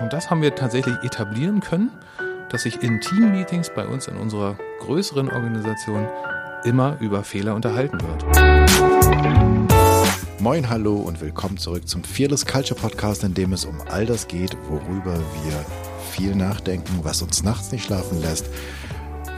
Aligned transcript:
Und 0.00 0.12
das 0.12 0.30
haben 0.30 0.42
wir 0.42 0.54
tatsächlich 0.54 0.96
etablieren 1.02 1.60
können, 1.60 1.90
dass 2.50 2.62
sich 2.62 2.82
in 2.82 3.00
Team-Meetings 3.00 3.70
bei 3.74 3.86
uns 3.86 4.08
in 4.08 4.16
unserer 4.16 4.56
größeren 4.80 5.30
Organisation 5.30 6.06
immer 6.64 6.96
über 7.00 7.22
Fehler 7.22 7.54
unterhalten 7.54 7.98
wird. 8.00 8.24
Moin, 10.40 10.68
hallo 10.68 10.96
und 10.96 11.20
willkommen 11.20 11.58
zurück 11.58 11.88
zum 11.88 12.02
Fearless 12.02 12.44
Culture 12.44 12.78
Podcast, 12.78 13.22
in 13.24 13.34
dem 13.34 13.52
es 13.52 13.64
um 13.64 13.80
all 13.88 14.04
das 14.04 14.26
geht, 14.26 14.56
worüber 14.68 15.16
wir 15.16 15.64
viel 16.10 16.34
nachdenken, 16.34 17.00
was 17.02 17.22
uns 17.22 17.42
nachts 17.42 17.70
nicht 17.72 17.84
schlafen 17.84 18.20
lässt, 18.20 18.46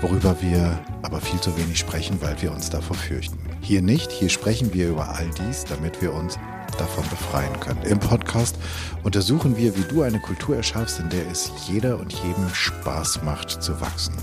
worüber 0.01 0.37
wir 0.41 0.79
aber 1.03 1.21
viel 1.21 1.41
zu 1.41 1.57
wenig 1.57 1.79
sprechen, 1.79 2.19
weil 2.23 2.41
wir 2.41 2.51
uns 2.51 2.71
davor 2.71 2.97
fürchten. 2.97 3.39
Hier 3.61 3.83
nicht, 3.83 4.11
hier 4.11 4.31
sprechen 4.31 4.73
wir 4.73 4.89
über 4.89 5.11
all 5.11 5.29
dies, 5.39 5.65
damit 5.65 6.01
wir 6.01 6.15
uns 6.15 6.39
davon 6.77 7.05
befreien 7.09 7.59
können. 7.61 7.83
Im 7.83 7.99
Podcast 7.99 8.57
untersuchen 9.03 9.57
wir, 9.57 9.77
wie 9.77 9.83
du 9.83 10.03
eine 10.03 10.21
Kultur 10.21 10.57
erschaffst, 10.57 11.01
in 11.01 11.09
der 11.11 11.29
es 11.31 11.51
jeder 11.67 11.99
und 11.99 12.13
jedem 12.13 12.49
Spaß 12.53 13.23
macht 13.23 13.63
zu 13.63 13.81
wachsen. 13.81 14.15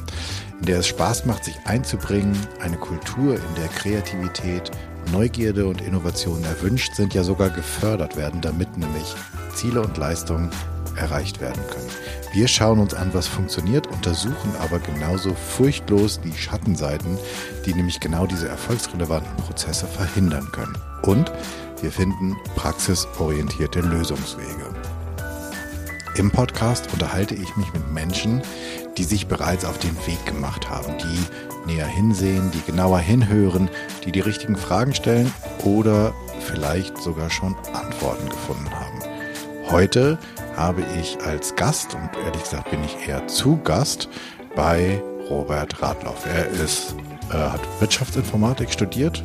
In 0.59 0.67
der 0.67 0.79
es 0.79 0.87
Spaß 0.87 1.25
macht, 1.25 1.43
sich 1.45 1.55
einzubringen, 1.65 2.37
eine 2.61 2.77
Kultur, 2.77 3.35
in 3.35 3.55
der 3.55 3.67
Kreativität, 3.67 4.71
Neugierde 5.11 5.67
und 5.67 5.81
Innovation 5.81 6.43
erwünscht 6.43 6.95
sind, 6.95 7.13
ja 7.13 7.23
sogar 7.23 7.49
gefördert 7.49 8.15
werden, 8.15 8.41
damit 8.41 8.77
nämlich 8.77 9.15
Ziele 9.53 9.81
und 9.81 9.97
Leistungen 9.97 10.49
erreicht 10.95 11.41
werden 11.41 11.61
können. 11.69 11.89
Wir 12.33 12.47
schauen 12.47 12.79
uns 12.79 12.93
an, 12.93 13.13
was 13.13 13.27
funktioniert, 13.27 13.87
untersuchen 13.87 14.55
aber 14.59 14.79
genauso 14.79 15.33
furchtlos 15.33 16.19
die 16.19 16.33
Schattenseiten, 16.33 17.17
die 17.65 17.73
nämlich 17.73 17.99
genau 17.99 18.25
diese 18.25 18.47
erfolgsrelevanten 18.47 19.35
Prozesse 19.37 19.85
verhindern 19.85 20.51
können. 20.51 20.75
Und 21.03 21.31
wir 21.83 21.91
finden 21.91 22.37
praxisorientierte 22.55 23.81
Lösungswege. 23.81 24.73
Im 26.15 26.31
Podcast 26.31 26.87
unterhalte 26.93 27.35
ich 27.35 27.55
mich 27.57 27.73
mit 27.73 27.91
Menschen, 27.91 28.41
die 28.97 29.03
sich 29.03 29.27
bereits 29.27 29.65
auf 29.65 29.77
den 29.79 29.95
Weg 30.07 30.25
gemacht 30.25 30.69
haben, 30.69 30.93
die 30.97 31.71
näher 31.73 31.87
hinsehen, 31.87 32.51
die 32.51 32.61
genauer 32.71 32.99
hinhören, 32.99 33.69
die 34.05 34.13
die 34.13 34.21
richtigen 34.21 34.55
Fragen 34.55 34.95
stellen 34.95 35.31
oder 35.65 36.13
vielleicht 36.39 36.97
sogar 36.99 37.29
schon 37.29 37.53
Antworten 37.73 38.29
gefunden 38.29 38.71
haben. 38.71 38.99
Heute 39.69 40.17
habe 40.55 40.85
ich 40.97 41.17
als 41.21 41.53
Gast, 41.55 41.95
und 41.95 42.09
ehrlich 42.25 42.43
gesagt 42.43 42.71
bin 42.71 42.83
ich 42.83 43.09
eher 43.09 43.27
zu 43.27 43.57
Gast, 43.57 44.07
bei 44.55 45.01
Robert 45.29 45.81
Radloff. 45.81 46.25
Er 46.25 46.47
ist, 46.47 46.95
äh, 47.29 47.33
hat 47.33 47.61
Wirtschaftsinformatik 47.79 48.71
studiert, 48.71 49.23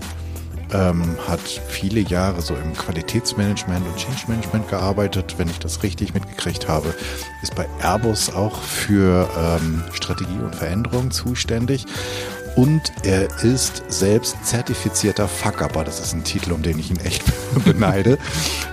ähm, 0.72 1.16
hat 1.26 1.40
viele 1.40 2.00
Jahre 2.00 2.40
so 2.42 2.54
im 2.54 2.74
Qualitätsmanagement 2.74 3.86
und 3.86 3.96
Change 3.96 4.24
Management 4.28 4.68
gearbeitet, 4.68 5.34
wenn 5.38 5.48
ich 5.48 5.58
das 5.58 5.82
richtig 5.82 6.14
mitgekriegt 6.14 6.68
habe, 6.68 6.94
ist 7.42 7.54
bei 7.54 7.66
Airbus 7.80 8.34
auch 8.34 8.60
für 8.62 9.28
ähm, 9.38 9.82
Strategie 9.92 10.38
und 10.42 10.54
Veränderung 10.54 11.10
zuständig 11.10 11.86
und 12.58 12.92
er 13.04 13.28
ist 13.44 13.84
selbst 13.88 14.36
zertifizierter 14.44 15.28
Fuck-Upper. 15.28 15.84
Das 15.84 16.00
ist 16.00 16.12
ein 16.12 16.24
Titel, 16.24 16.50
um 16.50 16.62
den 16.62 16.78
ich 16.78 16.90
ihn 16.90 16.98
echt 16.98 17.22
beneide. 17.64 18.18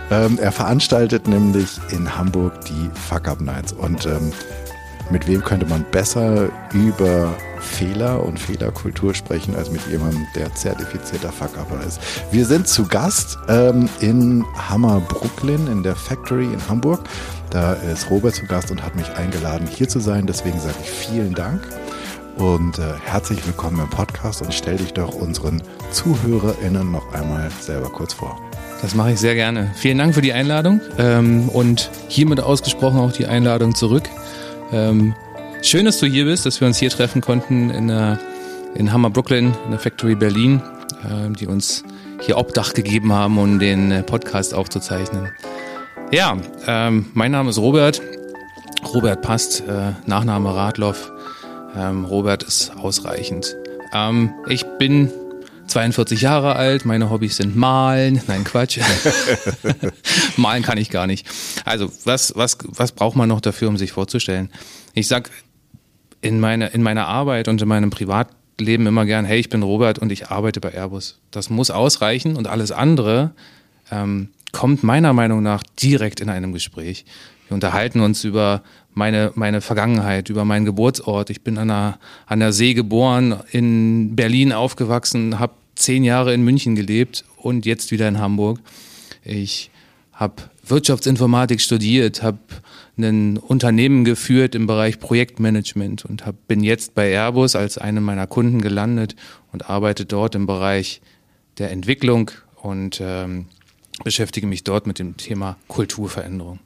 ähm, 0.10 0.40
er 0.42 0.52
veranstaltet 0.52 1.28
nämlich 1.28 1.80
in 1.92 2.18
Hamburg 2.18 2.66
die 2.66 2.90
Fuck-Up 3.08 3.42
Nights 3.42 3.74
und 3.74 4.08
ähm, 4.08 4.34
mit 5.12 5.28
wem 5.28 5.44
könnte 5.44 5.68
man 5.68 5.86
besser 5.92 6.50
über 6.74 7.36
Fehler 7.66 8.24
und 8.24 8.40
Fehlerkultur 8.40 9.14
sprechen 9.14 9.56
als 9.56 9.72
mit 9.72 9.86
jemandem, 9.88 10.26
der 10.36 10.54
zertifizierter 10.54 11.32
Fuck-Upper 11.32 11.86
ist. 11.86 12.00
Wir 12.32 12.46
sind 12.46 12.68
zu 12.68 12.88
Gast 12.88 13.38
ähm, 13.50 13.90
in 14.00 14.46
Hammer 14.56 15.02
Brooklyn 15.02 15.68
in 15.68 15.84
der 15.84 15.96
Factory 15.96 16.46
in 16.46 16.70
Hamburg. 16.70 17.02
Da 17.50 17.74
ist 17.74 18.10
Robert 18.10 18.36
zu 18.36 18.46
Gast 18.46 18.72
und 18.72 18.84
hat 18.84 18.96
mich 18.96 19.10
eingeladen, 19.16 19.68
hier 19.68 19.88
zu 19.88 20.00
sein. 20.00 20.28
Deswegen 20.28 20.60
sage 20.60 20.76
ich 20.82 20.90
vielen 20.90 21.34
Dank 21.34 21.62
und 22.38 22.80
äh, 22.80 22.94
herzlich 23.06 23.46
willkommen 23.46 23.80
im 23.80 23.90
Podcast 23.90 24.42
und 24.42 24.54
stell 24.54 24.78
dich 24.78 24.94
doch 24.94 25.14
unseren 25.14 25.62
ZuhörerInnen 25.92 26.92
noch 26.92 27.14
einmal 27.14 27.50
selber 27.62 27.90
kurz 27.90 28.14
vor. 28.14 28.40
Das 28.82 28.94
mache 28.94 29.14
ich 29.14 29.20
sehr 29.20 29.36
gerne. 29.36 29.72
Vielen 29.76 29.98
Dank 29.98 30.14
für 30.14 30.22
die 30.22 30.34
Einladung 30.34 30.82
ähm, 30.98 31.50
und 31.50 31.90
hiermit 32.08 32.42
ausgesprochen 32.42 33.00
auch 33.00 33.12
die 33.12 33.26
Einladung 33.26 33.74
zurück. 33.74 34.04
Ähm, 34.72 35.16
schön, 35.66 35.86
dass 35.86 36.00
du 36.00 36.06
hier 36.06 36.26
bist, 36.26 36.46
dass 36.46 36.62
wir 36.62 36.68
uns 36.68 36.78
hier 36.78 36.90
treffen 36.90 37.22
konnten 37.22 37.70
in, 37.70 37.88
der, 37.88 38.20
in 38.76 38.92
Hammer 38.92 39.10
Brooklyn, 39.10 39.54
in 39.66 39.72
der 39.72 39.80
Factory 39.80 40.16
Berlin, 40.16 40.62
äh, 41.04 41.32
die 41.32 41.48
uns 41.48 41.84
hier 42.22 42.38
Obdach 42.38 42.74
gegeben 42.74 43.12
haben, 43.14 43.38
um 43.38 43.58
den 43.58 43.92
äh, 43.92 44.04
Podcast 44.04 44.54
aufzuzeichnen. 44.54 45.32
Ja, 46.12 46.38
ähm, 46.68 47.08
mein 47.14 47.32
Name 47.32 47.50
ist 47.50 47.58
Robert. 47.58 48.02
Robert 48.94 49.22
passt, 49.22 49.62
äh, 49.62 49.94
Nachname 50.06 50.56
Radloff. 50.56 51.12
Ähm, 51.76 52.06
Robert 52.06 52.44
ist 52.44 52.72
ausreichend. 52.78 53.56
Ähm, 53.92 54.34
ich 54.48 54.66
bin 54.78 55.12
42 55.68 56.22
Jahre 56.22 56.56
alt, 56.56 56.86
meine 56.86 57.10
Hobbys 57.10 57.38
sind 57.38 57.56
Malen. 57.56 58.22
Nein, 58.28 58.44
Quatsch. 58.44 58.80
Malen 60.38 60.64
kann 60.64 60.78
ich 60.78 60.90
gar 60.90 61.08
nicht. 61.08 61.26
Also, 61.66 61.92
was, 62.04 62.34
was, 62.36 62.58
was 62.68 62.92
braucht 62.92 63.16
man 63.16 63.30
noch 63.30 63.42
dafür, 63.42 63.70
um 63.70 63.78
sich 63.78 63.92
vorzustellen? 63.92 64.52
Ich 64.94 65.08
sag 65.08 65.30
in, 66.26 66.40
meine, 66.40 66.68
in 66.68 66.82
meiner 66.82 67.08
Arbeit 67.08 67.48
und 67.48 67.62
in 67.62 67.68
meinem 67.68 67.92
Privatleben 67.92 68.88
immer 68.88 69.06
gern, 69.06 69.26
hey, 69.26 69.40
ich 69.40 69.50
bin 69.50 69.62
Robert 69.62 70.00
und 70.00 70.12
ich 70.12 70.30
arbeite 70.30 70.60
bei 70.60 70.74
Airbus. 70.74 71.20
Das 71.30 71.52
muss 71.52 71.70
ausreichen 71.70 72.36
und 72.36 72.48
alles 72.48 72.72
andere 72.72 73.32
ähm, 73.92 74.30
kommt 74.52 74.84
meiner 74.84 75.14
Meinung 75.14 75.44
nach 75.44 75.62
direkt 75.82 76.20
in 76.22 76.30
einem 76.30 76.52
Gespräch. 76.52 77.06
Wir 77.48 77.54
unterhalten 77.54 78.00
uns 78.00 78.24
über 78.24 78.64
meine, 78.96 79.34
meine 79.36 79.62
Vergangenheit, 79.62 80.30
über 80.30 80.46
meinen 80.46 80.66
Geburtsort. 80.66 81.30
Ich 81.30 81.42
bin 81.42 81.60
an 81.60 81.68
der, 81.68 82.00
an 82.26 82.40
der 82.40 82.54
See 82.54 82.74
geboren, 82.74 83.40
in 83.52 84.16
Berlin 84.16 84.52
aufgewachsen, 84.52 85.38
habe 85.38 85.54
zehn 85.76 86.04
Jahre 86.04 86.34
in 86.34 86.44
München 86.44 86.76
gelebt 86.76 87.24
und 87.38 87.68
jetzt 87.68 87.92
wieder 87.92 88.08
in 88.08 88.18
Hamburg. 88.18 88.60
Ich 89.24 89.70
habe 90.16 90.36
Wirtschaftsinformatik 90.66 91.62
studiert, 91.62 92.24
habe 92.24 92.40
ein 92.98 93.38
Unternehmen 93.38 94.06
geführt 94.06 94.56
im 94.56 94.66
Bereich 94.66 95.00
Projektmanagement 95.00 96.06
und 96.06 96.26
hab, 96.26 96.48
bin 96.48 96.64
jetzt 96.64 96.96
bei 96.96 97.12
Airbus 97.12 97.56
als 97.56 97.78
einem 97.78 98.04
meiner 98.04 98.26
Kunden 98.26 98.62
gelandet 98.62 99.16
und 99.52 99.70
arbeite 99.70 100.06
dort 100.06 100.34
im 100.34 100.48
Bereich 100.48 101.02
der 101.58 101.72
Entwicklung 101.72 102.32
und 102.62 103.00
ähm, 103.02 103.48
beschäftige 104.04 104.48
mich 104.48 104.64
dort 104.64 104.88
mit 104.88 104.98
dem 104.98 105.18
Thema 105.18 105.58
Kulturveränderung. 105.68 106.60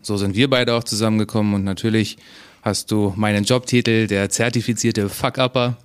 So 0.00 0.16
sind 0.16 0.34
wir 0.34 0.48
beide 0.48 0.74
auch 0.74 0.84
zusammengekommen 0.84 1.54
und 1.54 1.64
natürlich 1.64 2.16
hast 2.62 2.90
du 2.90 3.12
meinen 3.16 3.44
Jobtitel, 3.44 4.06
der 4.06 4.30
zertifizierte 4.30 5.08
Fuck-Upper, 5.08 5.76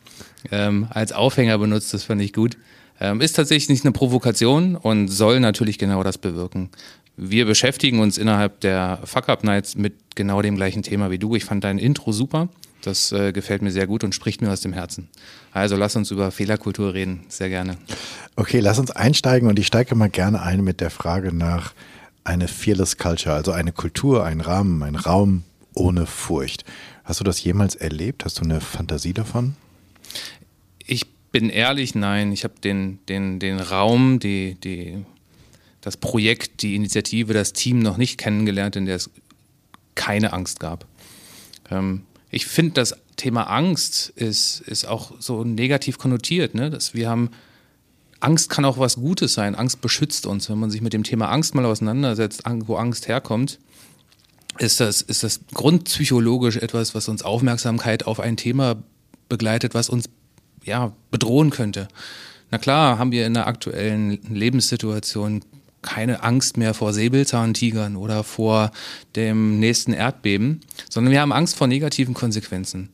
ähm, 0.51 0.87
als 0.89 1.11
Aufhänger 1.11 1.57
benutzt. 1.57 1.93
Das 1.93 2.03
fand 2.03 2.21
ich 2.21 2.33
gut. 2.33 2.57
Ähm, 2.99 3.19
ist 3.19 3.35
tatsächlich 3.35 3.69
nicht 3.69 3.83
eine 3.83 3.91
Provokation 3.91 4.75
und 4.75 5.07
soll 5.07 5.39
natürlich 5.39 5.79
genau 5.79 6.03
das 6.03 6.17
bewirken. 6.17 6.69
Wir 7.17 7.45
beschäftigen 7.45 7.99
uns 7.99 8.17
innerhalb 8.17 8.61
der 8.61 8.99
Fuck-Up-Nights 9.03 9.75
mit 9.75 9.93
genau 10.15 10.41
dem 10.41 10.55
gleichen 10.55 10.83
Thema 10.83 11.11
wie 11.11 11.19
du. 11.19 11.35
Ich 11.35 11.45
fand 11.45 11.63
dein 11.63 11.77
Intro 11.77 12.11
super. 12.11 12.49
Das 12.81 13.11
äh, 13.11 13.31
gefällt 13.31 13.61
mir 13.61 13.71
sehr 13.71 13.85
gut 13.85 14.03
und 14.03 14.15
spricht 14.15 14.41
mir 14.41 14.51
aus 14.51 14.61
dem 14.61 14.73
Herzen. 14.73 15.07
Also 15.51 15.75
lass 15.75 15.95
uns 15.95 16.09
über 16.09 16.31
Fehlerkultur 16.31 16.93
reden. 16.93 17.21
Sehr 17.27 17.49
gerne. 17.49 17.77
Okay, 18.35 18.59
lass 18.59 18.79
uns 18.79 18.91
einsteigen 18.91 19.47
und 19.47 19.59
ich 19.59 19.67
steige 19.67 19.93
mal 19.95 20.09
gerne 20.09 20.41
ein 20.41 20.63
mit 20.63 20.81
der 20.81 20.89
Frage 20.89 21.35
nach, 21.35 21.73
eine 22.23 22.47
Fearless 22.47 22.97
Culture, 22.97 23.35
also 23.35 23.51
eine 23.51 23.71
Kultur, 23.71 24.25
ein 24.25 24.41
Rahmen, 24.41 24.83
ein 24.83 24.95
Raum 24.95 25.43
ohne 25.73 26.05
Furcht. 26.05 26.65
Hast 27.03 27.19
du 27.19 27.23
das 27.23 27.43
jemals 27.43 27.75
erlebt? 27.75 28.25
Hast 28.25 28.39
du 28.39 28.43
eine 28.43 28.61
Fantasie 28.61 29.13
davon? 29.13 29.55
Ich 30.85 31.07
bin 31.31 31.49
ehrlich, 31.49 31.95
nein. 31.95 32.31
Ich 32.31 32.43
habe 32.43 32.55
den, 32.63 32.99
den, 33.09 33.39
den 33.39 33.59
Raum, 33.59 34.19
die, 34.19 34.55
die, 34.55 35.03
das 35.81 35.97
Projekt, 35.97 36.61
die 36.61 36.75
Initiative, 36.75 37.33
das 37.33 37.53
Team 37.53 37.79
noch 37.79 37.97
nicht 37.97 38.17
kennengelernt, 38.17 38.75
in 38.75 38.85
der 38.85 38.95
es 38.95 39.09
keine 39.95 40.33
Angst 40.33 40.59
gab. 40.59 40.85
Ähm, 41.69 42.03
ich 42.29 42.45
finde, 42.45 42.73
das 42.73 42.95
Thema 43.17 43.43
Angst 43.43 44.09
ist, 44.15 44.61
ist 44.61 44.87
auch 44.87 45.11
so 45.19 45.43
negativ 45.43 45.97
konnotiert. 45.97 46.55
Ne? 46.55 46.69
Dass 46.69 46.93
wir 46.93 47.09
haben 47.09 47.31
Angst 48.21 48.49
kann 48.49 48.65
auch 48.65 48.77
was 48.77 48.95
Gutes 48.95 49.33
sein. 49.33 49.55
Angst 49.55 49.81
beschützt 49.81 50.27
uns. 50.27 50.49
Wenn 50.49 50.59
man 50.59 50.69
sich 50.69 50.81
mit 50.81 50.93
dem 50.93 51.03
Thema 51.03 51.29
Angst 51.29 51.55
mal 51.55 51.65
auseinandersetzt, 51.65 52.43
wo 52.65 52.75
Angst 52.75 53.07
herkommt, 53.07 53.59
ist 54.59 54.79
das, 54.79 55.01
ist 55.01 55.23
das 55.23 55.41
grundpsychologisch 55.53 56.57
etwas, 56.57 56.93
was 56.93 57.07
uns 57.07 57.23
Aufmerksamkeit 57.23 58.05
auf 58.05 58.19
ein 58.19 58.37
Thema 58.37 58.75
begleitet, 59.27 59.73
was 59.73 59.89
uns 59.89 60.07
ja, 60.63 60.93
bedrohen 61.09 61.49
könnte. 61.49 61.87
Na 62.51 62.59
klar, 62.59 62.99
haben 62.99 63.11
wir 63.11 63.25
in 63.25 63.33
der 63.33 63.47
aktuellen 63.47 64.19
Lebenssituation 64.29 65.41
keine 65.81 66.23
Angst 66.23 66.57
mehr 66.57 66.73
vor 66.73 66.93
Säbelzahntigern 66.93 67.95
oder 67.95 68.23
vor 68.23 68.71
dem 69.15 69.59
nächsten 69.59 69.93
Erdbeben, 69.93 70.61
sondern 70.89 71.11
wir 71.11 71.21
haben 71.21 71.31
Angst 71.31 71.55
vor 71.55 71.67
negativen 71.67 72.13
Konsequenzen. 72.13 72.89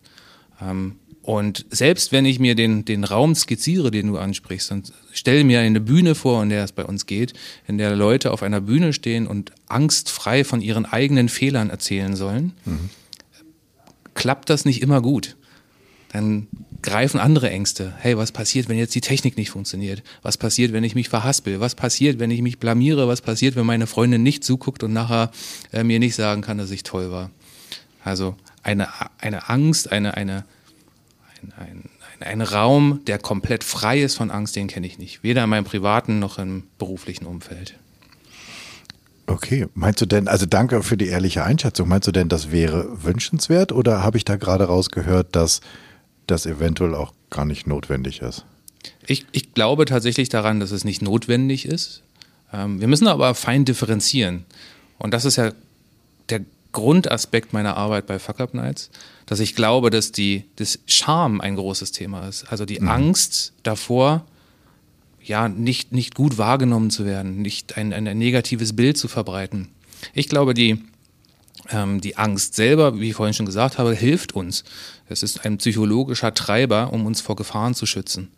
Ähm, 0.62 0.95
Und 1.22 1.66
selbst 1.69 2.13
wenn 2.13 2.25
ich 2.25 2.39
mir 2.39 2.56
den, 2.56 2.86
den 2.86 3.04
Raum 3.04 3.36
skizziere, 3.36 3.92
den 3.92 4.07
du 4.07 4.18
ansprichst, 4.18 4.72
und 4.72 4.94
stelle 5.12 5.44
mir 5.44 5.60
eine 5.60 5.81
Bühne 5.81 6.16
vor, 6.16 6.42
in 6.42 6.50
der 6.50 6.63
es 6.63 6.72
bei 6.72 6.86
uns 6.86 7.06
geht, 7.06 7.34
in 7.68 7.78
der 7.78 7.95
Leute 7.98 8.31
auf 8.31 8.44
einer 8.44 8.62
Bühne 8.62 8.94
stehen 8.94 9.28
und 9.28 9.51
angstfrei 9.68 10.45
von 10.45 10.62
ihren 10.62 10.86
eigenen 10.86 11.28
Fehlern 11.28 11.69
erzählen 11.69 12.16
sollen, 12.16 12.54
mhm. 12.63 12.89
klappt 14.13 14.50
das 14.50 14.63
nicht 14.63 14.81
immer 14.81 15.01
gut. 15.01 15.37
Dann 16.17 16.47
greifen 16.81 17.19
andere 17.19 17.51
Ängste. 17.51 17.93
Hey, 17.99 18.17
was 18.17 18.31
passiert, 18.31 18.69
wenn 18.69 18.77
jetzt 18.79 18.95
die 18.95 19.01
Technik 19.01 19.37
nicht 19.37 19.51
funktioniert? 19.51 20.01
Was 20.23 20.35
passiert, 20.35 20.73
wenn 20.73 20.83
ich 20.83 20.95
mich 20.95 21.09
verhaspel? 21.09 21.59
Was 21.59 21.75
passiert, 21.75 22.17
wenn 22.17 22.31
ich 22.31 22.41
mich 22.41 22.57
blamiere? 22.57 23.07
Was 23.07 23.21
passiert, 23.21 23.55
wenn 23.55 23.67
meine 23.67 23.85
Freundin 23.85 24.23
nicht 24.23 24.43
zuguckt 24.43 24.81
und 24.81 24.93
nachher 24.93 25.29
äh, 25.71 25.83
mir 25.83 25.99
nicht 25.99 26.15
sagen 26.15 26.41
kann, 26.41 26.57
dass 26.57 26.71
ich 26.71 26.81
toll 26.81 27.11
war? 27.11 27.29
Also 28.03 28.35
eine, 28.63 28.87
eine 29.19 29.47
Angst, 29.47 29.91
eine, 29.91 30.17
eine, 30.17 30.43
ein, 31.55 31.83
ein, 32.19 32.27
ein, 32.27 32.41
Raum, 32.41 33.01
der 33.05 33.19
komplett 33.19 33.63
frei 33.63 34.01
ist 34.01 34.15
von 34.15 34.31
Angst, 34.31 34.55
den 34.55 34.65
kenne 34.65 34.87
ich 34.87 34.97
nicht. 34.97 35.21
Weder 35.21 35.43
in 35.43 35.51
meinem 35.51 35.65
privaten 35.65 36.17
noch 36.17 36.39
im 36.39 36.63
beruflichen 36.79 37.27
Umfeld. 37.27 37.75
Okay, 39.27 39.67
meinst 39.75 40.01
du 40.01 40.07
denn, 40.07 40.27
also 40.27 40.47
danke 40.47 40.81
für 40.81 40.97
die 40.97 41.09
ehrliche 41.09 41.43
Einschätzung, 41.43 41.87
meinst 41.89 42.07
du 42.07 42.11
denn, 42.11 42.27
das 42.27 42.49
wäre 42.49 43.03
wünschenswert 43.03 43.71
oder 43.71 44.01
habe 44.01 44.17
ich 44.17 44.25
da 44.25 44.37
gerade 44.37 44.63
rausgehört, 44.63 45.35
dass 45.35 45.61
das 46.27 46.45
eventuell 46.45 46.95
auch 46.95 47.13
gar 47.29 47.45
nicht 47.45 47.68
notwendig 47.68 48.21
ist? 48.21 48.45
Ich, 49.06 49.25
ich 49.31 49.53
glaube 49.53 49.85
tatsächlich 49.85 50.29
daran, 50.29 50.59
dass 50.59 50.71
es 50.71 50.83
nicht 50.83 51.01
notwendig 51.01 51.65
ist. 51.65 52.03
Ähm, 52.53 52.79
wir 52.79 52.88
müssen 52.88 53.07
aber 53.07 53.33
fein 53.35 53.65
differenzieren. 53.65 54.45
Und 54.97 55.13
das 55.13 55.25
ist 55.25 55.35
ja 55.35 55.51
der 56.29 56.41
Grundaspekt 56.71 57.53
meiner 57.53 57.75
Arbeit 57.75 58.07
bei 58.07 58.19
Fuck 58.19 58.39
Up 58.39 58.53
Nights 58.53 58.89
dass 59.27 59.41
ich 59.41 59.56
glaube, 59.56 59.91
dass 59.91 60.12
die, 60.12 60.45
das 60.56 60.79
Scham 60.88 61.39
ein 61.41 61.56
großes 61.56 61.91
Thema 61.91 62.27
ist. 62.27 62.45
Also 62.45 62.65
die 62.65 62.79
mhm. 62.79 62.88
Angst 62.88 63.53
davor, 63.62 64.25
ja, 65.21 65.50
nicht, 65.50 65.91
nicht 65.91 66.15
gut 66.15 66.38
wahrgenommen 66.38 66.89
zu 66.89 67.06
werden, 67.06 67.41
nicht 67.41 67.77
ein, 67.77 67.94
ein, 67.94 68.07
ein 68.07 68.18
negatives 68.18 68.75
Bild 68.75 68.97
zu 68.97 69.09
verbreiten. 69.09 69.68
Ich 70.13 70.29
glaube, 70.29 70.53
die, 70.53 70.81
ähm, 71.69 72.01
die 72.01 72.18
Angst 72.18 72.56
selber, 72.56 73.00
wie 73.00 73.09
ich 73.09 73.15
vorhin 73.15 73.33
schon 73.33 73.45
gesagt 73.45 73.77
habe, 73.77 73.94
hilft 73.94 74.33
uns. 74.33 74.63
Es 75.09 75.24
ist 75.24 75.45
ein 75.45 75.57
psychologischer 75.57 76.33
Treiber, 76.33 76.94
um 76.94 77.06
uns 77.06 77.21
vor 77.21 77.36
Gefahren 77.36 77.74
zu 77.74 77.86
schützen. 77.86 78.30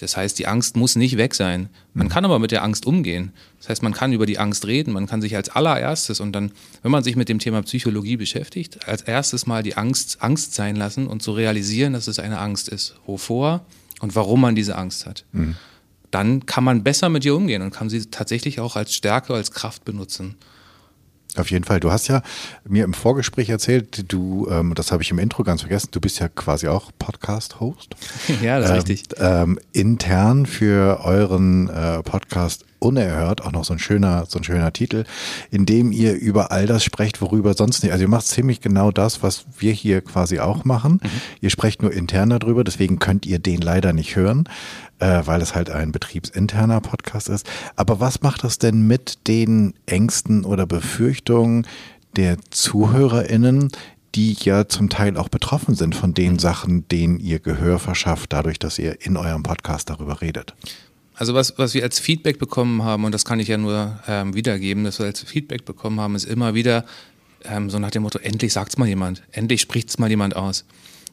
Das 0.00 0.16
heißt, 0.16 0.38
die 0.38 0.46
Angst 0.46 0.76
muss 0.76 0.96
nicht 0.96 1.16
weg 1.16 1.34
sein. 1.34 1.68
Man 1.92 2.06
mhm. 2.06 2.10
kann 2.10 2.24
aber 2.24 2.38
mit 2.38 2.52
der 2.52 2.62
Angst 2.62 2.86
umgehen. 2.86 3.32
Das 3.58 3.68
heißt, 3.68 3.82
man 3.82 3.92
kann 3.92 4.12
über 4.12 4.26
die 4.26 4.38
Angst 4.38 4.66
reden. 4.66 4.92
Man 4.92 5.06
kann 5.06 5.20
sich 5.20 5.34
als 5.34 5.48
allererstes 5.48 6.20
und 6.20 6.32
dann, 6.32 6.52
wenn 6.82 6.92
man 6.92 7.02
sich 7.02 7.16
mit 7.16 7.28
dem 7.28 7.38
Thema 7.40 7.62
Psychologie 7.62 8.16
beschäftigt, 8.16 8.86
als 8.86 9.02
erstes 9.02 9.46
mal 9.46 9.62
die 9.62 9.76
Angst 9.76 10.18
Angst 10.20 10.54
sein 10.54 10.76
lassen 10.76 11.06
und 11.06 11.22
zu 11.22 11.32
realisieren, 11.32 11.92
dass 11.92 12.06
es 12.06 12.18
eine 12.18 12.38
Angst 12.38 12.68
ist. 12.68 12.94
Wovor 13.06 13.64
und 14.00 14.14
warum 14.14 14.40
man 14.40 14.54
diese 14.54 14.76
Angst 14.76 15.06
hat. 15.06 15.24
Mhm. 15.32 15.56
Dann 16.10 16.46
kann 16.46 16.64
man 16.64 16.84
besser 16.84 17.08
mit 17.08 17.24
ihr 17.24 17.34
umgehen 17.34 17.62
und 17.62 17.72
kann 17.72 17.90
sie 17.90 18.06
tatsächlich 18.06 18.60
auch 18.60 18.76
als 18.76 18.94
Stärke, 18.94 19.34
als 19.34 19.50
Kraft 19.50 19.84
benutzen. 19.84 20.36
Auf 21.36 21.50
jeden 21.50 21.64
Fall. 21.64 21.78
Du 21.78 21.92
hast 21.92 22.08
ja 22.08 22.22
mir 22.66 22.84
im 22.84 22.94
Vorgespräch 22.94 23.48
erzählt, 23.48 24.12
du, 24.12 24.48
ähm, 24.50 24.74
das 24.74 24.92
habe 24.92 25.02
ich 25.02 25.10
im 25.10 25.18
Intro 25.18 25.44
ganz 25.44 25.60
vergessen, 25.60 25.88
du 25.92 26.00
bist 26.00 26.18
ja 26.18 26.28
quasi 26.28 26.68
auch 26.68 26.90
Podcast-Host. 26.98 27.94
ja, 28.42 28.58
das 28.58 28.70
ist 28.70 28.70
ähm, 28.70 28.76
richtig. 28.76 29.04
Ähm, 29.18 29.58
intern 29.72 30.46
für 30.46 31.00
euren 31.04 31.68
äh, 31.68 32.02
Podcast 32.02 32.64
unerhört, 32.78 33.44
auch 33.44 33.52
noch 33.52 33.64
so 33.64 33.72
ein 33.72 33.78
schöner, 33.78 34.26
so 34.28 34.38
ein 34.38 34.44
schöner 34.44 34.72
Titel, 34.72 35.04
in 35.50 35.66
dem 35.66 35.92
ihr 35.92 36.14
über 36.14 36.52
all 36.52 36.66
das 36.66 36.84
sprecht, 36.84 37.20
worüber 37.20 37.54
sonst 37.54 37.82
nicht. 37.82 37.92
Also 37.92 38.02
ihr 38.02 38.08
macht 38.08 38.26
ziemlich 38.26 38.60
genau 38.60 38.90
das, 38.90 39.22
was 39.22 39.44
wir 39.58 39.72
hier 39.72 40.00
quasi 40.00 40.38
auch 40.38 40.64
machen. 40.64 41.00
Mhm. 41.02 41.08
Ihr 41.40 41.50
sprecht 41.50 41.82
nur 41.82 41.92
intern 41.92 42.30
darüber, 42.30 42.64
deswegen 42.64 42.98
könnt 42.98 43.26
ihr 43.26 43.38
den 43.38 43.60
leider 43.60 43.92
nicht 43.92 44.16
hören, 44.16 44.48
äh, 44.98 45.22
weil 45.24 45.42
es 45.42 45.54
halt 45.54 45.70
ein 45.70 45.92
betriebsinterner 45.92 46.80
Podcast 46.80 47.28
ist. 47.28 47.48
Aber 47.76 48.00
was 48.00 48.22
macht 48.22 48.44
das 48.44 48.58
denn 48.58 48.86
mit 48.86 49.26
den 49.28 49.74
Ängsten 49.86 50.44
oder 50.44 50.66
Befürchtungen 50.66 51.66
der 52.16 52.36
ZuhörerInnen, 52.50 53.70
die 54.14 54.36
ja 54.40 54.68
zum 54.68 54.88
Teil 54.88 55.16
auch 55.16 55.28
betroffen 55.28 55.74
sind 55.74 55.94
von 55.94 56.14
den 56.14 56.34
mhm. 56.34 56.38
Sachen, 56.38 56.88
denen 56.88 57.20
ihr 57.20 57.38
Gehör 57.40 57.78
verschafft, 57.78 58.32
dadurch, 58.32 58.58
dass 58.58 58.78
ihr 58.78 59.04
in 59.04 59.16
eurem 59.16 59.42
Podcast 59.42 59.90
darüber 59.90 60.20
redet? 60.20 60.54
Also 61.18 61.34
was, 61.34 61.58
was 61.58 61.74
wir 61.74 61.82
als 61.82 61.98
Feedback 61.98 62.38
bekommen 62.38 62.84
haben, 62.84 63.04
und 63.04 63.12
das 63.12 63.24
kann 63.24 63.40
ich 63.40 63.48
ja 63.48 63.58
nur 63.58 63.98
ähm, 64.06 64.34
wiedergeben, 64.34 64.84
dass 64.84 65.00
wir 65.00 65.06
als 65.06 65.20
Feedback 65.20 65.64
bekommen 65.64 65.98
haben, 65.98 66.14
ist 66.14 66.24
immer 66.24 66.54
wieder 66.54 66.84
ähm, 67.44 67.70
so 67.70 67.80
nach 67.80 67.90
dem 67.90 68.04
Motto, 68.04 68.20
endlich 68.20 68.52
sagt 68.52 68.70
es 68.70 68.78
mal 68.78 68.86
jemand, 68.86 69.22
endlich 69.32 69.60
spricht 69.60 69.88
es 69.88 69.98
mal 69.98 70.08
jemand 70.08 70.36
aus. 70.36 70.64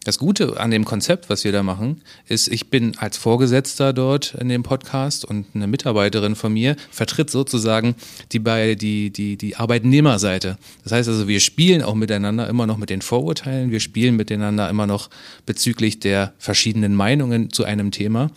Das 0.04 0.20
Gute 0.20 0.60
an 0.60 0.70
dem 0.70 0.86
Konzept, 0.86 1.32
was 1.32 1.44
wir 1.44 1.52
da 1.52 1.64
machen, 1.64 2.04
ist, 2.28 2.48
ich 2.50 2.70
bin 2.70 2.96
als 3.00 3.18
Vorgesetzter 3.18 3.92
dort 3.92 4.36
in 4.36 4.50
dem 4.50 4.62
Podcast 4.62 5.26
und 5.26 5.48
eine 5.56 5.66
Mitarbeiterin 5.66 6.36
von 6.36 6.54
mir 6.54 6.76
vertritt 6.92 7.32
sozusagen 7.32 7.96
die 8.32 8.40
die 8.76 9.10
die 9.10 9.36
die 9.36 9.56
Arbeitnehmerseite. 9.56 10.60
Das 10.84 10.92
heißt 10.92 11.10
also, 11.10 11.28
wir 11.28 11.40
spielen 11.40 11.82
auch 11.82 11.96
miteinander 11.96 12.48
immer 12.48 12.68
noch 12.68 12.78
mit 12.78 12.92
den 12.92 13.02
Vorurteilen, 13.02 13.72
wir 13.72 13.80
spielen 13.80 14.16
miteinander 14.16 14.70
immer 14.70 14.86
noch 14.86 15.10
bezüglich 15.48 16.00
der 16.00 16.34
verschiedenen 16.38 16.94
Meinungen 16.94 17.52
zu 17.52 17.64
einem 17.64 17.90
Thema 17.90 18.30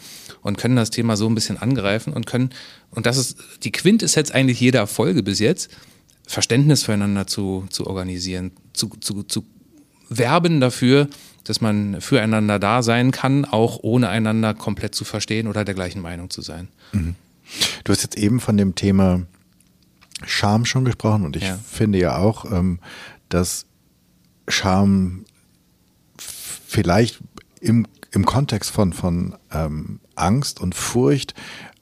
und 0.48 0.58
können 0.58 0.76
das 0.76 0.90
Thema 0.90 1.16
so 1.16 1.28
ein 1.28 1.34
bisschen 1.34 1.58
angreifen 1.58 2.12
und 2.12 2.26
können 2.26 2.50
und 2.90 3.06
das 3.06 3.18
ist 3.18 3.36
die 3.62 3.70
Quintessenz 3.70 4.30
eigentlich 4.30 4.58
jeder 4.58 4.86
Folge 4.86 5.22
bis 5.22 5.38
jetzt. 5.38 5.70
Verständnis 6.26 6.82
füreinander 6.82 7.26
zu, 7.26 7.66
zu 7.70 7.86
organisieren, 7.86 8.52
zu, 8.72 8.88
zu, 9.00 9.22
zu 9.22 9.44
werben 10.10 10.60
dafür, 10.60 11.08
dass 11.44 11.60
man 11.60 12.00
füreinander 12.00 12.58
da 12.58 12.82
sein 12.82 13.10
kann, 13.10 13.44
auch 13.44 13.78
ohne 13.82 14.08
einander 14.08 14.52
komplett 14.52 14.94
zu 14.94 15.04
verstehen 15.04 15.46
oder 15.46 15.64
der 15.64 15.74
gleichen 15.74 16.02
Meinung 16.02 16.28
zu 16.28 16.42
sein. 16.42 16.68
Mhm. 16.92 17.14
Du 17.84 17.92
hast 17.92 18.02
jetzt 18.02 18.18
eben 18.18 18.40
von 18.40 18.56
dem 18.56 18.74
Thema 18.74 19.22
Scham 20.26 20.64
schon 20.64 20.84
gesprochen 20.84 21.24
und 21.24 21.36
ich 21.36 21.44
ja. 21.44 21.58
finde 21.66 21.98
ja 21.98 22.18
auch, 22.18 22.50
ähm, 22.50 22.80
dass 23.28 23.64
Scham 24.48 25.24
vielleicht 26.18 27.20
im, 27.60 27.86
im 28.10 28.24
Kontext 28.24 28.70
von, 28.70 28.92
von 28.92 29.36
ähm, 29.52 30.00
Angst 30.14 30.60
und 30.60 30.74
Furcht 30.74 31.34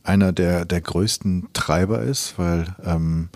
einer 0.02 0.32
der, 0.32 0.64
der 0.64 0.81
größten 0.81 1.49
Treiber 1.52 2.02
ist, 2.02 2.38
weil 2.38 2.75
ähm, 2.84 3.28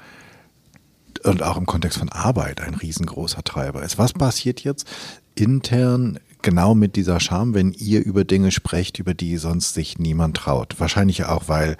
und 1.25 1.43
auch 1.43 1.57
im 1.57 1.67
Kontext 1.67 1.99
von 1.99 2.09
Arbeit 2.09 2.61
ein 2.61 2.75
riesengroßer 2.75 3.45
Treiber 3.45 3.83
ist. 3.83 3.99
Was 3.99 4.13
passiert 4.13 4.61
jetzt, 4.61 4.87
intern 5.35 6.19
genau 6.43 6.75
mit 6.75 6.97
dieser 6.97 7.21
Scham, 7.21 7.55
wenn 7.55 7.73
ihr 7.73 8.03
über 8.03 8.25
Dinge 8.25 8.51
sprecht, 8.51 8.99
über 8.99 9.15
die 9.15 9.37
sonst 9.37 9.75
sich 9.75 9.99
niemand 9.99 10.37
traut? 10.37 10.77
Wahrscheinlich 10.79 11.25
auch, 11.27 11.49
weil 11.49 11.77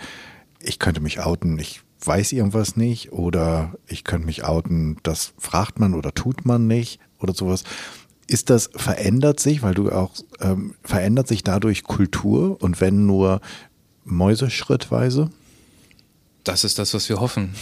ich 0.61 0.79
könnte 0.79 1.01
mich 1.01 1.21
outen, 1.21 1.59
ich 1.59 1.81
weiß 2.05 2.33
irgendwas 2.33 2.77
nicht 2.77 3.13
oder 3.13 3.75
ich 3.87 4.05
könnte 4.05 4.27
mich 4.27 4.45
outen, 4.45 4.99
das 5.03 5.33
fragt 5.39 5.81
man 5.81 5.95
oder 5.95 6.13
tut 6.13 6.45
man 6.45 6.67
nicht 6.67 7.01
oder 7.19 7.35
sowas. 7.35 7.65
Ist 8.31 8.49
das 8.49 8.71
verändert 8.77 9.41
sich, 9.41 9.61
weil 9.63 9.75
du 9.75 9.91
auch 9.91 10.13
ähm, 10.39 10.77
verändert 10.85 11.27
sich 11.27 11.43
dadurch 11.43 11.83
Kultur 11.83 12.63
und 12.63 12.81
wenn 12.81 13.05
nur 13.05 13.41
Mäuseschrittweise? 14.05 15.31
Das 16.45 16.63
ist 16.63 16.79
das, 16.79 16.95
was 16.95 17.09
wir 17.09 17.21
hoffen. 17.21 17.57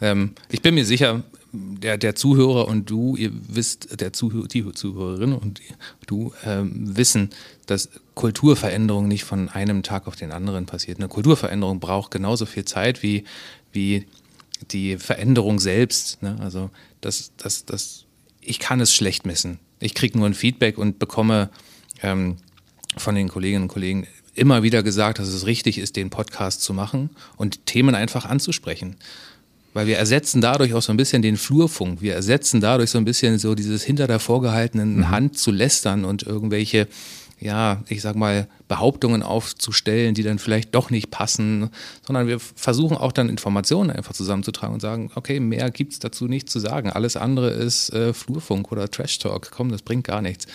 Ähm, 0.00 0.36
ich 0.52 0.62
bin 0.62 0.76
mir 0.76 0.84
sicher, 0.86 1.24
der, 1.50 1.98
der 1.98 2.14
Zuhörer 2.14 2.68
und 2.68 2.88
du, 2.88 3.16
ihr 3.16 3.32
wisst, 3.48 4.00
der 4.00 4.12
Zuhörer, 4.12 4.46
die 4.46 4.70
Zuhörerin 4.72 5.32
und 5.32 5.60
du 6.06 6.32
ähm, 6.44 6.96
wissen, 6.96 7.30
dass 7.66 7.88
Kulturveränderung 8.14 9.08
nicht 9.08 9.24
von 9.24 9.48
einem 9.48 9.82
Tag 9.82 10.06
auf 10.06 10.14
den 10.14 10.30
anderen 10.30 10.66
passiert. 10.66 10.98
Eine 10.98 11.08
Kulturveränderung 11.08 11.80
braucht 11.80 12.12
genauso 12.12 12.46
viel 12.46 12.64
Zeit 12.64 13.02
wie, 13.02 13.24
wie 13.72 14.06
die 14.70 14.96
Veränderung 14.96 15.58
selbst. 15.58 16.22
Ne? 16.22 16.36
Also 16.40 16.70
das, 17.00 17.32
das, 17.36 17.64
das, 17.64 18.04
ich 18.40 18.60
kann 18.60 18.80
es 18.80 18.94
schlecht 18.94 19.26
messen. 19.26 19.58
Ich 19.84 19.92
kriege 19.92 20.16
nur 20.16 20.26
ein 20.26 20.32
Feedback 20.32 20.78
und 20.78 20.98
bekomme 20.98 21.50
ähm, 22.02 22.36
von 22.96 23.14
den 23.14 23.28
Kolleginnen 23.28 23.64
und 23.64 23.68
Kollegen 23.68 24.06
immer 24.34 24.62
wieder 24.62 24.82
gesagt, 24.82 25.18
dass 25.18 25.28
es 25.28 25.44
richtig 25.44 25.76
ist, 25.76 25.96
den 25.96 26.08
Podcast 26.08 26.62
zu 26.62 26.72
machen 26.72 27.10
und 27.36 27.66
Themen 27.66 27.94
einfach 27.94 28.24
anzusprechen. 28.24 28.96
Weil 29.74 29.86
wir 29.86 29.98
ersetzen 29.98 30.40
dadurch 30.40 30.72
auch 30.72 30.80
so 30.80 30.90
ein 30.90 30.96
bisschen 30.96 31.20
den 31.20 31.36
Flurfunk. 31.36 32.00
Wir 32.00 32.14
ersetzen 32.14 32.62
dadurch 32.62 32.90
so 32.90 32.98
ein 32.98 33.04
bisschen 33.04 33.38
so 33.38 33.54
dieses 33.54 33.82
hinter 33.82 34.06
der 34.06 34.20
vorgehaltenen 34.20 34.96
mhm. 34.96 35.10
Hand 35.10 35.38
zu 35.38 35.50
lästern 35.50 36.06
und 36.06 36.22
irgendwelche, 36.22 36.88
ja, 37.44 37.82
ich 37.88 38.00
sag 38.00 38.16
mal, 38.16 38.48
Behauptungen 38.68 39.22
aufzustellen, 39.22 40.14
die 40.14 40.22
dann 40.22 40.38
vielleicht 40.38 40.74
doch 40.74 40.88
nicht 40.88 41.10
passen, 41.10 41.68
sondern 42.04 42.26
wir 42.26 42.40
versuchen 42.40 42.96
auch 42.96 43.12
dann 43.12 43.28
Informationen 43.28 43.90
einfach 43.90 44.14
zusammenzutragen 44.14 44.72
und 44.72 44.80
sagen, 44.80 45.10
okay, 45.14 45.40
mehr 45.40 45.70
gibt's 45.70 45.98
dazu 45.98 46.26
nicht 46.26 46.48
zu 46.48 46.58
sagen. 46.58 46.90
Alles 46.90 47.16
andere 47.16 47.50
ist 47.50 47.92
äh, 47.92 48.14
Flurfunk 48.14 48.72
oder 48.72 48.90
Trash 48.90 49.18
Talk. 49.18 49.50
Komm, 49.50 49.70
das 49.70 49.82
bringt 49.82 50.04
gar 50.04 50.22
nichts. 50.22 50.46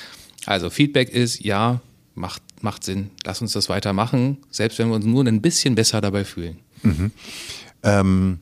Also 0.48 0.72
Feedback 0.72 1.10
ist, 1.10 1.42
ja, 1.42 1.80
macht, 2.16 2.42
macht 2.62 2.84
Sinn. 2.84 3.12
Lass 3.24 3.40
uns 3.40 3.54
das 3.54 3.70
weitermachen, 3.70 4.38
selbst 4.50 4.80
wenn 4.80 4.90
wir 4.90 4.96
uns 4.96 5.06
nur 5.06 5.24
ein 5.26 5.42
bisschen 5.42 5.76
besser 5.76 6.02
dabei 6.02 6.26
fühlen. 6.26 6.58
Mhm. 6.82 7.12
Ähm 7.84 8.40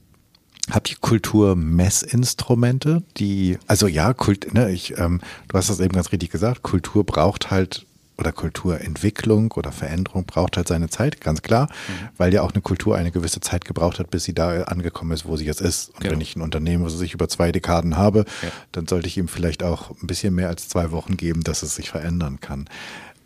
Habt 0.70 0.92
ihr 0.92 0.98
Kulturmessinstrumente, 1.00 3.02
die, 3.16 3.58
also 3.68 3.88
ja, 3.88 4.14
Kult, 4.14 4.54
ne, 4.54 4.70
ich, 4.70 4.98
ähm, 4.98 5.22
du 5.48 5.58
hast 5.58 5.70
das 5.70 5.80
eben 5.80 5.94
ganz 5.94 6.12
richtig 6.12 6.30
gesagt, 6.30 6.62
Kultur 6.62 7.06
braucht 7.06 7.52
halt 7.52 7.87
oder 8.18 8.32
Kulturentwicklung 8.32 9.52
oder 9.52 9.72
Veränderung 9.72 10.26
braucht 10.26 10.58
halt 10.58 10.68
seine 10.68 10.90
Zeit, 10.90 11.22
ganz 11.22 11.42
klar, 11.42 11.70
mhm. 11.88 12.10
weil 12.18 12.34
ja 12.34 12.42
auch 12.42 12.52
eine 12.52 12.62
Kultur 12.62 12.96
eine 12.96 13.12
gewisse 13.12 13.40
Zeit 13.42 13.66
gebraucht 13.66 14.00
hat, 14.00 14.10
bis 14.10 14.24
sie 14.24 14.34
da 14.34 14.64
angekommen 14.64 15.12
ist, 15.12 15.26
wo 15.26 15.38
sie 15.38 15.46
jetzt 15.46 15.62
ist. 15.62 15.90
Und 15.90 16.00
genau. 16.02 16.14
wenn 16.14 16.22
ich 16.22 16.36
ein 16.36 16.42
Unternehmen, 16.42 16.84
was 16.84 17.00
ich 17.00 17.14
über 17.14 17.30
zwei 17.30 17.52
Dekaden 17.52 17.98
habe, 17.98 18.26
ja. 18.42 18.50
dann 18.72 18.88
sollte 18.88 19.08
ich 19.08 19.18
ihm 19.18 19.28
vielleicht 19.28 19.64
auch 19.64 19.92
ein 20.02 20.08
bisschen 20.08 20.34
mehr 20.34 20.50
als 20.50 20.68
zwei 20.68 20.92
Wochen 20.92 21.18
geben, 21.18 21.44
dass 21.44 21.64
es 21.64 21.76
sich 21.76 21.90
verändern 21.90 22.40
kann. 22.40 22.68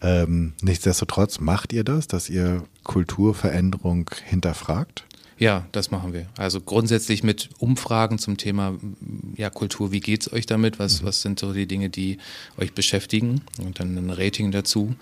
Ähm, 0.02 0.54
nichtsdestotrotz 0.62 1.40
macht 1.40 1.74
ihr 1.74 1.84
das, 1.84 2.08
dass 2.08 2.30
ihr 2.30 2.64
Kulturveränderung 2.84 4.10
hinterfragt? 4.26 5.06
Ja, 5.42 5.66
das 5.72 5.90
machen 5.90 6.14
wir. 6.14 6.28
Also 6.38 6.62
grundsätzlich 6.62 7.24
mit 7.24 7.50
Umfragen 7.58 8.20
zum 8.20 8.38
Thema 8.38 8.76
ja, 9.36 9.50
Kultur, 9.50 9.92
wie 9.92 10.00
geht 10.00 10.22
es 10.22 10.32
euch 10.32 10.46
damit? 10.46 10.78
Was, 10.78 11.02
mhm. 11.02 11.08
was 11.08 11.24
sind 11.24 11.40
so 11.40 11.52
die 11.52 11.66
Dinge, 11.66 11.90
die 11.90 12.20
euch 12.60 12.74
beschäftigen? 12.74 13.42
Und 13.60 13.80
dann 13.80 13.98
ein 13.98 14.12
Rating 14.12 14.52
dazu, 14.52 14.94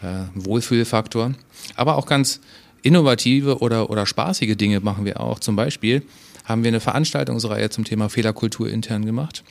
äh, 0.00 0.20
Wohlfühlfaktor. 0.36 1.34
Aber 1.74 1.96
auch 1.96 2.06
ganz 2.06 2.40
innovative 2.82 3.58
oder, 3.58 3.90
oder 3.90 4.06
spaßige 4.06 4.56
Dinge 4.56 4.78
machen 4.78 5.04
wir 5.04 5.18
auch. 5.18 5.40
Zum 5.40 5.56
Beispiel 5.56 6.04
haben 6.44 6.62
wir 6.62 6.68
eine 6.68 6.78
Veranstaltungsreihe 6.78 7.68
zum 7.70 7.82
Thema 7.82 8.08
Fehlerkultur 8.08 8.70
intern 8.70 9.04
gemacht 9.04 9.42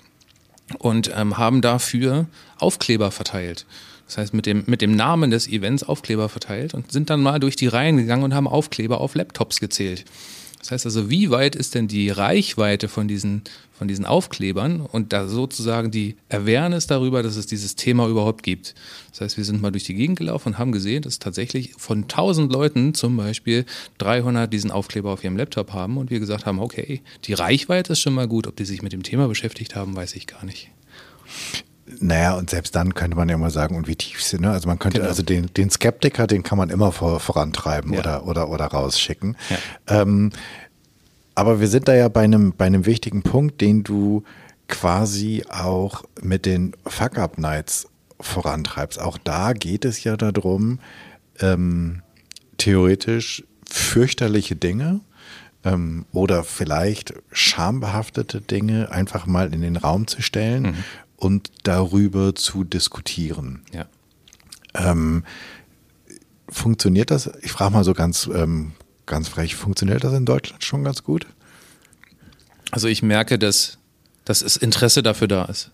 und 0.79 1.11
ähm, 1.13 1.37
haben 1.37 1.59
dafür 1.59 2.25
Aufkleber 2.57 3.11
verteilt. 3.11 3.65
Das 4.05 4.17
heißt, 4.17 4.33
mit 4.33 4.45
dem, 4.45 4.63
mit 4.65 4.81
dem 4.81 4.95
Namen 4.95 5.29
des 5.29 5.49
Events 5.49 5.83
Aufkleber 5.83 6.29
verteilt 6.29 6.73
und 6.73 6.89
sind 6.93 7.09
dann 7.09 7.21
mal 7.21 7.39
durch 7.41 7.57
die 7.57 7.67
Reihen 7.67 7.97
gegangen 7.97 8.23
und 8.23 8.33
haben 8.33 8.47
Aufkleber 8.47 9.01
auf 9.01 9.13
Laptops 9.13 9.59
gezählt. 9.59 10.05
Das 10.59 10.71
heißt 10.71 10.85
also, 10.85 11.09
wie 11.09 11.29
weit 11.29 11.55
ist 11.55 11.75
denn 11.75 11.87
die 11.87 12.09
Reichweite 12.09 12.87
von 12.87 13.07
diesen, 13.07 13.43
von 13.73 13.87
diesen 13.87 14.05
Aufklebern 14.05 14.81
und 14.81 15.13
da 15.13 15.27
sozusagen 15.27 15.91
die 15.91 16.15
Awareness 16.29 16.87
darüber, 16.87 17.21
dass 17.23 17.35
es 17.35 17.45
dieses 17.45 17.75
Thema 17.75 18.07
überhaupt 18.07 18.43
gibt. 18.43 18.73
Das 19.11 19.21
heißt, 19.21 19.37
wir 19.37 19.45
sind 19.45 19.61
mal 19.61 19.71
durch 19.71 19.83
die 19.83 19.93
Gegend 19.93 20.17
gelaufen 20.17 20.49
und 20.49 20.57
haben 20.57 20.71
gesehen, 20.71 21.03
dass 21.03 21.19
tatsächlich 21.19 21.73
von 21.77 22.03
1000 22.03 22.51
Leuten 22.51 22.93
zum 22.93 23.15
Beispiel 23.17 23.65
300 23.99 24.51
diesen 24.51 24.71
Aufkleber 24.71 25.11
auf 25.11 25.23
ihrem 25.23 25.37
Laptop 25.37 25.73
haben 25.73 25.97
und 25.97 26.09
wir 26.09 26.19
gesagt 26.19 26.45
haben, 26.45 26.59
okay, 26.59 27.01
die 27.25 27.33
Reichweite 27.33 27.93
ist 27.93 27.99
schon 27.99 28.13
mal 28.13 28.27
gut, 28.27 28.47
ob 28.47 28.55
die 28.55 28.65
sich 28.65 28.81
mit 28.81 28.93
dem 28.93 29.03
Thema 29.03 29.27
beschäftigt 29.27 29.75
haben, 29.75 29.95
weiß 29.95 30.15
ich 30.15 30.27
gar 30.27 30.43
nicht. 30.43 30.69
Naja, 31.99 32.35
und 32.35 32.49
selbst 32.49 32.75
dann 32.75 32.93
könnte 32.93 33.15
man 33.15 33.29
ja 33.29 33.37
mal 33.37 33.49
sagen, 33.49 33.75
und 33.77 33.87
wie 33.87 33.95
tief 33.95 34.21
sie, 34.21 34.39
ne? 34.39 34.51
Also 34.51 34.67
man 34.67 34.77
könnte 34.77 34.97
genau. 34.97 35.09
also 35.09 35.23
den, 35.23 35.47
den 35.53 35.69
Skeptiker, 35.69 36.27
den 36.27 36.43
kann 36.43 36.57
man 36.57 36.69
immer 36.69 36.91
vor, 36.91 37.19
vorantreiben 37.19 37.93
ja. 37.93 37.99
oder, 37.99 38.27
oder, 38.27 38.49
oder 38.49 38.65
rausschicken. 38.65 39.37
Ja. 39.49 40.01
Ähm, 40.01 40.31
aber 41.33 41.59
wir 41.61 41.67
sind 41.67 41.87
da 41.87 41.95
ja 41.95 42.09
bei 42.09 42.23
einem, 42.23 42.51
bei 42.51 42.65
einem 42.65 42.85
wichtigen 42.85 43.21
Punkt, 43.21 43.61
den 43.61 43.83
du 43.83 44.23
quasi 44.67 45.43
auch 45.49 46.03
mit 46.21 46.45
den 46.45 46.73
Fuck-Up-Nights 46.85 47.87
vorantreibst. 48.19 48.99
Auch 48.99 49.17
da 49.23 49.53
geht 49.53 49.85
es 49.85 50.03
ja 50.03 50.17
darum, 50.17 50.79
ähm, 51.39 52.01
theoretisch 52.57 53.43
fürchterliche 53.69 54.57
Dinge 54.57 54.99
ähm, 55.63 56.05
oder 56.11 56.43
vielleicht 56.43 57.13
schambehaftete 57.31 58.41
Dinge 58.41 58.91
einfach 58.91 59.25
mal 59.25 59.53
in 59.53 59.61
den 59.61 59.77
Raum 59.77 60.07
zu 60.07 60.21
stellen 60.21 60.63
mhm 60.63 60.83
und 61.17 61.51
darüber 61.63 62.35
zu 62.35 62.63
diskutieren. 62.63 63.61
Ja. 63.73 63.85
Ähm, 64.73 65.23
funktioniert 66.47 67.11
das? 67.11 67.29
Ich 67.41 67.51
frage 67.51 67.73
mal 67.73 67.83
so 67.83 67.93
ganz, 67.93 68.29
ähm, 68.33 68.73
ganz 69.05 69.27
frech, 69.27 69.55
funktioniert 69.55 70.03
das 70.03 70.13
in 70.13 70.25
Deutschland 70.25 70.63
schon 70.63 70.83
ganz 70.83 71.03
gut? 71.03 71.25
Also 72.71 72.87
ich 72.87 73.01
merke, 73.01 73.39
dass, 73.39 73.77
dass 74.25 74.39
das 74.39 74.57
Interesse 74.57 75.03
dafür 75.03 75.27
da 75.27 75.45
ist. 75.45 75.71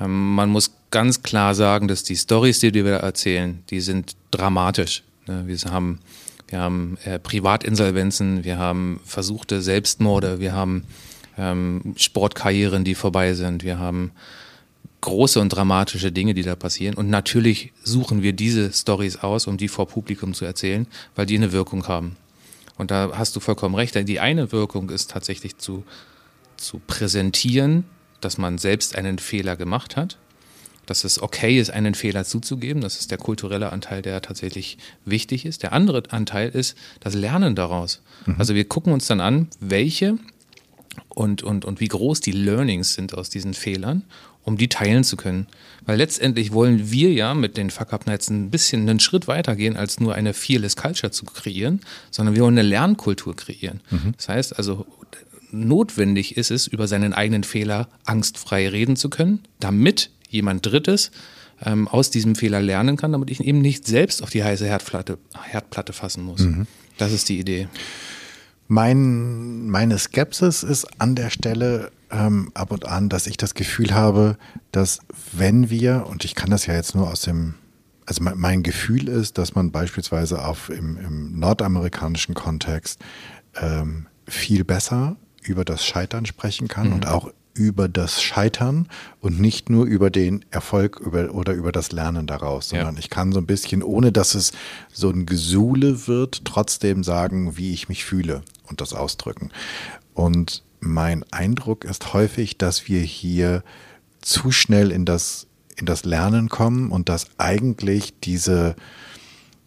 Ähm, 0.00 0.34
man 0.34 0.48
muss 0.48 0.72
ganz 0.90 1.22
klar 1.22 1.54
sagen, 1.54 1.86
dass 1.86 2.02
die 2.02 2.16
Stories, 2.16 2.60
die 2.60 2.72
wir 2.72 2.94
erzählen, 2.94 3.62
die 3.70 3.80
sind 3.80 4.16
dramatisch. 4.30 5.02
Ne? 5.26 5.44
Wir 5.46 5.58
haben, 5.70 6.00
wir 6.48 6.58
haben 6.60 6.96
äh, 7.04 7.18
Privatinsolvenzen, 7.18 8.44
wir 8.44 8.58
haben 8.58 9.00
versuchte 9.04 9.60
Selbstmorde, 9.60 10.40
wir 10.40 10.52
haben 10.52 10.84
ähm, 11.36 11.94
Sportkarrieren, 11.96 12.84
die 12.84 12.94
vorbei 12.94 13.34
sind, 13.34 13.62
wir 13.62 13.78
haben 13.78 14.12
große 15.00 15.40
und 15.40 15.50
dramatische 15.50 16.12
Dinge, 16.12 16.34
die 16.34 16.42
da 16.42 16.56
passieren. 16.56 16.94
Und 16.94 17.08
natürlich 17.08 17.72
suchen 17.82 18.22
wir 18.22 18.32
diese 18.32 18.72
Stories 18.72 19.16
aus, 19.16 19.46
um 19.46 19.56
die 19.56 19.68
vor 19.68 19.86
Publikum 19.88 20.34
zu 20.34 20.44
erzählen, 20.44 20.86
weil 21.14 21.26
die 21.26 21.36
eine 21.36 21.52
Wirkung 21.52 21.86
haben. 21.88 22.16
Und 22.76 22.90
da 22.90 23.10
hast 23.14 23.36
du 23.36 23.40
vollkommen 23.40 23.74
recht. 23.74 23.94
Die 23.94 24.20
eine 24.20 24.52
Wirkung 24.52 24.90
ist 24.90 25.10
tatsächlich 25.10 25.58
zu, 25.58 25.84
zu 26.56 26.80
präsentieren, 26.86 27.84
dass 28.20 28.38
man 28.38 28.58
selbst 28.58 28.96
einen 28.96 29.18
Fehler 29.18 29.56
gemacht 29.56 29.96
hat, 29.96 30.18
dass 30.86 31.04
es 31.04 31.20
okay 31.22 31.58
ist, 31.58 31.70
einen 31.70 31.94
Fehler 31.94 32.24
zuzugeben. 32.24 32.82
Das 32.82 32.98
ist 32.98 33.10
der 33.10 33.18
kulturelle 33.18 33.70
Anteil, 33.70 34.02
der 34.02 34.22
tatsächlich 34.22 34.78
wichtig 35.04 35.46
ist. 35.46 35.62
Der 35.62 35.72
andere 35.72 36.02
Anteil 36.10 36.48
ist 36.48 36.76
das 37.00 37.14
Lernen 37.14 37.54
daraus. 37.54 38.02
Mhm. 38.26 38.36
Also 38.38 38.54
wir 38.54 38.64
gucken 38.64 38.92
uns 38.92 39.06
dann 39.06 39.20
an, 39.20 39.48
welche 39.60 40.18
und, 41.08 41.42
und, 41.42 41.64
und 41.64 41.80
wie 41.80 41.88
groß 41.88 42.20
die 42.20 42.32
Learnings 42.32 42.94
sind 42.94 43.14
aus 43.14 43.30
diesen 43.30 43.54
Fehlern 43.54 44.04
um 44.50 44.56
die 44.56 44.68
teilen 44.68 45.04
zu 45.04 45.16
können. 45.16 45.46
Weil 45.86 45.96
letztendlich 45.96 46.52
wollen 46.52 46.90
wir 46.90 47.12
ja 47.12 47.34
mit 47.34 47.56
den 47.56 47.70
Fuck 47.70 47.92
Up 47.92 48.06
Nights 48.06 48.28
ein 48.28 48.50
bisschen 48.50 48.88
einen 48.88 49.00
Schritt 49.00 49.28
weiter 49.28 49.56
gehen, 49.56 49.76
als 49.76 50.00
nur 50.00 50.14
eine 50.14 50.34
Fearless 50.34 50.76
Culture 50.76 51.10
zu 51.10 51.24
kreieren, 51.24 51.80
sondern 52.10 52.34
wir 52.34 52.42
wollen 52.42 52.58
eine 52.58 52.68
Lernkultur 52.68 53.34
kreieren. 53.34 53.80
Mhm. 53.90 54.12
Das 54.16 54.28
heißt 54.28 54.58
also, 54.58 54.86
notwendig 55.52 56.36
ist 56.36 56.50
es, 56.50 56.66
über 56.66 56.86
seinen 56.88 57.12
eigenen 57.12 57.44
Fehler 57.44 57.88
angstfrei 58.04 58.68
reden 58.68 58.96
zu 58.96 59.08
können, 59.08 59.40
damit 59.58 60.10
jemand 60.28 60.66
Drittes 60.66 61.12
ähm, 61.64 61.88
aus 61.88 62.10
diesem 62.10 62.34
Fehler 62.34 62.60
lernen 62.60 62.96
kann, 62.96 63.12
damit 63.12 63.30
ich 63.30 63.40
eben 63.40 63.60
nicht 63.60 63.86
selbst 63.86 64.22
auf 64.22 64.30
die 64.30 64.44
heiße 64.44 64.66
Herdplatte, 64.66 65.18
Herdplatte 65.42 65.92
fassen 65.92 66.24
muss. 66.24 66.40
Mhm. 66.40 66.66
Das 66.98 67.12
ist 67.12 67.28
die 67.28 67.38
Idee. 67.38 67.68
Mein, 68.68 69.68
meine 69.68 69.98
Skepsis 69.98 70.62
ist 70.62 70.86
an 71.00 71.14
der 71.14 71.30
Stelle 71.30 71.90
ähm, 72.10 72.50
ab 72.54 72.72
und 72.72 72.86
an, 72.86 73.08
dass 73.08 73.26
ich 73.26 73.36
das 73.36 73.54
Gefühl 73.54 73.94
habe, 73.94 74.36
dass 74.72 75.00
wenn 75.32 75.70
wir, 75.70 76.06
und 76.08 76.24
ich 76.24 76.34
kann 76.34 76.50
das 76.50 76.66
ja 76.66 76.74
jetzt 76.74 76.94
nur 76.94 77.10
aus 77.10 77.22
dem, 77.22 77.54
also 78.06 78.22
mein, 78.22 78.38
mein 78.38 78.62
Gefühl 78.62 79.08
ist, 79.08 79.38
dass 79.38 79.54
man 79.54 79.70
beispielsweise 79.70 80.44
auf, 80.44 80.70
im, 80.70 80.96
im 80.96 81.38
nordamerikanischen 81.38 82.34
Kontext 82.34 83.00
ähm, 83.60 84.06
viel 84.26 84.64
besser 84.64 85.16
über 85.42 85.64
das 85.64 85.84
Scheitern 85.84 86.26
sprechen 86.26 86.68
kann 86.68 86.88
mhm. 86.88 86.94
und 86.94 87.06
auch 87.06 87.30
über 87.54 87.88
das 87.88 88.22
Scheitern 88.22 88.88
und 89.20 89.40
nicht 89.40 89.70
nur 89.70 89.84
über 89.84 90.10
den 90.10 90.44
Erfolg 90.50 91.00
über, 91.00 91.34
oder 91.34 91.52
über 91.52 91.72
das 91.72 91.92
Lernen 91.92 92.26
daraus, 92.26 92.68
sondern 92.70 92.94
ja. 92.94 93.00
ich 93.00 93.10
kann 93.10 93.32
so 93.32 93.40
ein 93.40 93.46
bisschen, 93.46 93.82
ohne 93.82 94.12
dass 94.12 94.34
es 94.34 94.52
so 94.92 95.10
ein 95.10 95.26
Gesule 95.26 96.06
wird, 96.06 96.44
trotzdem 96.44 97.02
sagen, 97.02 97.56
wie 97.56 97.72
ich 97.72 97.88
mich 97.88 98.04
fühle 98.04 98.42
und 98.68 98.80
das 98.80 98.94
ausdrücken. 98.94 99.50
Und 100.14 100.62
mein 100.80 101.24
Eindruck 101.30 101.84
ist 101.84 102.12
häufig, 102.12 102.58
dass 102.58 102.88
wir 102.88 103.00
hier 103.00 103.62
zu 104.20 104.50
schnell 104.50 104.90
in 104.90 105.04
das, 105.04 105.46
in 105.76 105.86
das 105.86 106.04
Lernen 106.04 106.48
kommen 106.48 106.90
und 106.90 107.08
dass 107.08 107.26
eigentlich 107.38 108.18
diese, 108.20 108.76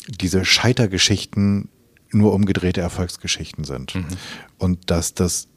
diese 0.07 0.45
Scheitergeschichten 0.45 1.69
nur 2.11 2.33
umgedrehte 2.33 2.81
Erfolgsgeschichten 2.81 3.63
sind. 3.63 3.95
Mhm. 3.95 4.05
Und 4.57 4.91
dass 4.91 5.13
das 5.13 5.47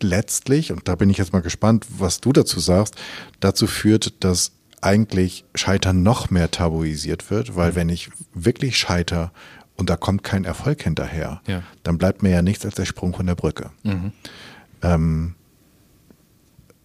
letztlich, 0.00 0.72
und 0.72 0.88
da 0.88 0.96
bin 0.96 1.10
ich 1.10 1.18
jetzt 1.18 1.32
mal 1.32 1.42
gespannt, 1.42 1.86
was 1.98 2.20
du 2.20 2.32
dazu 2.32 2.60
sagst, 2.60 2.96
dazu 3.40 3.66
führt, 3.66 4.24
dass 4.24 4.52
eigentlich 4.80 5.44
Scheitern 5.54 6.02
noch 6.02 6.30
mehr 6.30 6.50
tabuisiert 6.50 7.30
wird, 7.30 7.56
weil 7.56 7.72
mhm. 7.72 7.76
wenn 7.76 7.88
ich 7.88 8.10
wirklich 8.34 8.76
scheiter 8.76 9.32
und 9.76 9.88
da 9.88 9.96
kommt 9.96 10.22
kein 10.22 10.44
Erfolg 10.44 10.82
hinterher, 10.82 11.40
ja. 11.46 11.62
dann 11.82 11.98
bleibt 11.98 12.22
mir 12.22 12.30
ja 12.30 12.42
nichts 12.42 12.64
als 12.64 12.74
der 12.74 12.84
Sprung 12.84 13.14
von 13.14 13.26
der 13.26 13.34
Brücke. 13.34 13.70
Mhm. 13.84 14.12
Ähm, 14.82 15.34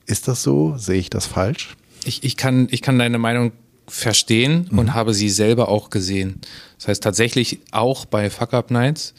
ist 0.05 0.27
das 0.27 0.43
so? 0.43 0.77
Sehe 0.77 0.99
ich 0.99 1.09
das 1.09 1.25
falsch? 1.25 1.75
Ich, 2.05 2.23
ich, 2.23 2.37
kann, 2.37 2.67
ich 2.71 2.81
kann 2.81 2.97
deine 2.97 3.17
Meinung 3.17 3.51
verstehen 3.87 4.67
mhm. 4.69 4.79
und 4.79 4.93
habe 4.93 5.13
sie 5.13 5.29
selber 5.29 5.69
auch 5.69 5.89
gesehen. 5.89 6.41
Das 6.77 6.87
heißt 6.87 7.03
tatsächlich 7.03 7.59
auch 7.71 8.05
bei 8.05 8.29
Fuck 8.29 8.53
Up 8.53 8.71
Nights 8.71 9.13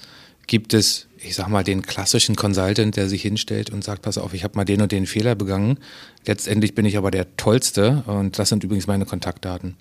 gibt 0.46 0.72
es, 0.74 1.06
ich 1.18 1.34
sag 1.34 1.48
mal, 1.48 1.62
den 1.62 1.82
klassischen 1.82 2.36
Consultant, 2.36 2.96
der 2.96 3.08
sich 3.08 3.22
hinstellt 3.22 3.70
und 3.70 3.84
sagt, 3.84 4.02
pass 4.02 4.18
auf, 4.18 4.34
ich 4.34 4.44
habe 4.44 4.56
mal 4.56 4.64
den 4.64 4.80
und 4.80 4.92
den 4.92 5.06
Fehler 5.06 5.34
begangen. 5.34 5.78
Letztendlich 6.26 6.74
bin 6.74 6.86
ich 6.86 6.96
aber 6.96 7.10
der 7.10 7.36
Tollste 7.36 8.02
und 8.06 8.38
das 8.38 8.48
sind 8.48 8.64
übrigens 8.64 8.86
meine 8.86 9.04
Kontaktdaten. 9.04 9.76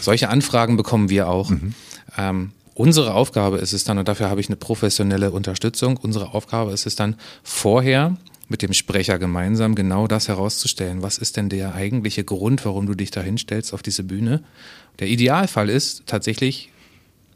Solche 0.00 0.28
Anfragen 0.28 0.76
bekommen 0.76 1.10
wir 1.10 1.28
auch. 1.28 1.50
Mhm. 1.50 1.74
Ähm, 2.16 2.52
unsere 2.74 3.14
Aufgabe 3.14 3.58
ist 3.58 3.72
es 3.72 3.84
dann, 3.84 3.98
und 3.98 4.06
dafür 4.06 4.30
habe 4.30 4.40
ich 4.40 4.48
eine 4.48 4.56
professionelle 4.56 5.32
Unterstützung, 5.32 5.96
unsere 5.96 6.32
Aufgabe 6.32 6.72
ist 6.72 6.86
es 6.86 6.94
dann 6.94 7.16
vorher 7.42 8.16
mit 8.48 8.62
dem 8.62 8.72
Sprecher 8.72 9.18
gemeinsam 9.18 9.74
genau 9.74 10.06
das 10.06 10.28
herauszustellen. 10.28 11.02
Was 11.02 11.18
ist 11.18 11.36
denn 11.36 11.48
der 11.48 11.74
eigentliche 11.74 12.24
Grund, 12.24 12.64
warum 12.64 12.86
du 12.86 12.94
dich 12.94 13.10
da 13.10 13.22
hinstellst 13.22 13.72
auf 13.72 13.82
diese 13.82 14.04
Bühne? 14.04 14.42
Der 14.98 15.08
Idealfall 15.08 15.70
ist 15.70 16.04
tatsächlich 16.06 16.70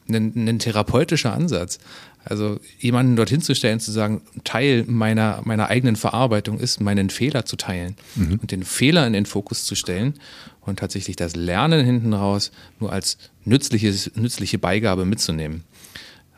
ein, 0.09 0.49
ein 0.49 0.59
therapeutischer 0.59 1.33
Ansatz. 1.33 1.79
Also 2.25 2.61
jemanden 2.79 3.17
dorthin 3.17 3.41
zu 3.41 3.55
stellen, 3.55 3.81
zu 3.81 3.91
sagen, 3.91 4.23
Teil 4.45 4.85
meiner, 4.87 5.41
meiner 5.45 5.69
eigenen 5.69 5.97
Verarbeitung 5.97 6.59
ist, 6.59 6.81
meinen 6.81 7.11
Fehler 7.11 7.47
zu 7.47 7.57
teilen 7.57 7.97
mhm. 8.17 8.39
und 8.43 8.51
den 8.51 8.65
Fehler 8.65 9.07
in 9.07 9.15
den 9.15 9.25
Fokus 9.25 9.65
zu 9.65 9.75
stellen 9.75 10.15
und 10.61 10.79
tatsächlich 10.79 11.17
das 11.17 11.37
Lernen 11.37 11.85
hinten 11.85 12.13
raus 12.13 12.51
nur 12.81 12.93
als 12.93 13.17
nützliches, 13.45 14.13
nützliche 14.15 14.59
Beigabe 14.59 15.07
mitzunehmen. 15.07 15.65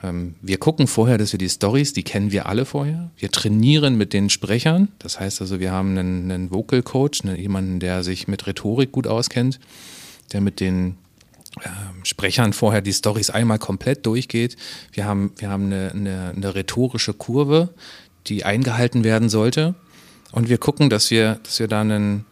Ähm, 0.02 0.34
wir 0.40 0.58
gucken 0.58 0.86
vorher, 0.86 1.18
dass 1.18 1.32
wir 1.32 1.38
die 1.38 1.48
Stories, 1.48 1.92
die 1.92 2.02
kennen 2.02 2.32
wir 2.32 2.46
alle 2.46 2.64
vorher. 2.64 3.10
Wir 3.16 3.30
trainieren 3.30 3.96
mit 3.96 4.12
den 4.12 4.30
Sprechern. 4.30 4.88
Das 4.98 5.20
heißt 5.20 5.40
also, 5.40 5.60
wir 5.60 5.72
haben 5.72 5.96
einen, 5.98 6.30
einen 6.30 6.50
Vocal 6.50 6.82
Coach, 6.82 7.22
einen, 7.22 7.36
jemanden, 7.36 7.80
der 7.80 8.02
sich 8.02 8.28
mit 8.28 8.46
Rhetorik 8.46 8.92
gut 8.92 9.06
auskennt, 9.06 9.60
der 10.32 10.40
mit 10.40 10.60
den 10.60 10.96
ähm, 11.64 12.04
Sprechern 12.04 12.52
vorher 12.52 12.80
die 12.80 12.92
Stories 12.92 13.30
einmal 13.30 13.58
komplett 13.58 14.06
durchgeht. 14.06 14.56
Wir 14.92 15.04
haben, 15.04 15.32
wir 15.36 15.50
haben 15.50 15.66
eine, 15.66 15.90
eine, 15.92 16.32
eine 16.34 16.54
rhetorische 16.54 17.12
Kurve, 17.12 17.74
die 18.26 18.44
eingehalten 18.44 19.04
werden 19.04 19.28
sollte. 19.28 19.74
Und 20.32 20.48
wir 20.48 20.58
gucken, 20.58 20.90
dass 20.90 21.10
wir, 21.10 21.40
dass 21.42 21.58
wir 21.58 21.68
da 21.68 21.80
einen, 21.80 22.24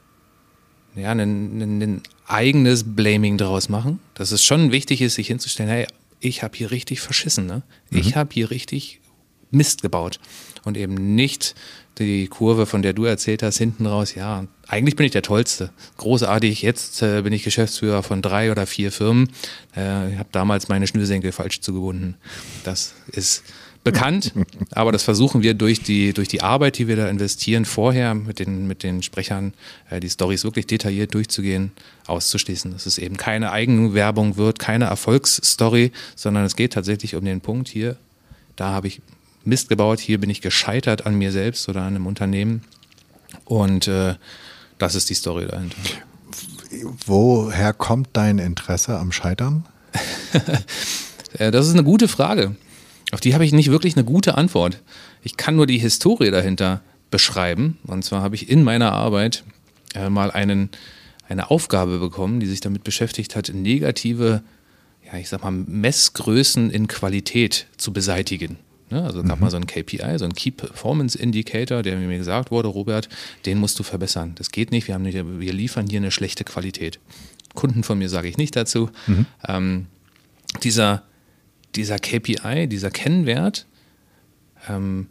ja, 0.94 1.10
ein 1.10 2.02
eigenes 2.26 2.94
Blaming 2.94 3.38
daraus 3.38 3.68
machen. 3.68 3.98
Dass 4.14 4.30
es 4.30 4.44
schon 4.44 4.70
wichtig 4.70 5.02
ist, 5.02 5.14
sich 5.14 5.26
hinzustellen, 5.26 5.70
hey, 5.70 5.86
ich 6.20 6.42
habe 6.42 6.56
hier 6.56 6.70
richtig 6.70 7.00
verschissen, 7.00 7.46
ne? 7.46 7.62
Mhm. 7.90 7.98
Ich 7.98 8.16
habe 8.16 8.30
hier 8.32 8.50
richtig 8.50 9.00
Mist 9.50 9.82
gebaut. 9.82 10.20
Und 10.64 10.76
eben 10.76 11.14
nicht 11.14 11.54
die 11.98 12.28
Kurve, 12.28 12.66
von 12.66 12.82
der 12.82 12.92
du 12.92 13.04
erzählt 13.04 13.42
hast, 13.42 13.58
hinten 13.58 13.86
raus, 13.86 14.14
ja, 14.14 14.46
eigentlich 14.66 14.96
bin 14.96 15.06
ich 15.06 15.12
der 15.12 15.22
Tollste. 15.22 15.70
Großartig, 15.96 16.62
jetzt 16.62 17.02
äh, 17.02 17.22
bin 17.22 17.32
ich 17.32 17.42
Geschäftsführer 17.42 18.02
von 18.02 18.22
drei 18.22 18.52
oder 18.52 18.66
vier 18.66 18.92
Firmen. 18.92 19.30
Äh, 19.76 20.12
ich 20.12 20.18
habe 20.18 20.28
damals 20.30 20.68
meine 20.68 20.86
Schnürsenkel 20.86 21.32
falsch 21.32 21.60
zugebunden. 21.60 22.16
Das 22.64 22.94
ist 23.08 23.42
bekannt, 23.92 24.32
aber 24.72 24.92
das 24.92 25.02
versuchen 25.02 25.42
wir 25.42 25.54
durch 25.54 25.82
die, 25.82 26.12
durch 26.12 26.28
die 26.28 26.42
Arbeit, 26.42 26.78
die 26.78 26.88
wir 26.88 26.96
da 26.96 27.08
investieren, 27.08 27.64
vorher 27.64 28.14
mit 28.14 28.38
den, 28.38 28.66
mit 28.66 28.82
den 28.82 29.02
Sprechern, 29.02 29.54
äh, 29.90 30.00
die 30.00 30.10
Stories 30.10 30.44
wirklich 30.44 30.66
detailliert 30.66 31.14
durchzugehen, 31.14 31.72
auszuschließen. 32.06 32.72
Dass 32.72 32.86
es 32.86 32.98
eben 32.98 33.16
keine 33.16 33.50
Eigenwerbung 33.50 34.36
wird, 34.36 34.58
keine 34.58 34.86
Erfolgsstory, 34.86 35.92
sondern 36.16 36.44
es 36.44 36.56
geht 36.56 36.72
tatsächlich 36.72 37.14
um 37.14 37.24
den 37.24 37.40
Punkt 37.40 37.68
hier, 37.68 37.96
da 38.56 38.68
habe 38.68 38.88
ich 38.88 39.00
Mist 39.44 39.68
gebaut, 39.68 40.00
hier 40.00 40.18
bin 40.18 40.30
ich 40.30 40.40
gescheitert 40.40 41.06
an 41.06 41.14
mir 41.14 41.32
selbst 41.32 41.68
oder 41.68 41.80
an 41.80 41.94
einem 41.94 42.06
Unternehmen. 42.06 42.62
Und 43.44 43.88
äh, 43.88 44.16
das 44.78 44.94
ist 44.94 45.10
die 45.10 45.14
Story 45.14 45.46
dahinter. 45.46 45.76
Woher 47.06 47.72
kommt 47.72 48.10
dein 48.12 48.38
Interesse 48.38 48.98
am 48.98 49.12
Scheitern? 49.12 49.64
Äh, 51.34 51.50
das 51.50 51.66
ist 51.66 51.74
eine 51.74 51.84
gute 51.84 52.08
Frage. 52.08 52.56
Auf 53.10 53.20
die 53.20 53.34
habe 53.34 53.44
ich 53.44 53.52
nicht 53.52 53.70
wirklich 53.70 53.96
eine 53.96 54.04
gute 54.04 54.36
Antwort. 54.36 54.82
Ich 55.22 55.36
kann 55.36 55.56
nur 55.56 55.66
die 55.66 55.78
Historie 55.78 56.30
dahinter 56.30 56.82
beschreiben. 57.10 57.78
Und 57.84 58.04
zwar 58.04 58.22
habe 58.22 58.34
ich 58.34 58.50
in 58.50 58.62
meiner 58.62 58.92
Arbeit 58.92 59.44
äh, 59.94 60.10
mal 60.10 60.30
einen, 60.30 60.70
eine 61.28 61.50
Aufgabe 61.50 61.98
bekommen, 61.98 62.40
die 62.40 62.46
sich 62.46 62.60
damit 62.60 62.84
beschäftigt 62.84 63.34
hat, 63.34 63.50
negative, 63.52 64.42
ja, 65.10 65.18
ich 65.18 65.28
sag 65.28 65.42
mal, 65.42 65.50
Messgrößen 65.50 66.70
in 66.70 66.86
Qualität 66.86 67.66
zu 67.76 67.92
beseitigen. 67.92 68.58
Ne? 68.90 69.02
Also 69.02 69.22
gab 69.22 69.36
mhm. 69.36 69.44
mal 69.44 69.50
so 69.50 69.56
ein 69.56 69.66
KPI, 69.66 70.18
so 70.18 70.24
ein 70.24 70.34
Key 70.34 70.50
Performance 70.50 71.18
Indicator, 71.18 71.82
der 71.82 71.96
mir 71.96 72.18
gesagt 72.18 72.50
wurde, 72.50 72.68
Robert, 72.68 73.08
den 73.46 73.58
musst 73.58 73.78
du 73.78 73.82
verbessern. 73.82 74.32
Das 74.36 74.50
geht 74.50 74.70
nicht, 74.70 74.86
wir, 74.86 74.94
haben 74.94 75.02
nicht, 75.02 75.16
wir 75.16 75.52
liefern 75.52 75.86
hier 75.88 76.00
eine 76.00 76.10
schlechte 76.10 76.44
Qualität. 76.44 76.98
Kunden 77.54 77.82
von 77.82 77.98
mir 77.98 78.08
sage 78.08 78.28
ich 78.28 78.36
nicht 78.36 78.54
dazu. 78.54 78.90
Mhm. 79.06 79.26
Ähm, 79.46 79.86
dieser 80.62 81.02
dieser 81.74 81.98
KPI, 81.98 82.66
dieser 82.68 82.90
Kennwert, 82.90 83.66
ähm, 84.68 85.08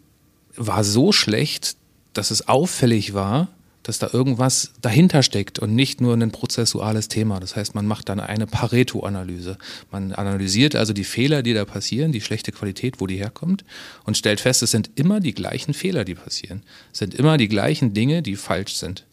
war 0.56 0.84
so 0.84 1.12
schlecht, 1.12 1.78
dass 2.14 2.32
es 2.32 2.48
auffällig 2.48 3.14
war, 3.14 3.50
dass 3.84 4.00
da 4.00 4.10
irgendwas 4.12 4.74
dahinter 4.82 5.24
steckt 5.24 5.60
und 5.60 5.74
nicht 5.74 6.02
nur 6.02 6.14
ein 6.14 6.32
prozessuales 6.32 7.08
Thema. 7.08 7.40
Das 7.40 7.56
heißt, 7.56 7.74
man 7.74 7.88
macht 7.88 8.10
dann 8.10 8.20
eine 8.20 8.46
Pareto-Analyse. 8.46 9.58
Man 9.92 10.12
analysiert 10.12 10.76
also 10.76 10.92
die 10.92 11.06
Fehler, 11.06 11.42
die 11.42 11.54
da 11.54 11.64
passieren, 11.64 12.12
die 12.12 12.20
schlechte 12.20 12.52
Qualität, 12.52 13.00
wo 13.00 13.08
die 13.08 13.16
herkommt 13.16 13.64
und 14.04 14.18
stellt 14.18 14.42
fest, 14.42 14.62
es 14.62 14.72
sind 14.72 14.90
immer 14.96 15.22
die 15.22 15.34
gleichen 15.34 15.74
Fehler, 15.74 16.04
die 16.04 16.16
passieren. 16.16 16.64
Es 16.92 17.00
sind 17.00 17.14
immer 17.16 17.38
die 17.38 17.48
gleichen 17.48 17.94
Dinge, 17.94 18.22
die 18.22 18.36
falsch 18.36 18.74
sind. 18.74 19.06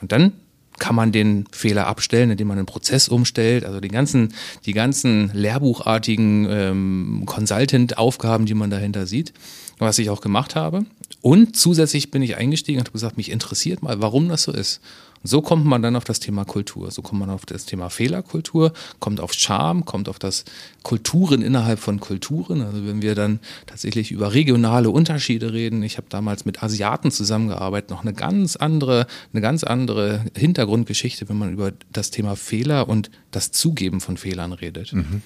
Und 0.00 0.12
dann 0.12 0.34
kann 0.80 0.96
man 0.96 1.12
den 1.12 1.44
Fehler 1.52 1.86
abstellen, 1.86 2.30
indem 2.30 2.48
man 2.48 2.58
einen 2.58 2.66
Prozess 2.66 3.08
umstellt. 3.08 3.64
Also 3.64 3.78
die 3.78 3.88
ganzen, 3.88 4.34
die 4.66 4.72
ganzen 4.72 5.30
lehrbuchartigen 5.32 6.48
ähm, 6.50 7.22
Consultant-Aufgaben, 7.26 8.46
die 8.46 8.54
man 8.54 8.70
dahinter 8.70 9.06
sieht, 9.06 9.32
was 9.78 9.98
ich 10.00 10.10
auch 10.10 10.20
gemacht 10.20 10.56
habe. 10.56 10.84
Und 11.22 11.54
zusätzlich 11.54 12.10
bin 12.10 12.22
ich 12.22 12.36
eingestiegen 12.36 12.80
und 12.80 12.86
habe 12.86 12.92
gesagt, 12.92 13.16
mich 13.16 13.30
interessiert 13.30 13.82
mal, 13.82 14.00
warum 14.00 14.28
das 14.28 14.42
so 14.42 14.52
ist. 14.52 14.80
So 15.22 15.42
kommt 15.42 15.66
man 15.66 15.82
dann 15.82 15.96
auf 15.96 16.04
das 16.04 16.18
Thema 16.18 16.44
Kultur, 16.44 16.90
so 16.90 17.02
kommt 17.02 17.20
man 17.20 17.28
auf 17.28 17.44
das 17.44 17.66
Thema 17.66 17.90
Fehlerkultur, 17.90 18.72
kommt 19.00 19.20
auf 19.20 19.34
Charme, 19.34 19.84
kommt 19.84 20.08
auf 20.08 20.18
das 20.18 20.46
Kulturen 20.82 21.42
innerhalb 21.42 21.78
von 21.78 22.00
Kulturen. 22.00 22.62
Also 22.62 22.86
wenn 22.86 23.02
wir 23.02 23.14
dann 23.14 23.38
tatsächlich 23.66 24.12
über 24.12 24.32
regionale 24.32 24.88
Unterschiede 24.88 25.52
reden, 25.52 25.82
ich 25.82 25.98
habe 25.98 26.06
damals 26.08 26.46
mit 26.46 26.62
Asiaten 26.62 27.10
zusammengearbeitet, 27.10 27.90
noch 27.90 28.00
eine 28.00 28.14
ganz 28.14 28.56
andere, 28.56 29.06
eine 29.32 29.42
ganz 29.42 29.62
andere 29.62 30.24
Hintergrundgeschichte, 30.34 31.28
wenn 31.28 31.36
man 31.36 31.52
über 31.52 31.72
das 31.92 32.10
Thema 32.10 32.34
Fehler 32.34 32.88
und 32.88 33.10
das 33.30 33.52
Zugeben 33.52 34.00
von 34.00 34.16
Fehlern 34.16 34.54
redet. 34.54 34.94
Mhm. 34.94 35.22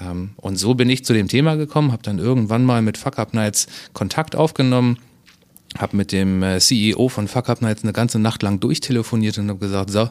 Ähm, 0.00 0.30
und 0.36 0.56
so 0.56 0.74
bin 0.74 0.88
ich 0.88 1.04
zu 1.04 1.14
dem 1.14 1.26
Thema 1.26 1.56
gekommen, 1.56 1.90
habe 1.90 2.04
dann 2.04 2.20
irgendwann 2.20 2.64
mal 2.64 2.80
mit 2.80 2.96
Fuck 2.96 3.18
Up 3.18 3.34
Nights 3.34 3.66
Kontakt 3.92 4.36
aufgenommen 4.36 4.98
habe 5.78 5.96
mit 5.96 6.12
dem 6.12 6.42
äh, 6.42 6.58
CEO 6.58 7.08
von 7.08 7.28
Fuck 7.28 7.48
Up 7.48 7.62
Nights 7.62 7.82
eine 7.82 7.92
ganze 7.92 8.18
Nacht 8.18 8.42
lang 8.42 8.60
durchtelefoniert 8.60 9.38
und 9.38 9.48
habe 9.48 9.58
gesagt, 9.58 9.90
so, 9.90 10.10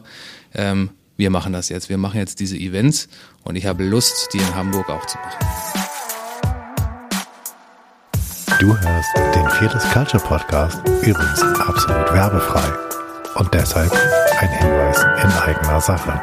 ähm, 0.54 0.90
wir 1.16 1.30
machen 1.30 1.52
das 1.52 1.68
jetzt, 1.68 1.88
wir 1.88 1.98
machen 1.98 2.18
jetzt 2.18 2.40
diese 2.40 2.56
Events 2.56 3.08
und 3.44 3.56
ich 3.56 3.66
habe 3.66 3.84
Lust, 3.84 4.30
die 4.32 4.38
in 4.38 4.54
Hamburg 4.54 4.88
auch 4.88 5.06
zu 5.06 5.18
machen. 5.18 5.38
Du 8.58 8.76
hörst 8.78 9.16
den 9.34 9.48
Fearless 9.50 9.84
Culture 9.92 10.22
Podcast, 10.22 10.80
übrigens 11.02 11.42
absolut 11.42 12.12
werbefrei 12.12 12.72
und 13.36 13.52
deshalb 13.52 13.92
ein 14.38 14.48
Hinweis 14.48 15.02
in 15.22 15.30
eigener 15.32 15.80
Sache. 15.80 16.20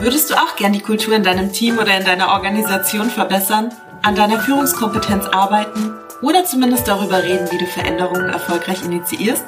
Würdest 0.00 0.30
du 0.30 0.34
auch 0.34 0.56
gern 0.56 0.72
die 0.72 0.80
Kultur 0.80 1.14
in 1.14 1.22
deinem 1.22 1.52
Team 1.52 1.78
oder 1.78 1.96
in 1.96 2.04
deiner 2.04 2.28
Organisation 2.28 3.10
verbessern, 3.10 3.70
an 4.02 4.14
deiner 4.14 4.40
Führungskompetenz 4.40 5.26
arbeiten 5.26 5.99
oder 6.22 6.44
zumindest 6.44 6.86
darüber 6.86 7.22
reden, 7.22 7.50
wie 7.50 7.58
du 7.58 7.66
Veränderungen 7.66 8.28
erfolgreich 8.28 8.82
initiierst? 8.84 9.44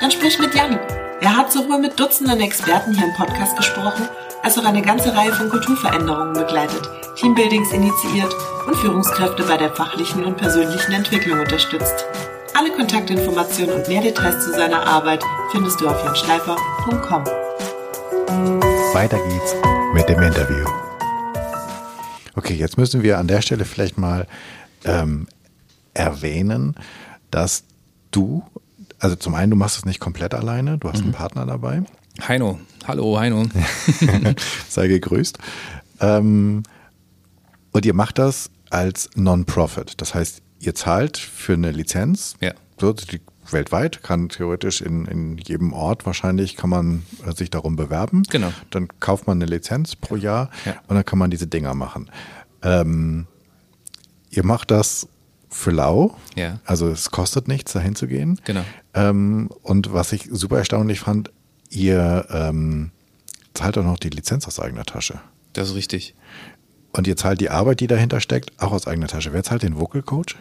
Dann 0.00 0.10
sprich 0.10 0.38
mit 0.38 0.54
Jan. 0.54 0.78
Er 1.20 1.36
hat 1.36 1.52
sowohl 1.52 1.78
mit 1.78 1.98
Dutzenden 1.98 2.40
Experten 2.40 2.94
hier 2.94 3.06
im 3.06 3.14
Podcast 3.14 3.56
gesprochen, 3.56 4.08
als 4.42 4.58
auch 4.58 4.64
eine 4.64 4.82
ganze 4.82 5.14
Reihe 5.14 5.32
von 5.32 5.48
Kulturveränderungen 5.48 6.34
begleitet, 6.34 6.82
Teambuildings 7.16 7.72
initiiert 7.72 8.34
und 8.66 8.76
Führungskräfte 8.76 9.44
bei 9.44 9.56
der 9.56 9.72
fachlichen 9.72 10.24
und 10.24 10.36
persönlichen 10.36 10.92
Entwicklung 10.92 11.38
unterstützt. 11.38 12.06
Alle 12.54 12.70
Kontaktinformationen 12.72 13.76
und 13.76 13.88
mehr 13.88 14.02
Details 14.02 14.44
zu 14.44 14.52
seiner 14.52 14.86
Arbeit 14.86 15.22
findest 15.52 15.80
du 15.80 15.88
auf 15.88 16.04
janschleifer.com. 16.04 17.24
Weiter 18.92 19.18
geht's 19.28 19.54
mit 19.94 20.08
dem 20.08 20.22
Interview. 20.22 20.66
Okay, 22.34 22.54
jetzt 22.54 22.76
müssen 22.76 23.02
wir 23.02 23.18
an 23.18 23.28
der 23.28 23.42
Stelle 23.42 23.64
vielleicht 23.64 23.96
mal 23.96 24.26
ähm, 24.84 25.28
erwähnen, 25.94 26.74
dass 27.30 27.64
du, 28.10 28.42
also 28.98 29.16
zum 29.16 29.34
einen, 29.34 29.50
du 29.50 29.56
machst 29.56 29.78
es 29.78 29.84
nicht 29.84 30.00
komplett 30.00 30.34
alleine, 30.34 30.78
du 30.78 30.88
hast 30.88 30.98
mhm. 30.98 31.06
einen 31.06 31.12
Partner 31.12 31.46
dabei. 31.46 31.82
Heino, 32.26 32.60
hallo 32.86 33.18
Heino. 33.18 33.46
Sei 34.68 34.88
gegrüßt. 34.88 35.38
Ähm, 36.00 36.62
und 37.72 37.86
ihr 37.86 37.94
macht 37.94 38.18
das 38.18 38.50
als 38.70 39.10
Non-Profit. 39.14 40.00
Das 40.00 40.14
heißt, 40.14 40.42
ihr 40.60 40.74
zahlt 40.74 41.16
für 41.16 41.54
eine 41.54 41.70
Lizenz. 41.70 42.34
Ja. 42.40 42.52
So, 42.78 42.92
die 42.92 43.20
weltweit, 43.50 44.02
kann 44.02 44.28
theoretisch 44.28 44.80
in, 44.80 45.06
in 45.06 45.38
jedem 45.38 45.72
Ort 45.72 46.06
wahrscheinlich, 46.06 46.56
kann 46.56 46.70
man 46.70 47.02
sich 47.34 47.50
darum 47.50 47.76
bewerben. 47.76 48.22
Genau. 48.30 48.52
Dann 48.70 48.88
kauft 49.00 49.26
man 49.26 49.38
eine 49.38 49.46
Lizenz 49.46 49.96
pro 49.96 50.16
Jahr 50.16 50.50
ja. 50.64 50.74
und 50.86 50.94
dann 50.96 51.04
kann 51.04 51.18
man 51.18 51.30
diese 51.30 51.46
Dinger 51.46 51.74
machen. 51.74 52.10
Ähm, 52.62 53.26
ihr 54.30 54.44
macht 54.44 54.70
das 54.70 55.08
für 55.52 55.70
lau. 55.70 56.16
Ja. 56.34 56.60
Also 56.64 56.88
es 56.88 57.10
kostet 57.10 57.48
nichts, 57.48 57.72
dahin 57.72 57.94
zu 57.94 58.06
gehen. 58.06 58.40
Genau. 58.44 58.64
Ähm, 58.94 59.48
und 59.62 59.92
was 59.92 60.12
ich 60.12 60.28
super 60.30 60.58
erstaunlich 60.58 61.00
fand, 61.00 61.30
ihr 61.70 62.26
ähm, 62.30 62.90
zahlt 63.54 63.78
auch 63.78 63.84
noch 63.84 63.98
die 63.98 64.10
Lizenz 64.10 64.46
aus 64.46 64.58
eigener 64.58 64.84
Tasche. 64.84 65.20
Das 65.52 65.70
ist 65.70 65.74
richtig. 65.74 66.14
Und 66.92 67.06
ihr 67.06 67.16
zahlt 67.16 67.40
die 67.40 67.50
Arbeit, 67.50 67.80
die 67.80 67.86
dahinter 67.86 68.20
steckt, 68.20 68.50
auch 68.60 68.72
aus 68.72 68.86
eigener 68.86 69.08
Tasche. 69.08 69.32
Wer 69.32 69.42
zahlt 69.42 69.62
den 69.62 69.78
Vocal 69.78 70.02
Coach? 70.02 70.36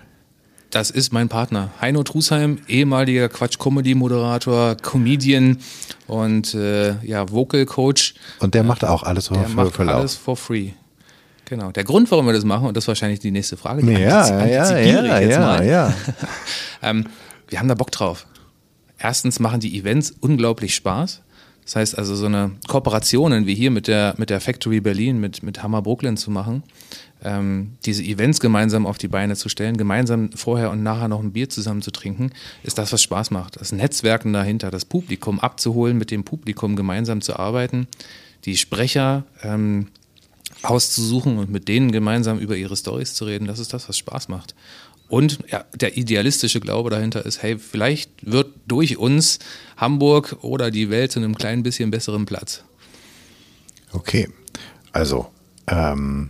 Das 0.70 0.90
ist 0.90 1.12
mein 1.12 1.28
Partner. 1.28 1.70
Heino 1.82 2.02
Trusheim, 2.04 2.60
ehemaliger 2.68 3.28
Quatsch-Comedy-Moderator, 3.28 4.76
Comedian 4.76 5.58
und 6.08 6.54
äh, 6.54 6.96
ja, 7.06 7.30
Vocal 7.30 7.66
Coach. 7.66 8.16
Und 8.40 8.54
der 8.54 8.64
macht 8.64 8.86
auch 8.86 9.04
alles 9.04 9.28
der 9.28 9.44
für, 9.44 9.56
macht 9.56 9.76
für 9.76 9.94
alles 9.94 10.16
for 10.16 10.38
free. 10.38 10.72
Genau. 11.52 11.70
Der 11.70 11.84
Grund, 11.84 12.10
warum 12.12 12.28
wir 12.28 12.32
das 12.32 12.46
machen, 12.46 12.70
und 12.70 12.78
das 12.78 12.86
ist 12.86 12.88
wahrscheinlich 12.88 13.20
die 13.20 13.30
nächste 13.30 13.58
Frage, 13.58 13.86
die 13.86 13.92
Ja, 13.92 14.00
ja, 14.00 14.46
ja, 14.46 14.80
ich 14.80 15.24
jetzt 15.26 15.32
ja, 15.32 15.40
mal. 15.42 15.68
ja. 15.68 15.94
Ähm, 16.82 17.08
wir 17.50 17.60
haben 17.60 17.68
da 17.68 17.76
Bock 17.76 17.92
drauf. 17.92 18.26
Erstens 18.98 19.42
machen 19.42 19.60
die 19.60 19.78
Events 19.78 20.14
unglaublich 20.22 20.74
Spaß. 20.74 21.22
Das 21.66 21.76
heißt 21.76 21.98
also 21.98 22.16
so 22.16 22.28
eine 22.28 22.52
Kooperationen 22.70 23.48
wie 23.48 23.54
hier 23.54 23.70
mit 23.70 23.90
der, 23.90 24.16
mit 24.18 24.30
der 24.30 24.40
Factory 24.40 24.80
Berlin, 24.80 25.20
mit, 25.20 25.44
mit 25.44 25.62
Hammer 25.62 25.82
Brooklyn 25.82 26.16
zu 26.16 26.32
machen, 26.32 26.64
ähm, 27.22 27.74
diese 27.86 28.02
Events 28.02 28.40
gemeinsam 28.40 28.86
auf 28.86 28.98
die 28.98 29.10
Beine 29.10 29.36
zu 29.36 29.50
stellen, 29.50 29.76
gemeinsam 29.76 30.32
vorher 30.34 30.72
und 30.72 30.84
nachher 30.84 31.10
noch 31.10 31.20
ein 31.20 31.34
Bier 31.34 31.50
zusammen 31.50 31.82
zu 31.82 31.92
trinken, 31.92 32.32
ist 32.64 32.78
das, 32.78 32.94
was 32.94 33.04
Spaß 33.04 33.30
macht. 33.30 33.60
Das 33.60 33.74
Netzwerken 33.74 34.32
dahinter, 34.32 34.72
das 34.72 34.86
Publikum 34.86 35.42
abzuholen, 35.42 35.98
mit 35.98 36.12
dem 36.12 36.24
Publikum 36.24 36.78
gemeinsam 36.78 37.20
zu 37.20 37.38
arbeiten, 37.38 37.88
die 38.46 38.56
Sprecher 38.56 39.26
ähm, 39.44 39.88
auszusuchen 40.64 41.38
und 41.38 41.50
mit 41.52 41.68
denen 41.68 41.92
gemeinsam 41.92 42.40
über 42.40 42.56
ihre 42.56 42.76
Stories 42.76 43.14
zu 43.14 43.26
reden, 43.26 43.48
das 43.48 43.60
ist 43.60 43.74
das, 43.74 43.88
was 43.90 43.98
Spaß 43.98 44.28
macht. 44.30 44.56
Und 45.08 45.40
ja, 45.52 45.66
der 45.76 45.98
idealistische 45.98 46.62
Glaube 46.62 46.90
dahinter 46.90 47.26
ist, 47.26 47.44
hey, 47.44 47.58
vielleicht 47.60 48.12
wird 48.22 48.48
durch 48.66 48.98
uns 48.98 49.40
Hamburg 49.76 50.38
oder 50.42 50.72
die 50.72 50.90
Welt 50.90 51.12
zu 51.12 51.20
einem 51.20 51.36
kleinen 51.36 51.64
bisschen 51.64 51.92
besseren 51.92 52.26
Platz. 52.26 52.64
Okay, 53.92 54.30
also 54.94 55.28
ähm, 55.68 56.30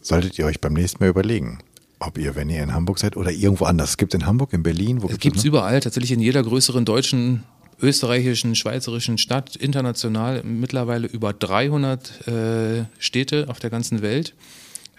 solltet 0.00 0.38
ihr 0.38 0.46
euch 0.46 0.60
beim 0.60 0.72
nächsten 0.72 1.04
Mal 1.04 1.10
überlegen, 1.10 1.58
ob 1.98 2.16
ihr, 2.16 2.34
wenn 2.34 2.48
ihr 2.48 2.62
in 2.62 2.72
Hamburg 2.72 2.98
seid 2.98 3.16
oder 3.16 3.30
irgendwo 3.30 3.64
anders, 3.66 3.90
es 3.90 3.96
gibt 3.98 4.14
in 4.14 4.24
Hamburg, 4.24 4.52
in 4.52 4.62
Berlin, 4.62 5.02
wo 5.02 5.08
Es 5.08 5.18
gibt 5.18 5.36
es 5.36 5.42
noch? 5.42 5.48
überall, 5.48 5.80
tatsächlich 5.80 6.12
in 6.12 6.20
jeder 6.20 6.42
größeren 6.42 6.84
deutschen, 6.84 7.44
österreichischen, 7.80 8.54
schweizerischen 8.54 9.18
Stadt, 9.18 9.56
international 9.56 10.42
mittlerweile 10.42 11.06
über 11.06 11.32
300 11.32 12.28
äh, 12.28 12.84
Städte 12.98 13.46
auf 13.48 13.58
der 13.60 13.70
ganzen 13.70 14.02
Welt. 14.02 14.34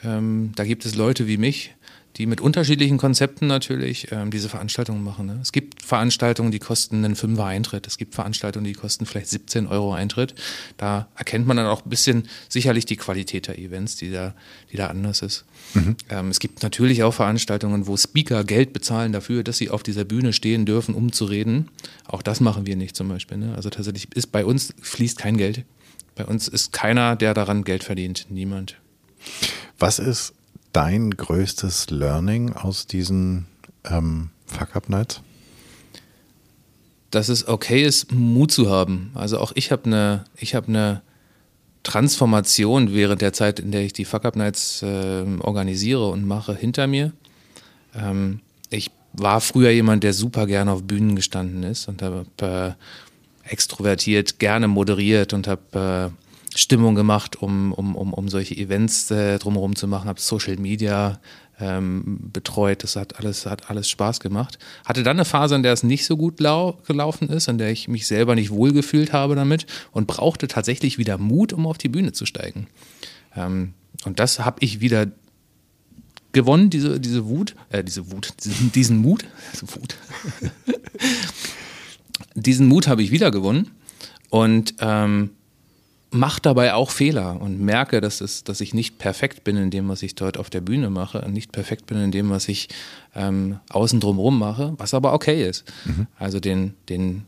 Ähm, 0.03 0.51
da 0.55 0.63
gibt 0.63 0.85
es 0.85 0.95
Leute 0.95 1.27
wie 1.27 1.37
mich, 1.37 1.75
die 2.17 2.25
mit 2.25 2.41
unterschiedlichen 2.41 2.97
Konzepten 2.97 3.47
natürlich 3.47 4.11
ähm, 4.11 4.31
diese 4.31 4.49
Veranstaltungen 4.49 5.03
machen. 5.03 5.27
Ne? 5.27 5.39
Es 5.41 5.51
gibt 5.51 5.83
Veranstaltungen, 5.83 6.51
die 6.51 6.59
kosten 6.59 7.03
einen 7.05 7.15
Fünfer 7.15 7.45
Eintritt. 7.45 7.87
Es 7.87 7.97
gibt 7.97 8.15
Veranstaltungen, 8.15 8.65
die 8.65 8.73
kosten 8.73 9.05
vielleicht 9.05 9.27
17 9.27 9.67
Euro 9.67 9.93
Eintritt. 9.93 10.35
Da 10.77 11.07
erkennt 11.15 11.47
man 11.47 11.57
dann 11.57 11.67
auch 11.67 11.85
ein 11.85 11.89
bisschen 11.89 12.27
sicherlich 12.47 12.85
die 12.85 12.97
Qualität 12.97 13.47
der 13.47 13.59
Events, 13.59 13.95
die 13.95 14.11
da, 14.11 14.33
die 14.71 14.77
da 14.77 14.87
anders 14.87 15.21
ist. 15.21 15.45
Ähm, 16.09 16.29
es 16.29 16.39
gibt 16.39 16.63
natürlich 16.63 17.03
auch 17.03 17.13
Veranstaltungen, 17.13 17.87
wo 17.87 17.95
Speaker 17.95 18.43
Geld 18.43 18.73
bezahlen 18.73 19.11
dafür, 19.11 19.43
dass 19.43 19.57
sie 19.57 19.69
auf 19.69 19.83
dieser 19.83 20.03
Bühne 20.03 20.33
stehen 20.33 20.65
dürfen, 20.65 20.95
um 20.95 21.11
zu 21.11 21.25
reden. 21.25 21.69
Auch 22.07 22.21
das 22.21 22.39
machen 22.39 22.65
wir 22.65 22.75
nicht 22.75 22.95
zum 22.95 23.07
Beispiel. 23.09 23.37
Ne? 23.37 23.53
Also 23.55 23.69
tatsächlich 23.69 24.15
ist 24.15 24.31
bei 24.31 24.45
uns 24.45 24.73
fließt 24.81 25.17
kein 25.17 25.37
Geld. 25.37 25.65
Bei 26.15 26.25
uns 26.25 26.47
ist 26.47 26.73
keiner, 26.73 27.15
der 27.15 27.33
daran 27.33 27.63
Geld 27.63 27.83
verdient. 27.83 28.27
Niemand. 28.29 28.77
Was 29.77 29.99
ist 29.99 30.33
dein 30.73 31.11
größtes 31.11 31.89
Learning 31.89 32.53
aus 32.53 32.87
diesen 32.87 33.45
ähm, 33.85 34.31
Fuck-Up-Nights? 34.47 35.21
dass 37.11 37.29
es 37.29 37.47
okay 37.47 37.83
ist, 37.83 38.11
Mut 38.11 38.51
zu 38.51 38.69
haben. 38.69 39.11
Also 39.15 39.39
auch 39.39 39.51
ich 39.55 39.71
habe 39.71 39.85
eine, 39.85 40.25
ich 40.37 40.55
habe 40.55 40.67
eine 40.67 41.01
Transformation 41.83 42.93
während 42.93 43.21
der 43.21 43.33
Zeit, 43.33 43.59
in 43.59 43.71
der 43.71 43.81
ich 43.81 43.93
die 43.93 44.05
Fuck 44.05 44.25
Up 44.25 44.35
Nights 44.35 44.81
äh, 44.81 45.23
organisiere 45.39 46.09
und 46.09 46.25
mache, 46.25 46.55
hinter 46.55 46.87
mir. 46.87 47.13
Ähm, 47.95 48.41
ich 48.69 48.91
war 49.13 49.41
früher 49.41 49.71
jemand, 49.71 50.03
der 50.03 50.13
super 50.13 50.45
gerne 50.45 50.71
auf 50.71 50.83
Bühnen 50.83 51.15
gestanden 51.15 51.63
ist 51.63 51.87
und 51.87 52.01
habe 52.01 52.25
äh, 52.41 53.51
extrovertiert 53.51 54.39
gerne 54.39 54.67
moderiert 54.67 55.33
und 55.33 55.47
habe 55.47 56.11
äh, 56.13 56.57
Stimmung 56.57 56.95
gemacht, 56.95 57.41
um, 57.41 57.73
um, 57.73 57.95
um, 57.95 58.13
um 58.13 58.27
solche 58.27 58.55
Events 58.55 59.09
äh, 59.11 59.39
drumherum 59.39 59.75
zu 59.75 59.87
machen, 59.87 60.09
habe 60.09 60.19
Social 60.19 60.57
Media 60.57 61.19
ähm, 61.59 62.31
betreut. 62.33 62.83
Das 62.83 62.95
hat 62.95 63.19
alles, 63.19 63.45
hat 63.45 63.69
alles 63.69 63.89
Spaß 63.89 64.19
gemacht. 64.19 64.59
Hatte 64.85 65.03
dann 65.03 65.17
eine 65.17 65.25
Phase, 65.25 65.55
in 65.55 65.63
der 65.63 65.73
es 65.73 65.83
nicht 65.83 66.05
so 66.05 66.17
gut 66.17 66.39
lau 66.39 66.79
gelaufen 66.87 67.29
ist, 67.29 67.47
in 67.47 67.57
der 67.57 67.71
ich 67.71 67.87
mich 67.87 68.07
selber 68.07 68.35
nicht 68.35 68.51
wohlgefühlt 68.51 69.13
habe 69.13 69.35
damit 69.35 69.65
und 69.91 70.07
brauchte 70.07 70.47
tatsächlich 70.47 70.97
wieder 70.97 71.17
Mut, 71.17 71.53
um 71.53 71.67
auf 71.67 71.77
die 71.77 71.89
Bühne 71.89 72.11
zu 72.11 72.25
steigen. 72.25 72.67
Ähm, 73.35 73.73
und 74.05 74.19
das 74.19 74.39
habe 74.39 74.57
ich 74.61 74.79
wieder 74.79 75.07
gewonnen, 76.31 76.69
diese, 76.69 76.99
diese 76.99 77.25
Wut, 77.27 77.55
äh, 77.69 77.83
diese 77.83 78.11
Wut, 78.11 78.33
diesen, 78.43 78.71
diesen 78.71 78.97
Mut, 78.97 79.25
Wut. 79.61 79.95
diesen 82.35 82.67
Mut 82.67 82.87
habe 82.87 83.03
ich 83.03 83.11
wieder 83.11 83.31
gewonnen 83.31 83.71
und 84.29 84.75
ähm, 84.79 85.31
mache 86.11 86.41
dabei 86.41 86.73
auch 86.73 86.89
Fehler 86.89 87.39
und 87.39 87.59
merke, 87.59 88.01
dass, 88.01 88.21
es, 88.21 88.43
dass 88.43 88.61
ich 88.61 88.73
nicht 88.73 88.97
perfekt 88.97 89.43
bin 89.43 89.57
in 89.57 89.69
dem, 89.69 89.89
was 89.89 90.01
ich 90.01 90.15
dort 90.15 90.37
auf 90.37 90.49
der 90.49 90.61
Bühne 90.61 90.89
mache 90.89 91.21
und 91.21 91.33
nicht 91.33 91.51
perfekt 91.51 91.85
bin 91.85 91.97
in 92.01 92.11
dem, 92.11 92.29
was 92.29 92.47
ich 92.47 92.69
ähm, 93.15 93.59
außen 93.69 93.99
drumherum 93.99 94.39
mache, 94.39 94.73
was 94.77 94.93
aber 94.93 95.13
okay 95.13 95.47
ist. 95.47 95.65
Also 96.17 96.39
den, 96.39 96.73
den, 96.89 97.25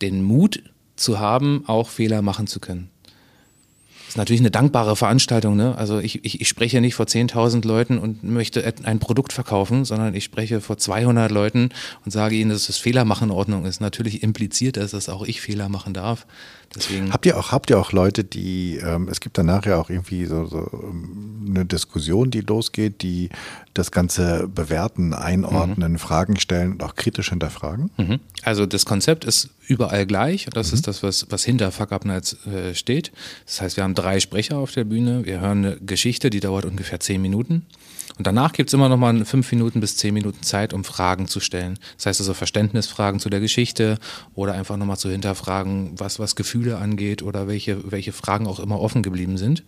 den 0.00 0.22
Mut 0.22 0.62
zu 0.96 1.18
haben, 1.18 1.64
auch 1.66 1.88
Fehler 1.88 2.22
machen 2.22 2.46
zu 2.46 2.60
können. 2.60 2.90
Das 4.10 4.14
ist 4.16 4.18
natürlich 4.18 4.40
eine 4.40 4.50
dankbare 4.50 4.96
Veranstaltung. 4.96 5.54
Ne? 5.54 5.78
Also 5.78 6.00
ich, 6.00 6.24
ich, 6.24 6.40
ich 6.40 6.48
spreche 6.48 6.80
nicht 6.80 6.96
vor 6.96 7.06
10.000 7.06 7.64
Leuten 7.64 7.96
und 7.96 8.24
möchte 8.24 8.74
ein 8.82 8.98
Produkt 8.98 9.32
verkaufen, 9.32 9.84
sondern 9.84 10.16
ich 10.16 10.24
spreche 10.24 10.60
vor 10.60 10.78
200 10.78 11.30
Leuten 11.30 11.68
und 12.04 12.10
sage 12.10 12.34
ihnen, 12.34 12.50
dass 12.50 12.66
das 12.66 12.76
Fehlermachen 12.76 13.28
in 13.28 13.34
Ordnung 13.34 13.64
ist. 13.66 13.80
Natürlich 13.80 14.24
impliziert 14.24 14.78
das, 14.78 14.90
dass 14.90 15.08
auch 15.08 15.22
ich 15.22 15.40
Fehler 15.40 15.68
machen 15.68 15.94
darf. 15.94 16.26
Deswegen 16.74 17.12
Habt 17.12 17.26
ihr 17.26 17.36
auch, 17.36 17.50
habt 17.50 17.68
ihr 17.70 17.80
auch 17.80 17.90
Leute, 17.90 18.22
die, 18.22 18.76
ähm, 18.76 19.08
es 19.10 19.18
gibt 19.18 19.36
danach 19.36 19.66
ja 19.66 19.76
auch 19.76 19.90
irgendwie 19.90 20.26
so, 20.26 20.46
so 20.46 20.70
ähm, 20.72 21.46
eine 21.50 21.64
Diskussion, 21.64 22.30
die 22.30 22.42
losgeht, 22.42 23.02
die 23.02 23.28
das 23.74 23.90
Ganze 23.90 24.46
bewerten, 24.46 25.12
einordnen, 25.12 25.98
Fragen 25.98 26.38
stellen 26.38 26.72
und 26.72 26.82
auch 26.84 26.94
kritisch 26.94 27.30
hinterfragen? 27.30 27.90
Mhm. 27.96 28.20
Also 28.44 28.66
das 28.66 28.84
Konzept 28.84 29.24
ist 29.24 29.50
überall 29.66 30.06
gleich 30.06 30.46
und 30.46 30.56
das 30.56 30.72
ist 30.72 30.86
das, 30.86 31.02
was, 31.02 31.26
was 31.30 31.44
hinter 31.44 31.72
Fuck 31.72 31.90
Up 31.90 32.04
Nights 32.04 32.36
äh, 32.46 32.72
steht. 32.74 33.10
Das 33.46 33.60
heißt, 33.60 33.76
wir 33.76 33.82
haben 33.82 33.94
drei 33.94 34.20
Sprecher 34.20 34.58
auf 34.58 34.70
der 34.70 34.84
Bühne, 34.84 35.26
wir 35.26 35.40
hören 35.40 35.64
eine 35.64 35.76
Geschichte, 35.78 36.30
die 36.30 36.40
dauert 36.40 36.64
ungefähr 36.66 37.00
zehn 37.00 37.20
Minuten. 37.20 37.66
Und 38.20 38.26
danach 38.26 38.52
gibt's 38.52 38.74
immer 38.74 38.90
noch 38.90 38.98
mal 38.98 39.24
fünf 39.24 39.50
Minuten 39.50 39.80
bis 39.80 39.96
zehn 39.96 40.12
Minuten 40.12 40.42
Zeit, 40.42 40.74
um 40.74 40.84
Fragen 40.84 41.26
zu 41.26 41.40
stellen. 41.40 41.78
Das 41.96 42.04
heißt 42.04 42.20
also 42.20 42.34
Verständnisfragen 42.34 43.18
zu 43.18 43.30
der 43.30 43.40
Geschichte 43.40 43.98
oder 44.34 44.52
einfach 44.52 44.76
nochmal 44.76 44.98
zu 44.98 45.08
hinterfragen, 45.08 45.98
was, 45.98 46.18
was 46.18 46.36
Gefühle 46.36 46.76
angeht 46.76 47.22
oder 47.22 47.48
welche, 47.48 47.90
welche 47.90 48.12
Fragen 48.12 48.46
auch 48.46 48.60
immer 48.60 48.78
offen 48.78 49.02
geblieben 49.02 49.38
sind. 49.38 49.64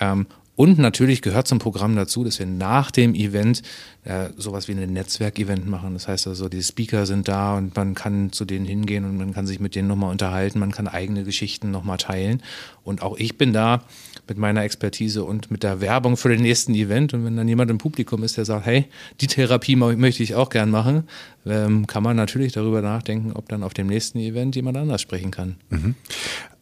Ähm, 0.00 0.26
und 0.56 0.78
natürlich 0.78 1.20
gehört 1.20 1.46
zum 1.46 1.58
Programm 1.58 1.94
dazu, 1.96 2.24
dass 2.24 2.38
wir 2.38 2.46
nach 2.46 2.90
dem 2.90 3.14
Event 3.14 3.62
äh, 4.04 4.30
sowas 4.38 4.68
wie 4.68 4.72
ein 4.72 4.92
Netzwerkevent 4.92 5.68
machen. 5.68 5.92
Das 5.92 6.08
heißt 6.08 6.26
also, 6.26 6.48
die 6.48 6.62
Speaker 6.62 7.04
sind 7.04 7.28
da 7.28 7.58
und 7.58 7.76
man 7.76 7.94
kann 7.94 8.32
zu 8.32 8.46
denen 8.46 8.64
hingehen 8.64 9.04
und 9.04 9.18
man 9.18 9.34
kann 9.34 9.46
sich 9.46 9.60
mit 9.60 9.74
denen 9.74 9.86
nochmal 9.86 10.10
unterhalten, 10.10 10.58
man 10.58 10.72
kann 10.72 10.88
eigene 10.88 11.24
Geschichten 11.24 11.70
nochmal 11.70 11.98
teilen. 11.98 12.42
Und 12.84 13.02
auch 13.02 13.18
ich 13.18 13.36
bin 13.36 13.52
da 13.52 13.82
mit 14.28 14.38
meiner 14.38 14.62
Expertise 14.62 15.24
und 15.24 15.50
mit 15.50 15.62
der 15.62 15.82
Werbung 15.82 16.16
für 16.16 16.30
den 16.30 16.40
nächsten 16.40 16.74
Event. 16.74 17.12
Und 17.12 17.26
wenn 17.26 17.36
dann 17.36 17.48
jemand 17.48 17.70
im 17.70 17.78
Publikum 17.78 18.24
ist, 18.24 18.38
der 18.38 18.46
sagt, 18.46 18.64
hey, 18.64 18.86
die 19.20 19.26
Therapie 19.26 19.76
möchte 19.76 20.22
ich 20.22 20.34
auch 20.34 20.48
gern 20.48 20.70
machen, 20.70 21.04
ähm, 21.44 21.86
kann 21.86 22.02
man 22.02 22.16
natürlich 22.16 22.52
darüber 22.52 22.80
nachdenken, 22.80 23.32
ob 23.32 23.48
dann 23.50 23.62
auf 23.62 23.74
dem 23.74 23.88
nächsten 23.88 24.18
Event 24.20 24.56
jemand 24.56 24.78
anders 24.78 25.02
sprechen 25.02 25.30
kann. 25.30 25.56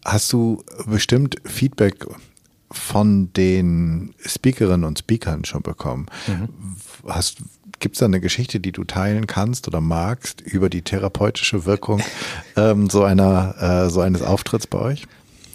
Hast 0.04 0.32
du 0.32 0.64
bestimmt 0.86 1.36
Feedback 1.44 2.06
von 2.74 3.32
den 3.32 4.14
Speakerinnen 4.24 4.84
und 4.84 4.98
Speakern 4.98 5.44
schon 5.44 5.62
bekommen? 5.62 6.06
Hast, 7.06 7.38
Gibt 7.80 7.96
es 7.96 8.00
da 8.00 8.06
eine 8.06 8.20
Geschichte, 8.20 8.60
die 8.60 8.72
du 8.72 8.84
teilen 8.84 9.26
kannst 9.26 9.68
oder 9.68 9.80
magst 9.80 10.40
über 10.40 10.70
die 10.70 10.82
therapeutische 10.82 11.64
Wirkung 11.64 12.02
ähm, 12.56 12.88
so, 12.90 13.04
einer, 13.04 13.86
äh, 13.86 13.90
so 13.90 14.00
eines 14.00 14.22
Auftritts 14.22 14.66
bei 14.66 14.78
euch? 14.78 15.06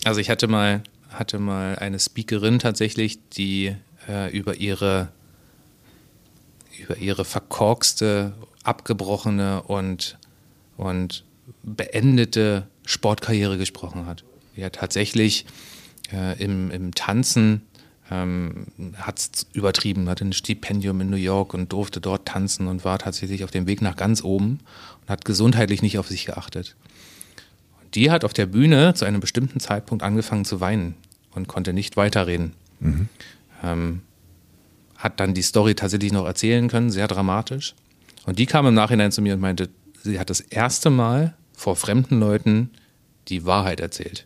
Also 0.05 0.19
ich 0.19 0.29
hatte 0.29 0.47
mal, 0.47 0.83
hatte 1.09 1.39
mal 1.39 1.77
eine 1.77 1.99
Speakerin 1.99 2.59
tatsächlich, 2.59 3.19
die 3.29 3.75
äh, 4.07 4.35
über 4.35 4.55
ihre 4.55 5.09
über 6.79 6.97
ihre 6.97 7.25
verkorkste, 7.25 8.33
abgebrochene 8.63 9.63
und, 9.63 10.17
und 10.77 11.23
beendete 11.63 12.67
Sportkarriere 12.85 13.57
gesprochen 13.57 14.05
hat. 14.05 14.23
Die 14.55 14.63
hat 14.63 14.75
tatsächlich 14.75 15.45
äh, 16.11 16.41
im, 16.43 16.71
im 16.71 16.93
Tanzen 16.93 17.61
ähm, 18.11 18.67
hat 18.97 19.19
es 19.19 19.47
übertrieben, 19.53 20.09
hatte 20.09 20.25
ein 20.25 20.33
Stipendium 20.33 21.01
in 21.01 21.09
New 21.09 21.17
York 21.17 21.53
und 21.53 21.71
durfte 21.71 22.01
dort 22.01 22.27
tanzen 22.27 22.67
und 22.67 22.83
war 22.83 22.99
tatsächlich 22.99 23.43
auf 23.43 23.51
dem 23.51 23.67
Weg 23.67 23.81
nach 23.81 23.95
ganz 23.95 24.23
oben 24.23 24.59
und 25.01 25.09
hat 25.09 25.25
gesundheitlich 25.25 25.81
nicht 25.81 25.97
auf 25.99 26.07
sich 26.07 26.25
geachtet. 26.25 26.75
Die 27.93 28.11
hat 28.11 28.23
auf 28.23 28.33
der 28.33 28.45
Bühne 28.45 28.93
zu 28.93 29.05
einem 29.05 29.19
bestimmten 29.19 29.59
Zeitpunkt 29.59 30.03
angefangen 30.03 30.45
zu 30.45 30.59
weinen 30.59 30.95
und 31.33 31.47
konnte 31.47 31.73
nicht 31.73 31.97
weiterreden. 31.97 32.53
Ähm, 33.63 34.01
hat 34.95 35.19
dann 35.19 35.33
die 35.33 35.41
Story 35.41 35.75
tatsächlich 35.75 36.11
noch 36.11 36.25
erzählen 36.25 36.67
können, 36.67 36.91
sehr 36.91 37.07
dramatisch. 37.07 37.73
Und 38.25 38.37
die 38.37 38.45
kam 38.45 38.67
im 38.67 38.73
Nachhinein 38.73 39.11
zu 39.11 39.21
mir 39.21 39.33
und 39.33 39.39
meinte, 39.39 39.69
sie 40.03 40.19
hat 40.19 40.29
das 40.29 40.41
erste 40.41 40.89
Mal 40.89 41.33
vor 41.53 41.75
fremden 41.75 42.19
Leuten 42.19 42.69
die 43.27 43.45
Wahrheit 43.45 43.79
erzählt. 43.79 44.25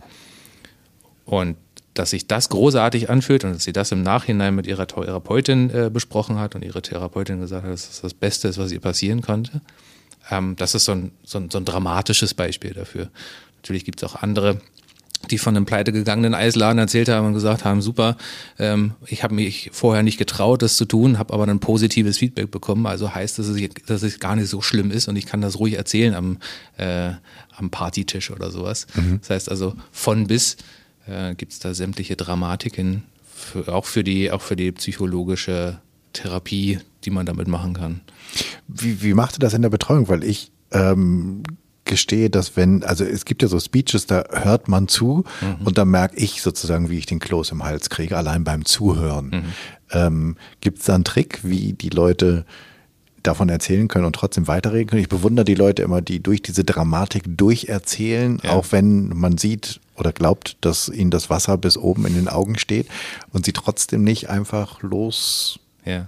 Und 1.26 1.58
dass 1.93 2.10
sich 2.12 2.27
das 2.27 2.49
großartig 2.49 3.10
anfühlt 3.10 3.43
und 3.43 3.53
dass 3.53 3.63
sie 3.63 3.73
das 3.73 3.91
im 3.91 4.03
Nachhinein 4.03 4.56
mit 4.56 4.67
ihrer 4.67 4.88
Therapeutin 4.88 5.69
äh, 5.69 5.89
besprochen 5.91 6.39
hat 6.39 6.56
und 6.56 6.63
ihre 6.63 6.82
Therapeutin 6.82 7.39
gesagt 7.39 7.63
hat, 7.63 7.71
dass 7.71 7.88
das 7.88 8.01
das 8.01 8.13
Beste 8.13 8.47
ist, 8.47 8.58
was 8.58 8.71
ihr 8.71 8.79
passieren 8.79 9.21
konnte. 9.21 9.62
Ähm, 10.32 10.56
das 10.56 10.75
ist 10.75 10.86
so 10.86 10.93
ein, 10.93 11.12
so, 11.23 11.38
ein, 11.38 11.49
so 11.49 11.58
ein 11.58 11.65
dramatisches 11.65 12.34
Beispiel 12.34 12.73
dafür. 12.73 13.10
Natürlich 13.58 13.86
gibt 13.86 14.01
es 14.01 14.10
auch 14.10 14.21
andere, 14.21 14.60
die 15.32 15.38
von 15.38 15.56
einem 15.56 15.65
pleitegegangenen 15.65 16.34
Eisladen 16.34 16.79
erzählt 16.79 17.10
haben 17.10 17.27
und 17.27 17.34
gesagt 17.34 17.63
haben, 17.63 17.82
super, 17.82 18.17
ähm, 18.60 18.93
ich 19.06 19.23
habe 19.23 19.34
mich 19.36 19.69
vorher 19.71 20.03
nicht 20.03 20.17
getraut, 20.17 20.62
das 20.62 20.75
zu 20.75 20.86
tun, 20.86 21.17
habe 21.17 21.34
aber 21.34 21.47
ein 21.47 21.60
positives 21.60 22.17
Feedback 22.17 22.51
bekommen. 22.51 22.86
Also 22.86 23.13
heißt, 23.13 23.39
dass 23.39 23.47
es, 23.47 23.69
dass 23.86 24.03
es 24.03 24.19
gar 24.19 24.36
nicht 24.36 24.49
so 24.49 24.62
schlimm 24.62 24.91
ist 24.91 25.08
und 25.08 25.15
ich 25.15 25.25
kann 25.25 25.41
das 25.41 25.60
ruhig 25.60 25.75
erzählen 25.75 26.13
am, 26.13 26.38
äh, 26.77 27.12
am 27.56 27.69
Partytisch 27.69 28.32
oder 28.32 28.51
sowas. 28.51 28.88
Mhm. 28.95 29.19
Das 29.21 29.29
heißt 29.29 29.49
also 29.49 29.75
von 29.91 30.27
bis 30.27 30.58
äh, 31.08 31.36
gibt 31.36 31.54
es 31.54 31.60
da 31.60 31.74
sämtliche 31.74 32.16
Dramatiken, 32.16 33.04
für, 33.34 33.74
auch, 33.74 33.86
für 33.86 34.04
die, 34.04 34.32
auch 34.32 34.42
für 34.42 34.56
die 34.56 34.72
psychologische 34.72 35.80
Therapie, 36.13 36.80
die 37.04 37.10
man 37.10 37.26
damit 37.26 37.48
machen 37.48 37.74
kann. 37.74 38.02
Wie, 38.68 39.02
wie 39.02 39.13
macht 39.13 39.36
ihr 39.36 39.39
das 39.39 39.54
in 39.54 39.62
der 39.62 39.70
Betreuung? 39.70 40.08
Weil 40.08 40.24
ich 40.24 40.52
ähm, 40.72 41.44
gestehe, 41.86 42.30
dass 42.30 42.56
wenn, 42.56 42.84
also 42.84 43.04
es 43.04 43.26
gibt 43.26 43.42
ja 43.42 43.48
so 43.48 43.60
Speeches, 43.60 44.06
da 44.06 44.24
hört 44.32 44.68
man 44.68 44.88
zu 44.88 45.26
mhm. 45.42 45.66
und 45.66 45.78
da 45.78 45.86
merke 45.86 46.16
ich 46.18 46.42
sozusagen, 46.42 46.89
wie 46.89 46.98
ich 46.98 47.06
den 47.06 47.20
Kloß 47.20 47.52
im 47.52 47.63
Hals 47.63 47.89
kriege, 47.89 48.18
allein 48.18 48.44
beim 48.44 48.66
Zuhören. 48.66 49.28
Mhm. 49.28 49.44
Ähm, 49.92 50.36
gibt 50.62 50.80
es 50.80 50.86
da 50.86 50.96
einen 50.96 51.04
Trick, 51.04 51.39
wie 51.44 51.74
die 51.74 51.89
Leute 51.89 52.46
davon 53.23 53.49
erzählen 53.49 53.88
können 53.88 54.05
und 54.05 54.15
trotzdem 54.15 54.47
weiterreden 54.47 54.88
können? 54.88 55.01
Ich 55.01 55.09
bewundere 55.09 55.45
die 55.45 55.55
Leute 55.55 55.81
immer, 55.81 56.01
die 56.01 56.21
durch 56.21 56.41
diese 56.41 56.63
Dramatik 56.63 57.23
durcherzählen, 57.25 58.39
ja. 58.43 58.51
auch 58.51 58.67
wenn 58.71 59.09
man 59.09 59.38
sieht 59.38 59.79
oder 59.95 60.12
glaubt, 60.12 60.57
dass 60.62 60.89
ihnen 60.89 61.12
das 61.12 61.29
Wasser 61.29 61.57
bis 61.57 61.77
oben 61.77 62.05
in 62.05 62.15
den 62.15 62.27
Augen 62.27 62.57
steht 62.57 62.88
und 63.31 63.45
sie 63.45 63.53
trotzdem 63.53 64.03
nicht 64.03 64.29
einfach 64.29 64.81
los. 64.81 65.59
Ja 65.86 66.07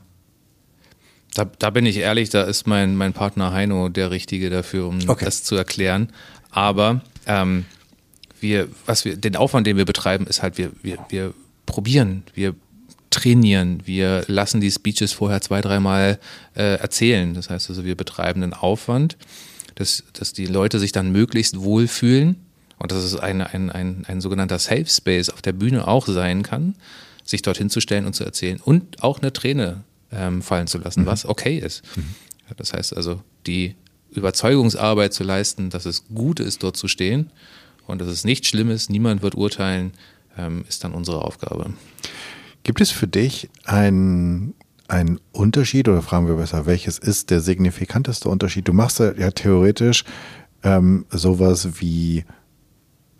da, 1.35 1.45
da 1.59 1.69
bin 1.69 1.85
ich 1.85 1.97
ehrlich, 1.97 2.29
da 2.29 2.43
ist 2.43 2.65
mein, 2.65 2.95
mein 2.95 3.13
Partner 3.13 3.51
Heino 3.51 3.89
der 3.89 4.09
Richtige 4.09 4.49
dafür, 4.49 4.87
um 4.87 4.99
okay. 5.07 5.25
das 5.25 5.43
zu 5.43 5.55
erklären. 5.55 6.11
Aber 6.49 7.01
ähm, 7.27 7.65
wir, 8.39 8.69
was 8.85 9.05
wir, 9.05 9.17
den 9.17 9.35
Aufwand, 9.35 9.67
den 9.67 9.77
wir 9.77 9.85
betreiben, 9.85 10.25
ist 10.27 10.41
halt, 10.41 10.57
wir, 10.57 10.71
wir, 10.81 10.97
wir 11.09 11.33
probieren, 11.65 12.23
wir 12.33 12.55
trainieren, 13.15 13.81
wir 13.85 14.25
lassen 14.27 14.59
die 14.59 14.69
Speeches 14.69 15.13
vorher 15.13 15.41
zwei, 15.41 15.61
dreimal 15.61 16.19
äh, 16.53 16.75
erzählen. 16.75 17.33
Das 17.33 17.49
heißt 17.49 17.69
also, 17.69 17.85
wir 17.85 17.95
betreiben 17.95 18.43
einen 18.43 18.53
Aufwand, 18.53 19.17
dass, 19.75 20.03
dass 20.13 20.33
die 20.33 20.45
Leute 20.45 20.79
sich 20.79 20.91
dann 20.91 21.11
möglichst 21.11 21.61
wohlfühlen 21.61 22.35
und 22.77 22.91
dass 22.91 23.03
es 23.03 23.15
ein, 23.15 23.41
ein, 23.41 23.71
ein, 23.71 24.03
ein 24.05 24.21
sogenannter 24.21 24.59
Safe 24.59 24.85
Space 24.85 25.29
auf 25.29 25.41
der 25.41 25.53
Bühne 25.53 25.87
auch 25.87 26.07
sein 26.07 26.43
kann, 26.43 26.75
sich 27.23 27.41
dorthin 27.41 27.69
zu 27.69 27.79
stellen 27.79 28.05
und 28.05 28.13
zu 28.13 28.25
erzählen 28.25 28.59
und 28.61 29.01
auch 29.01 29.19
eine 29.21 29.31
Träne 29.31 29.83
ähm, 30.11 30.41
fallen 30.41 30.67
zu 30.67 30.77
lassen, 30.77 31.01
mhm. 31.01 31.05
was 31.05 31.25
okay 31.25 31.57
ist. 31.57 31.83
Mhm. 31.95 32.15
Das 32.57 32.73
heißt 32.73 32.95
also, 32.95 33.21
die 33.47 33.75
Überzeugungsarbeit 34.11 35.13
zu 35.13 35.23
leisten, 35.23 35.69
dass 35.69 35.85
es 35.85 36.05
gut 36.13 36.39
ist, 36.39 36.63
dort 36.63 36.77
zu 36.77 36.87
stehen 36.87 37.31
und 37.87 38.01
dass 38.01 38.09
es 38.09 38.23
nicht 38.25 38.45
schlimm 38.45 38.69
ist, 38.69 38.89
niemand 38.89 39.21
wird 39.21 39.35
urteilen, 39.35 39.93
ähm, 40.37 40.65
ist 40.67 40.83
dann 40.83 40.93
unsere 40.93 41.23
Aufgabe. 41.23 41.73
Gibt 42.65 42.81
es 42.81 42.89
für 42.89 43.07
dich 43.07 43.49
einen 43.63 44.55
ein 44.87 45.19
Unterschied 45.31 45.87
oder 45.87 46.01
fragen 46.01 46.27
wir 46.27 46.35
besser, 46.35 46.65
welches 46.65 46.97
ist 46.97 47.29
der 47.29 47.39
signifikanteste 47.39 48.27
Unterschied? 48.27 48.67
Du 48.67 48.73
machst 48.73 48.99
ja 48.99 49.31
theoretisch 49.31 50.03
ähm, 50.63 51.05
sowas 51.09 51.79
wie 51.79 52.25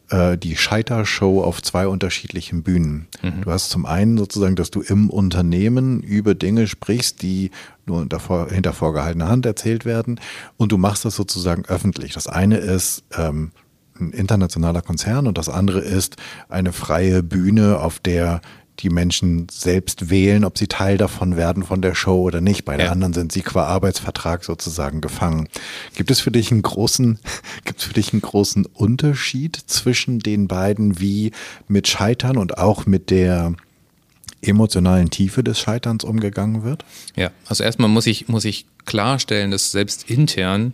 äh, 0.10 0.38
die 0.38 0.56
Scheitershow 0.56 1.44
auf 1.44 1.62
zwei 1.62 1.88
unterschiedlichen 1.88 2.64
Bühnen. 2.64 3.08
Mhm. 3.22 3.42
Du 3.42 3.52
hast 3.52 3.70
zum 3.70 3.86
einen 3.86 4.18
sozusagen, 4.18 4.56
dass 4.56 4.72
du 4.72 4.82
im 4.82 5.12
Unternehmen 5.12 6.02
über 6.02 6.34
Dinge 6.34 6.68
sprichst, 6.68 7.22
die 7.22 7.52
nur 7.86 8.00
hinter, 8.00 8.48
hinter 8.50 8.74
vorgehaltener 8.74 9.30
Hand 9.30 9.46
erzählt 9.46 9.86
werden 9.86 10.20
und 10.58 10.72
du 10.72 10.78
machst 10.78 11.06
das 11.06 11.16
sozusagen 11.16 11.66
öffentlich. 11.66 12.14
Das 12.14 12.28
eine 12.28 12.58
ist 12.58 13.04
ähm, 13.16 13.52
ein 14.00 14.12
internationaler 14.12 14.82
Konzern 14.82 15.28
und 15.28 15.38
das 15.38 15.50
andere 15.50 15.82
ist 15.82 16.18
eine 16.50 16.74
freie 16.74 17.24
Bühne, 17.24 17.80
auf 17.80 18.00
der 18.00 18.42
die 18.80 18.90
Menschen 18.90 19.48
selbst 19.50 20.10
wählen, 20.10 20.44
ob 20.44 20.58
sie 20.58 20.68
Teil 20.68 20.98
davon 20.98 21.38
werden 21.38 21.64
von 21.64 21.82
der 21.82 21.96
Show 21.96 22.22
oder 22.22 22.42
nicht. 22.42 22.66
Bei 22.66 22.74
ja. 22.74 22.78
der 22.80 22.92
anderen 22.92 23.14
sind 23.14 23.32
sie 23.32 23.42
qua 23.42 23.66
Arbeitsvertrag 23.66 24.44
sozusagen 24.44 25.02
gefangen. 25.02 25.48
Gibt 25.96 26.12
es 26.12 26.20
für 26.20 26.32
dich 26.32 26.52
einen 26.52 26.62
großen, 26.62 27.20
gibt 27.66 27.80
es 27.80 27.86
für 27.86 27.94
dich 27.94 28.14
einen 28.14 28.22
großen 28.22 28.66
Unterschied 28.66 29.56
zwischen 29.56 30.20
den 30.20 30.48
beiden, 30.48 31.00
wie 31.00 31.32
mit 31.68 31.88
Scheitern 31.88 32.38
und 32.38 32.58
auch 32.58 32.86
mit 32.86 33.10
der 33.10 33.54
emotionalen 34.42 35.10
Tiefe 35.10 35.44
des 35.44 35.60
Scheiterns 35.60 36.04
umgegangen 36.04 36.64
wird? 36.64 36.86
Ja, 37.16 37.32
also 37.48 37.64
erstmal 37.64 37.90
muss 37.90 38.08
ich, 38.08 38.28
muss 38.28 38.46
ich 38.46 38.66
klarstellen, 38.86 39.52
dass 39.52 39.72
selbst 39.72 40.10
intern 40.10 40.74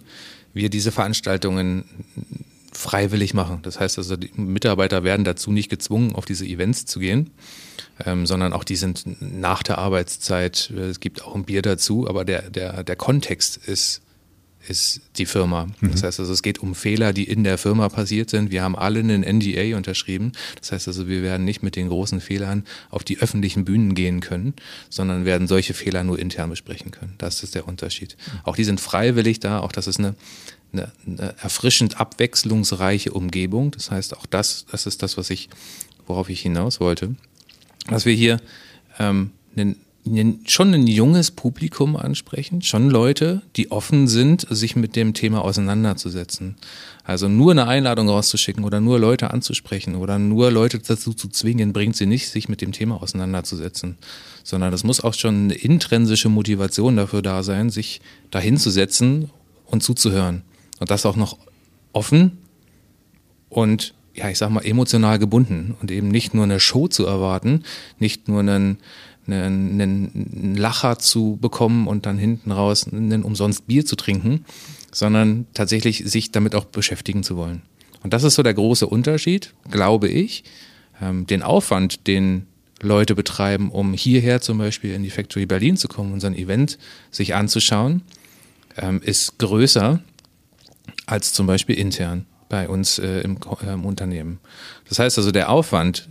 wir 0.53 0.69
diese 0.69 0.91
Veranstaltungen 0.91 1.85
freiwillig 2.71 3.33
machen. 3.33 3.59
Das 3.63 3.79
heißt 3.79 3.97
also, 3.97 4.15
die 4.15 4.31
Mitarbeiter 4.35 5.03
werden 5.03 5.23
dazu 5.23 5.51
nicht 5.51 5.69
gezwungen, 5.69 6.15
auf 6.15 6.25
diese 6.25 6.45
Events 6.45 6.85
zu 6.85 6.99
gehen 6.99 7.31
ähm, 8.05 8.25
sondern 8.25 8.53
auch 8.53 8.63
die 8.63 8.75
sind 8.75 9.03
nach 9.19 9.63
der 9.63 9.77
Arbeitszeit. 9.77 10.69
Es 10.71 10.99
gibt 10.99 11.23
auch 11.23 11.35
ein 11.35 11.45
Bier 11.45 11.61
dazu, 11.61 12.07
aber 12.07 12.25
der, 12.25 12.49
der, 12.49 12.83
der 12.83 12.95
Kontext 12.95 13.57
ist, 13.57 14.01
ist 14.67 15.01
die 15.17 15.25
Firma. 15.25 15.67
Mhm. 15.79 15.91
Das 15.91 16.03
heißt 16.03 16.19
also, 16.19 16.31
es 16.31 16.43
geht 16.43 16.59
um 16.59 16.75
Fehler, 16.75 17.13
die 17.13 17.23
in 17.23 17.43
der 17.43 17.57
Firma 17.57 17.89
passiert 17.89 18.29
sind. 18.29 18.51
Wir 18.51 18.63
haben 18.63 18.75
alle 18.75 18.99
einen 18.99 19.23
NDA 19.23 19.75
unterschrieben. 19.75 20.31
Das 20.59 20.71
heißt 20.71 20.87
also, 20.87 21.07
wir 21.07 21.23
werden 21.23 21.45
nicht 21.45 21.63
mit 21.63 21.75
den 21.75 21.89
großen 21.89 22.21
Fehlern 22.21 22.63
auf 22.89 23.03
die 23.03 23.19
öffentlichen 23.19 23.65
Bühnen 23.65 23.95
gehen 23.95 24.19
können, 24.19 24.53
sondern 24.89 25.25
werden 25.25 25.47
solche 25.47 25.73
Fehler 25.73 26.03
nur 26.03 26.19
intern 26.19 26.49
besprechen 26.49 26.91
können. 26.91 27.15
Das 27.17 27.43
ist 27.43 27.55
der 27.55 27.67
Unterschied. 27.67 28.15
Mhm. 28.17 28.39
Auch 28.43 28.55
die 28.55 28.63
sind 28.63 28.79
freiwillig 28.79 29.39
da. 29.39 29.59
Auch 29.59 29.71
das 29.71 29.87
ist 29.87 29.99
eine, 29.99 30.15
eine, 30.73 30.91
eine 31.05 31.35
erfrischend 31.39 31.99
abwechslungsreiche 31.99 33.11
Umgebung. 33.11 33.71
Das 33.71 33.91
heißt, 33.91 34.17
auch 34.17 34.25
das, 34.25 34.65
das 34.71 34.85
ist 34.85 35.03
das, 35.03 35.17
was 35.17 35.29
ich, 35.29 35.49
worauf 36.07 36.29
ich 36.29 36.41
hinaus 36.41 36.79
wollte 36.79 37.15
dass 37.87 38.05
wir 38.05 38.13
hier 38.13 38.39
ähm, 38.99 39.31
einen, 39.55 39.75
schon 40.47 40.73
ein 40.73 40.87
junges 40.87 41.31
Publikum 41.31 41.95
ansprechen, 41.95 42.61
schon 42.61 42.89
Leute, 42.89 43.43
die 43.55 43.71
offen 43.71 44.07
sind, 44.07 44.47
sich 44.49 44.75
mit 44.75 44.95
dem 44.95 45.13
Thema 45.13 45.43
auseinanderzusetzen. 45.43 46.55
Also 47.03 47.27
nur 47.27 47.51
eine 47.51 47.67
Einladung 47.67 48.09
rauszuschicken 48.09 48.63
oder 48.63 48.79
nur 48.79 48.99
Leute 48.99 49.31
anzusprechen 49.31 49.95
oder 49.95 50.17
nur 50.17 50.51
Leute 50.51 50.79
dazu 50.79 51.13
zu 51.13 51.27
zwingen, 51.27 51.73
bringt 51.73 51.95
sie 51.95 52.07
nicht, 52.07 52.29
sich 52.29 52.49
mit 52.49 52.61
dem 52.61 52.71
Thema 52.71 53.01
auseinanderzusetzen, 53.01 53.97
sondern 54.43 54.73
es 54.73 54.83
muss 54.83 55.01
auch 55.01 55.13
schon 55.13 55.35
eine 55.35 55.53
intrinsische 55.53 56.29
Motivation 56.29 56.97
dafür 56.97 57.21
da 57.21 57.43
sein, 57.43 57.69
sich 57.69 58.01
dahinzusetzen 58.31 59.29
und 59.65 59.83
zuzuhören. 59.83 60.43
Und 60.81 60.89
das 60.89 61.05
auch 61.05 61.15
noch 61.15 61.37
offen 61.93 62.39
und 63.49 63.93
ja, 64.15 64.29
ich 64.29 64.39
sag 64.39 64.49
mal, 64.49 64.65
emotional 64.65 65.19
gebunden 65.19 65.77
und 65.79 65.91
eben 65.91 66.07
nicht 66.07 66.33
nur 66.33 66.43
eine 66.43 66.59
Show 66.59 66.87
zu 66.87 67.05
erwarten, 67.05 67.63
nicht 67.99 68.27
nur 68.27 68.39
einen, 68.39 68.79
einen, 69.27 69.79
einen 69.79 70.55
Lacher 70.55 70.97
zu 70.97 71.37
bekommen 71.39 71.85
und 71.85 72.07
dann 72.07 72.17
hinten 72.17 72.51
raus 72.51 72.87
einen 72.91 73.21
umsonst 73.21 73.67
Bier 73.67 73.85
zu 73.85 73.95
trinken, 73.95 74.43
sondern 74.91 75.45
tatsächlich 75.53 75.99
sich 76.05 76.31
damit 76.31 76.55
auch 76.55 76.65
beschäftigen 76.65 77.21
zu 77.21 77.37
wollen. 77.37 77.61
Und 78.01 78.13
das 78.13 78.23
ist 78.23 78.33
so 78.33 78.41
der 78.41 78.55
große 78.55 78.87
Unterschied, 78.87 79.53
glaube 79.69 80.09
ich. 80.09 80.43
Ähm, 80.99 81.27
den 81.27 81.43
Aufwand, 81.43 82.07
den 82.07 82.47
Leute 82.81 83.13
betreiben, 83.13 83.69
um 83.69 83.93
hierher 83.93 84.41
zum 84.41 84.57
Beispiel 84.57 84.95
in 84.95 85.03
die 85.03 85.11
Factory 85.11 85.45
Berlin 85.45 85.77
zu 85.77 85.87
kommen, 85.87 86.11
unseren 86.11 86.33
Event 86.33 86.79
sich 87.11 87.35
anzuschauen, 87.35 88.01
ähm, 88.77 88.99
ist 89.03 89.37
größer 89.37 90.01
als 91.11 91.33
zum 91.33 91.45
Beispiel 91.45 91.77
intern 91.77 92.25
bei 92.47 92.69
uns 92.69 92.97
äh, 92.97 93.19
im, 93.21 93.37
äh, 93.37 93.73
im, 93.73 93.85
Unternehmen. 93.85 94.39
Das 94.87 94.99
heißt 94.99 95.17
also, 95.17 95.31
der 95.31 95.49
Aufwand, 95.49 96.07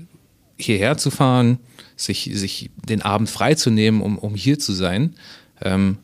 hierher 0.57 0.99
zu 0.99 1.11
fahren, 1.11 1.59
sich, 1.97 2.31
sich 2.35 2.71
den 2.87 3.01
Abend 3.01 3.31
freizunehmen, 3.31 4.03
um, 4.03 4.19
um 4.19 4.35
hier 4.35 4.59
zu 4.59 4.73
sein, 4.73 5.15
ähm, 5.63 5.99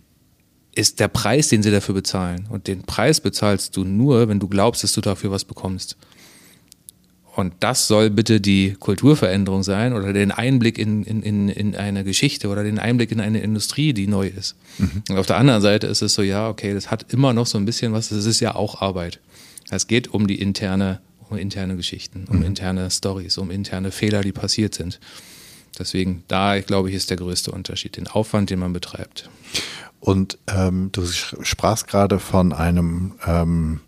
ist 0.74 0.98
der 1.00 1.08
Preis, 1.08 1.48
den 1.48 1.62
sie 1.62 1.70
dafür 1.70 1.94
bezahlen. 1.94 2.46
Und 2.50 2.68
den 2.68 2.82
Preis 2.82 3.20
bezahlst 3.20 3.76
du 3.76 3.84
nur, 3.84 4.28
wenn 4.28 4.40
du 4.40 4.48
glaubst, 4.48 4.82
dass 4.82 4.92
du 4.92 5.00
dafür 5.00 5.30
was 5.30 5.44
bekommst. 5.44 5.96
Und 7.36 7.52
das 7.60 7.86
soll 7.86 8.08
bitte 8.08 8.40
die 8.40 8.76
Kulturveränderung 8.80 9.62
sein 9.62 9.92
oder 9.92 10.14
den 10.14 10.30
Einblick 10.30 10.78
in, 10.78 11.04
in, 11.04 11.50
in 11.50 11.76
eine 11.76 12.02
Geschichte 12.02 12.48
oder 12.48 12.64
den 12.64 12.78
Einblick 12.78 13.12
in 13.12 13.20
eine 13.20 13.40
Industrie, 13.40 13.92
die 13.92 14.06
neu 14.06 14.28
ist. 14.28 14.56
Mhm. 14.78 15.02
Und 15.10 15.18
auf 15.18 15.26
der 15.26 15.36
anderen 15.36 15.60
Seite 15.60 15.86
ist 15.86 16.00
es 16.00 16.14
so, 16.14 16.22
ja, 16.22 16.48
okay, 16.48 16.72
das 16.72 16.90
hat 16.90 17.12
immer 17.12 17.34
noch 17.34 17.46
so 17.46 17.58
ein 17.58 17.66
bisschen 17.66 17.92
was, 17.92 18.08
das 18.08 18.24
ist 18.24 18.40
ja 18.40 18.54
auch 18.54 18.80
Arbeit. 18.80 19.20
Es 19.68 19.86
geht 19.86 20.08
um 20.08 20.26
die 20.26 20.40
interne, 20.40 21.00
um 21.28 21.36
interne 21.36 21.76
Geschichten, 21.76 22.24
um 22.26 22.38
mhm. 22.38 22.44
interne 22.44 22.90
Stories, 22.90 23.36
um 23.36 23.50
interne 23.50 23.90
Fehler, 23.90 24.22
die 24.22 24.32
passiert 24.32 24.74
sind. 24.74 24.98
Deswegen, 25.78 26.24
da, 26.28 26.58
glaube 26.60 26.88
ich, 26.88 26.94
ist 26.94 27.10
der 27.10 27.18
größte 27.18 27.50
Unterschied, 27.50 27.98
den 27.98 28.08
Aufwand, 28.08 28.48
den 28.48 28.60
man 28.60 28.72
betreibt. 28.72 29.28
Und 30.00 30.38
ähm, 30.46 30.88
du 30.90 31.06
sprachst 31.06 31.86
gerade 31.86 32.18
von 32.18 32.54
einem 32.54 33.16
ähm, 33.26 33.80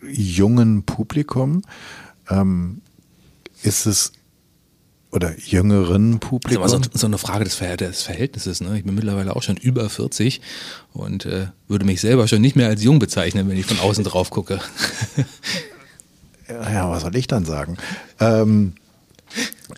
jungen 0.00 0.84
Publikum. 0.84 1.60
Ähm, 2.30 2.80
ist 3.62 3.86
es 3.86 4.12
oder 5.14 5.32
jüngeren 5.38 6.18
Publikum. 6.18 6.62
Das 6.62 6.72
ist 6.72 6.76
aber 6.76 6.84
so, 6.92 6.98
so 6.98 7.06
eine 7.06 7.18
Frage 7.18 7.44
des, 7.44 7.54
Ver 7.54 7.76
des 7.76 8.02
Verhältnisses. 8.02 8.60
Ne? 8.60 8.76
Ich 8.76 8.84
bin 8.84 8.96
mittlerweile 8.96 9.36
auch 9.36 9.42
schon 9.42 9.56
über 9.56 9.88
40 9.88 10.40
und 10.92 11.24
äh, 11.24 11.46
würde 11.68 11.84
mich 11.84 12.00
selber 12.00 12.26
schon 12.26 12.40
nicht 12.40 12.56
mehr 12.56 12.66
als 12.66 12.82
jung 12.82 12.98
bezeichnen, 12.98 13.48
wenn 13.48 13.56
ich 13.56 13.66
von 13.66 13.78
außen 13.78 14.02
drauf 14.02 14.30
gucke. 14.30 14.58
ja, 16.48 16.90
was 16.90 17.02
soll 17.02 17.14
ich 17.14 17.28
dann 17.28 17.44
sagen? 17.44 17.76
Ähm, 18.18 18.74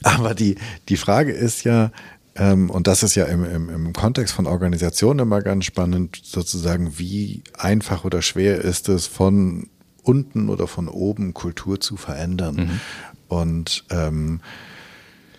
aber 0.02 0.34
die, 0.34 0.56
die 0.88 0.96
Frage 0.96 1.32
ist 1.32 1.64
ja, 1.64 1.92
ähm, 2.34 2.70
und 2.70 2.86
das 2.86 3.02
ist 3.02 3.14
ja 3.14 3.26
im, 3.26 3.44
im, 3.44 3.68
im 3.68 3.92
Kontext 3.92 4.34
von 4.34 4.46
Organisationen 4.46 5.20
immer 5.20 5.42
ganz 5.42 5.66
spannend, 5.66 6.18
sozusagen, 6.22 6.98
wie 6.98 7.42
einfach 7.58 8.04
oder 8.04 8.22
schwer 8.22 8.62
ist 8.62 8.88
es, 8.88 9.06
von 9.06 9.68
unten 10.06 10.48
oder 10.48 10.66
von 10.66 10.88
oben 10.88 11.34
Kultur 11.34 11.80
zu 11.80 11.96
verändern. 11.96 12.56
Mhm. 12.56 12.80
Und 13.28 13.84
ähm, 13.90 14.40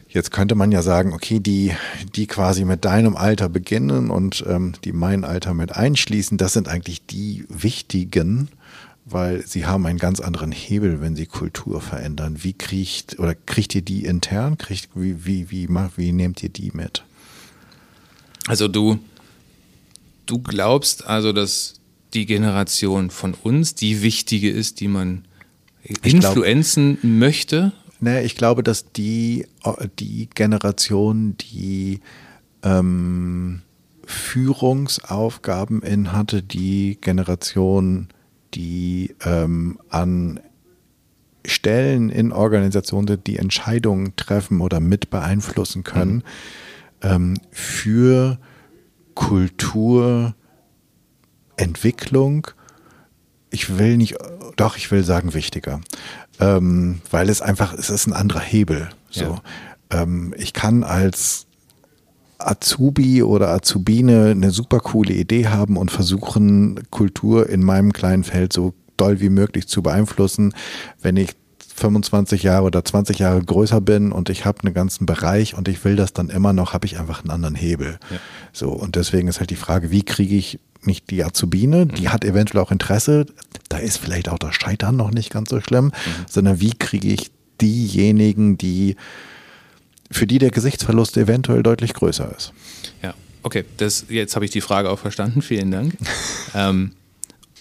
Jetzt 0.10 0.32
könnte 0.32 0.56
man 0.56 0.72
ja 0.72 0.82
sagen, 0.82 1.14
okay, 1.14 1.40
die, 1.40 1.74
die 2.16 2.28
quasi 2.28 2.64
mit 2.64 2.86
deinem 2.86 3.18
Alter 3.18 3.50
beginnen 3.50 4.10
und 4.10 4.44
ähm, 4.48 4.74
die 4.86 4.94
mein 4.94 5.26
Alter 5.26 5.54
mit 5.54 5.76
einschließen, 5.76 6.38
das 6.38 6.54
sind 6.54 6.70
eigentlich 6.70 7.06
die 7.06 7.46
wichtigen, 7.50 8.48
weil 9.04 9.46
sie 9.46 9.66
haben 9.66 9.86
einen 9.86 10.00
ganz 10.00 10.22
anderen 10.22 10.54
Hebel, 10.54 11.02
wenn 11.02 11.16
sie 11.16 11.26
Kultur 11.26 11.82
verändern. 11.82 12.38
Wie 12.42 12.54
kriegt 12.54 13.20
oder 13.20 13.36
kriegt 13.36 13.76
ihr 13.76 13.82
die 13.82 14.06
intern? 14.06 14.58
Kriegt, 14.58 14.90
wie, 14.96 15.26
wie, 15.26 15.52
wie, 15.52 15.68
wie 15.68 16.12
nehmt 16.14 16.42
ihr 16.42 16.50
die 16.50 16.72
mit? 16.74 17.04
Also 18.48 18.70
du, 18.70 19.00
du 20.26 20.40
glaubst 20.40 21.06
also, 21.06 21.34
dass 21.34 21.76
die 22.14 22.26
Generation 22.26 23.10
von 23.10 23.34
uns 23.34 23.76
die 23.76 24.02
wichtige 24.02 24.50
ist, 24.50 24.80
die 24.80 24.88
man 24.88 25.26
influenzen 26.04 27.00
glaub, 27.00 27.12
möchte? 27.12 27.74
Ne, 28.00 28.24
ich 28.24 28.36
glaube, 28.36 28.64
dass 28.64 28.92
die, 28.92 29.48
die 30.00 30.30
Generation, 30.34 31.36
die 31.38 32.00
ähm, 32.64 33.62
Führungsaufgaben 34.06 35.82
in 35.82 36.12
hatte, 36.14 36.44
die 36.44 36.98
Generation, 37.02 38.10
die 38.54 39.16
ähm, 39.26 39.80
an 39.90 40.40
Stellen 41.46 42.10
in 42.10 42.32
Organisationen 42.32 43.24
die 43.26 43.38
Entscheidungen 43.38 44.16
treffen 44.16 44.62
oder 44.62 44.80
mit 44.80 45.10
beeinflussen 45.10 45.84
können, 45.84 46.16
mhm. 46.16 46.24
ähm, 47.02 47.34
für 47.52 48.38
Kulturentwicklung, 51.58 52.48
ich 53.50 53.78
will 53.78 53.98
nicht, 53.98 54.16
doch, 54.56 54.78
ich 54.78 54.92
will 54.92 55.04
sagen 55.04 55.34
wichtiger 55.34 55.82
ähm, 56.40 57.02
weil 57.10 57.30
es 57.30 57.42
einfach, 57.42 57.74
es 57.74 57.90
ist 57.90 58.08
ein 58.08 58.14
anderer 58.14 58.42
Hebel. 58.42 58.90
So, 59.10 59.24
ja. 59.24 59.42
ähm, 60.02 60.34
ich 60.38 60.54
kann 60.54 60.84
als 60.84 61.48
Azubi 62.38 63.24
oder 63.24 63.50
Azubine 63.50 64.32
eine 64.32 64.52
super 64.52 64.80
coole 64.80 65.14
Idee 65.14 65.48
haben 65.48 65.78
und 65.78 65.92
versuchen, 65.92 66.84
Kultur 66.92 67.50
in 67.50 67.64
meinem 67.64 67.94
kleinen 67.94 68.24
Feld 68.24 68.54
so 68.54 68.74
doll 68.96 69.20
wie 69.20 69.30
möglich 69.30 69.68
zu 69.68 69.82
beeinflussen. 69.82 70.54
Wenn 71.02 71.18
ich 71.18 71.32
25 71.78 72.44
Jahre 72.44 72.64
oder 72.64 72.84
20 72.84 73.20
Jahre 73.20 73.42
größer 73.44 73.82
bin 73.82 74.12
und 74.12 74.30
ich 74.30 74.46
habe 74.46 74.64
einen 74.64 74.74
ganzen 74.74 75.06
Bereich 75.06 75.54
und 75.56 75.68
ich 75.68 75.84
will 75.86 75.96
das 75.96 76.12
dann 76.12 76.30
immer 76.30 76.52
noch, 76.52 76.74
habe 76.74 76.88
ich 76.88 77.00
einfach 77.00 77.22
einen 77.22 77.30
anderen 77.30 77.56
Hebel. 77.56 78.00
Ja. 78.10 78.18
So 78.52 78.70
und 78.70 78.96
deswegen 78.96 79.28
ist 79.28 79.40
halt 79.40 79.52
die 79.52 79.56
Frage, 79.56 79.92
wie 79.92 80.04
kriege 80.04 80.36
ich 80.36 80.60
nicht 80.82 81.10
die 81.12 81.24
Azubine, 81.24 81.86
die 81.86 82.04
mhm. 82.04 82.14
hat 82.14 82.26
eventuell 82.26 82.64
auch 82.64 82.72
Interesse, 82.72 83.28
da 83.70 83.78
ist 83.78 83.98
vielleicht 83.98 84.30
auch 84.30 84.40
das 84.40 84.56
Scheitern 84.56 84.96
noch 84.96 85.12
nicht 85.12 85.30
ganz 85.30 85.50
so 85.50 85.62
schlimm, 85.62 85.86
mhm. 85.86 85.92
sondern 86.28 86.60
wie 86.60 86.72
kriege 86.72 87.10
ich 87.10 87.30
diejenigen, 87.62 88.58
die 88.58 88.96
für 90.10 90.26
die 90.26 90.40
der 90.40 90.52
Gesichtsverlust 90.52 91.18
eventuell 91.18 91.62
deutlich 91.64 91.94
größer 91.94 92.34
ist. 92.36 92.54
Ja, 93.04 93.14
okay, 93.44 93.66
das, 93.78 94.06
jetzt 94.10 94.36
habe 94.36 94.46
ich 94.46 94.52
die 94.52 94.62
Frage 94.62 94.90
auch 94.90 95.00
verstanden, 95.00 95.42
vielen 95.42 95.70
Dank. 95.70 95.96
ähm, 96.56 96.94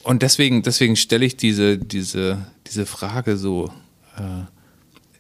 und 0.05 0.23
deswegen, 0.23 0.63
deswegen 0.63 0.97
stelle 0.97 1.27
ich 1.27 1.37
diese, 1.37 1.77
diese, 1.77 2.47
diese 2.67 2.87
Frage 2.87 3.37
so 3.37 3.73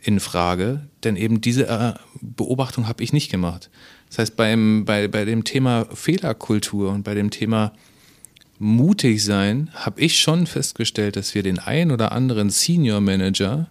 in 0.02 0.20
Frage, 0.20 0.88
denn 1.04 1.16
eben 1.16 1.40
diese 1.40 1.66
äh, 1.66 1.94
Beobachtung 2.20 2.86
habe 2.86 3.02
ich 3.02 3.12
nicht 3.12 3.30
gemacht. 3.30 3.70
Das 4.08 4.18
heißt, 4.18 4.36
beim, 4.36 4.84
bei, 4.84 5.08
bei 5.08 5.24
dem 5.24 5.42
Thema 5.42 5.86
Fehlerkultur 5.92 6.92
und 6.92 7.02
bei 7.02 7.14
dem 7.14 7.30
Thema 7.30 7.72
mutig 8.58 9.22
sein, 9.24 9.70
habe 9.74 10.00
ich 10.00 10.18
schon 10.18 10.46
festgestellt, 10.46 11.16
dass 11.16 11.34
wir 11.34 11.42
den 11.42 11.58
einen 11.58 11.90
oder 11.90 12.12
anderen 12.12 12.50
Senior 12.50 13.00
Manager 13.00 13.68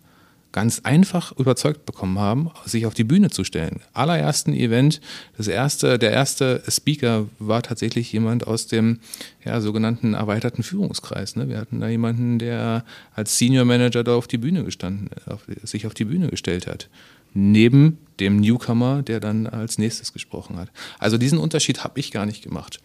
ganz 0.55 0.79
einfach 0.85 1.33
überzeugt 1.37 1.85
bekommen 1.85 2.17
haben, 2.17 2.49
sich 2.63 2.85
auf 2.85 2.93
die 2.93 3.03
Bühne 3.03 3.29
zu 3.29 3.43
stellen. 3.43 3.81
Allerersten 3.91 4.53
Event, 4.53 5.01
das 5.35 5.49
erste, 5.49 5.99
der 5.99 6.11
erste 6.11 6.63
Speaker 6.69 7.27
war 7.39 7.61
tatsächlich 7.61 8.09
jemand 8.13 8.47
aus 8.47 8.65
dem 8.65 8.99
ja, 9.43 9.59
sogenannten 9.59 10.13
erweiterten 10.13 10.63
Führungskreis. 10.63 11.35
Ne? 11.35 11.49
Wir 11.49 11.57
hatten 11.57 11.81
da 11.81 11.89
jemanden, 11.89 12.39
der 12.39 12.85
als 13.13 13.37
Senior 13.37 13.65
Manager 13.65 14.05
da 14.05 14.15
auf 14.15 14.27
die 14.27 14.37
Bühne 14.37 14.63
gestanden, 14.63 15.09
auf, 15.25 15.41
sich 15.63 15.87
auf 15.87 15.93
die 15.93 16.05
Bühne 16.05 16.29
gestellt 16.29 16.67
hat. 16.67 16.87
Neben 17.33 17.97
dem 18.21 18.39
Newcomer, 18.39 19.01
der 19.01 19.19
dann 19.19 19.47
als 19.47 19.77
nächstes 19.77 20.13
gesprochen 20.13 20.55
hat. 20.55 20.69
Also 20.99 21.17
diesen 21.17 21.37
Unterschied 21.37 21.83
habe 21.83 21.99
ich 21.99 22.11
gar 22.11 22.25
nicht 22.25 22.41
gemacht. 22.41 22.79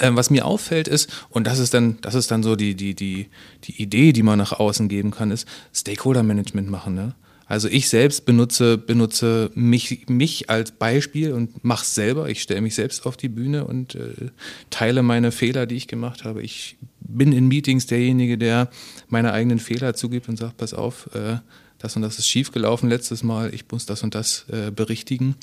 Ähm, 0.00 0.16
was 0.16 0.30
mir 0.30 0.44
auffällt 0.44 0.88
ist, 0.88 1.10
und 1.30 1.46
das 1.46 1.58
ist 1.58 1.72
dann, 1.72 1.98
das 2.00 2.14
ist 2.14 2.30
dann 2.30 2.42
so 2.42 2.56
die, 2.56 2.74
die, 2.74 2.94
die, 2.94 3.28
die 3.64 3.80
Idee, 3.80 4.12
die 4.12 4.22
man 4.22 4.38
nach 4.38 4.52
außen 4.52 4.88
geben 4.88 5.10
kann, 5.10 5.30
ist 5.30 5.46
Stakeholder-Management 5.72 6.68
machen. 6.68 6.94
Ne? 6.94 7.14
Also 7.46 7.68
ich 7.68 7.88
selbst 7.88 8.24
benutze, 8.24 8.76
benutze 8.76 9.50
mich, 9.54 10.06
mich 10.08 10.50
als 10.50 10.72
Beispiel 10.72 11.32
und 11.32 11.64
mache 11.64 11.84
es 11.84 11.94
selber. 11.94 12.28
Ich 12.28 12.42
stelle 12.42 12.60
mich 12.60 12.74
selbst 12.74 13.06
auf 13.06 13.16
die 13.16 13.28
Bühne 13.28 13.64
und 13.64 13.94
äh, 13.94 14.30
teile 14.70 15.02
meine 15.02 15.30
Fehler, 15.30 15.66
die 15.66 15.76
ich 15.76 15.86
gemacht 15.86 16.24
habe. 16.24 16.42
Ich 16.42 16.76
bin 17.00 17.32
in 17.32 17.46
Meetings 17.46 17.86
derjenige, 17.86 18.36
der 18.36 18.68
meine 19.08 19.32
eigenen 19.32 19.60
Fehler 19.60 19.94
zugibt 19.94 20.28
und 20.28 20.36
sagt, 20.36 20.56
pass 20.56 20.74
auf, 20.74 21.08
äh, 21.14 21.36
das 21.78 21.94
und 21.94 22.02
das 22.02 22.18
ist 22.18 22.26
schiefgelaufen 22.26 22.88
letztes 22.88 23.22
Mal, 23.22 23.54
ich 23.54 23.64
muss 23.70 23.86
das 23.86 24.02
und 24.02 24.16
das 24.16 24.46
äh, 24.50 24.72
berichtigen. 24.72 25.36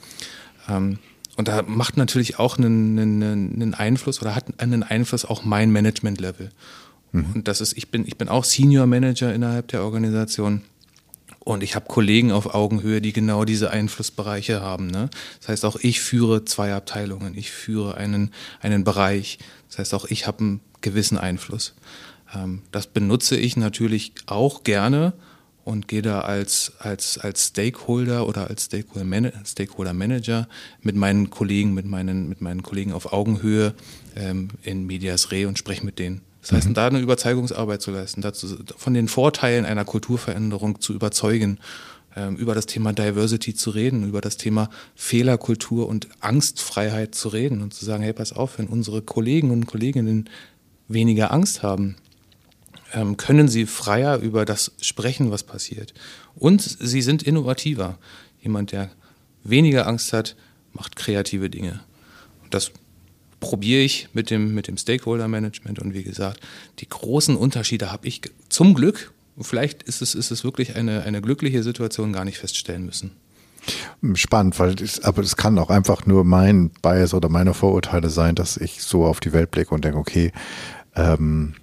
Ähm, 0.68 1.00
und 1.36 1.48
da 1.48 1.64
macht 1.64 1.98
natürlich 1.98 2.40
auch 2.40 2.58
einen, 2.58 3.00
einen, 3.00 3.54
einen 3.54 3.74
Einfluss 3.74 4.22
oder 4.22 4.36
hat 4.36 4.60
einen 4.60 4.84
Einfluss 4.84 5.26
auch 5.26 5.44
mein 5.44 5.72
Management-Level. 5.72 6.52
Mhm. 7.12 7.26
Und 7.34 7.48
das 7.48 7.62
ist, 7.62 7.76
ich 7.78 7.90
bin, 7.90 8.06
ich 8.08 8.18
bin 8.18 8.30
auch 8.30 8.44
Senior 8.44 8.86
Manager 8.86 9.34
innerhalb 9.34 9.68
der 9.70 9.84
Organisation. 9.84 10.62
Und 11.40 11.62
ich 11.62 11.76
habe 11.76 11.88
Kollegen 11.88 12.32
auf 12.32 12.54
Augenhöhe, 12.54 13.02
die 13.02 13.12
genau 13.12 13.44
diese 13.44 13.70
Einflussbereiche 13.72 14.62
haben. 14.62 14.88
Ne? 14.88 15.10
Das 15.40 15.50
heißt, 15.50 15.66
auch 15.66 15.78
ich 15.82 16.00
führe 16.00 16.46
zwei 16.46 16.74
Abteilungen, 16.74 17.38
ich 17.38 17.52
führe 17.52 17.98
einen, 17.98 18.32
einen 18.62 18.84
Bereich. 18.84 19.40
Das 19.70 19.80
heißt, 19.80 19.94
auch 19.94 20.06
ich 20.06 20.26
habe 20.26 20.40
einen 20.40 20.60
gewissen 20.82 21.18
Einfluss. 21.18 21.74
Ähm, 22.34 22.62
das 22.72 22.88
benutze 22.88 23.36
ich 23.36 23.58
natürlich 23.58 24.14
auch 24.26 24.64
gerne, 24.64 25.14
und 25.66 25.88
gehe 25.88 26.02
da 26.02 26.22
als, 26.22 26.74
als, 26.80 27.18
als 27.18 27.48
Stakeholder 27.48 28.28
oder 28.28 28.50
als 28.50 28.66
Stakeholder, 28.66 29.06
Man 29.06 29.32
Stakeholder 29.46 29.94
Manager 29.94 30.48
mit 30.82 30.96
meinen 30.96 31.30
Kollegen, 31.30 31.74
mit 31.74 31.86
meinen, 31.86 32.28
mit 32.28 32.42
meinen 32.42 32.64
Kollegen 32.64 32.92
auf 32.92 33.14
Augenhöhe 33.14 33.74
ähm, 34.16 34.50
in 34.64 34.86
Medias 34.86 35.32
Re 35.32 35.48
und 35.48 35.58
spreche 35.58 35.86
mit 35.86 36.00
denen. 36.00 36.22
Das 36.42 36.52
heißt, 36.52 36.70
mhm. 36.70 36.74
da 36.74 36.88
eine 36.88 37.00
Überzeugungsarbeit 37.00 37.82
zu 37.82 37.92
leisten, 37.92 38.22
dazu, 38.22 38.48
von 38.76 38.94
den 38.94 39.08
Vorteilen 39.08 39.64
einer 39.64 39.86
Kulturveränderung 39.86 40.82
zu 40.82 40.94
überzeugen, 40.94 41.60
ähm, 42.16 42.36
über 42.36 42.54
das 42.54 42.66
Thema 42.66 42.92
Diversity 42.92 43.56
zu 43.56 43.70
reden, 43.70 44.08
über 44.08 44.20
das 44.20 44.36
Thema 44.36 44.70
Fehlerkultur 44.96 45.88
und 45.88 46.10
Angstfreiheit 46.20 47.16
zu 47.16 47.30
reden 47.30 47.62
und 47.62 47.74
zu 47.74 47.86
sagen, 47.86 48.04
hey, 48.04 48.14
pass 48.14 48.34
auf, 48.34 48.60
wenn 48.60 48.68
unsere 48.68 49.02
Kollegen 49.02 49.52
und 49.52 49.66
Kolleginnen 49.66 50.30
weniger 50.90 51.32
Angst 51.32 51.64
haben, 51.64 51.96
können 53.18 53.48
sie 53.48 53.66
freier 53.66 54.20
über 54.20 54.46
das 54.46 54.72
sprechen, 54.82 55.32
was 55.32 55.44
passiert. 55.44 55.94
Und 56.36 56.62
sie 56.62 57.02
sind 57.02 57.24
innovativer. 57.24 57.98
Jemand, 58.42 58.72
der 58.72 58.92
weniger 59.44 59.88
Angst 59.88 60.14
hat, 60.14 60.36
macht 60.74 60.96
kreative 60.96 61.50
Dinge. 61.50 61.82
Und 62.44 62.54
das 62.54 62.72
probiere 63.40 63.82
ich 63.82 64.10
mit 64.14 64.30
dem, 64.30 64.54
mit 64.54 64.68
dem 64.68 64.78
Stakeholder-Management. 64.78 65.80
Und 65.80 65.94
wie 65.94 66.04
gesagt, 66.04 66.40
die 66.80 66.88
großen 66.88 67.36
Unterschiede 67.36 67.92
habe 67.92 68.08
ich 68.08 68.22
zum 68.50 68.74
Glück, 68.74 69.12
vielleicht 69.40 69.84
ist 69.84 70.02
es, 70.02 70.16
ist 70.16 70.32
es 70.32 70.44
wirklich 70.44 70.76
eine, 70.76 71.04
eine 71.04 71.22
glückliche 71.22 71.64
Situation, 71.64 72.14
gar 72.14 72.26
nicht 72.26 72.38
feststellen 72.38 72.86
müssen. 72.86 73.12
Spannend, 74.16 74.60
weil 74.60 74.76
das, 74.76 75.00
aber 75.02 75.22
es 75.22 75.38
kann 75.38 75.58
auch 75.58 75.70
einfach 75.70 76.06
nur 76.06 76.26
mein 76.26 76.70
Bias 76.82 77.14
oder 77.14 77.30
meine 77.30 77.54
Vorurteile 77.54 78.10
sein, 78.10 78.36
dass 78.36 78.58
ich 78.58 78.84
so 78.84 79.06
auf 79.06 79.20
die 79.20 79.32
Welt 79.32 79.52
blicke 79.52 79.74
und 79.74 79.86
denke, 79.86 79.98
okay, 79.98 80.32
ähm, 80.96 81.56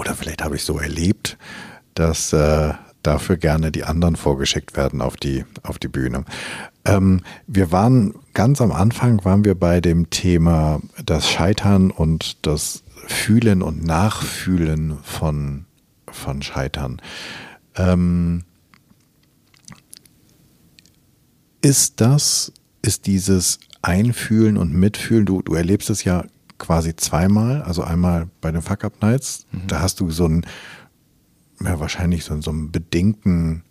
oder 0.00 0.14
vielleicht 0.14 0.42
habe 0.42 0.56
ich 0.56 0.64
so 0.64 0.78
erlebt, 0.78 1.36
dass 1.92 2.32
äh, 2.32 2.72
dafür 3.02 3.36
gerne 3.36 3.70
die 3.70 3.84
anderen 3.84 4.16
vorgeschickt 4.16 4.74
werden 4.74 5.02
auf 5.02 5.16
die, 5.16 5.44
auf 5.62 5.78
die 5.78 5.88
Bühne. 5.88 6.24
Ähm, 6.86 7.20
wir 7.46 7.70
waren 7.70 8.14
ganz 8.32 8.62
am 8.62 8.72
Anfang 8.72 9.22
waren 9.26 9.44
wir 9.44 9.54
bei 9.54 9.82
dem 9.82 10.08
Thema 10.08 10.80
das 11.04 11.28
Scheitern 11.28 11.90
und 11.90 12.46
das 12.46 12.82
Fühlen 13.06 13.60
und 13.60 13.84
Nachfühlen 13.84 14.96
von, 15.02 15.66
von 16.10 16.40
Scheitern. 16.40 17.02
Ähm, 17.76 18.44
Ist 21.62 22.00
das, 22.00 22.54
ist 22.80 23.06
dieses 23.06 23.58
Einfühlen 23.82 24.56
und 24.56 24.72
Mitfühlen, 24.72 25.26
du, 25.26 25.42
du 25.42 25.52
erlebst 25.52 25.90
es 25.90 26.04
ja 26.04 26.24
quasi 26.60 26.94
zweimal, 26.94 27.62
also 27.62 27.82
einmal 27.82 28.28
bei 28.40 28.52
den 28.52 28.62
Fuck 28.62 28.84
Up 28.84 29.02
Nights, 29.02 29.46
mhm. 29.50 29.66
da 29.66 29.80
hast 29.80 29.98
du 29.98 30.10
so 30.12 30.26
einen, 30.26 30.46
ja, 31.60 31.80
wahrscheinlich 31.80 32.24
so, 32.24 32.40
so 32.40 32.50
einen 32.50 32.70
bedingten 32.70 33.64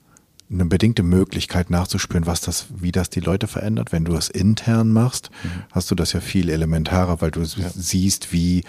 eine 0.52 0.66
bedingte 0.66 1.04
Möglichkeit 1.04 1.70
nachzuspüren, 1.70 2.26
was 2.26 2.42
das, 2.42 2.66
wie 2.76 2.92
das 2.92 3.12
die 3.12 3.20
Leute 3.20 3.48
verändert. 3.48 3.92
Wenn 3.92 4.04
du 4.04 4.16
es 4.16 4.30
intern 4.30 4.92
machst, 4.92 5.30
mhm. 5.44 5.64
hast 5.72 5.92
du 5.92 5.96
das 5.96 6.14
ja 6.14 6.22
viel 6.22 6.50
elementarer, 6.50 7.22
weil 7.22 7.30
du 7.30 7.42
ja. 7.42 7.70
siehst, 7.70 8.34
wie 8.34 8.64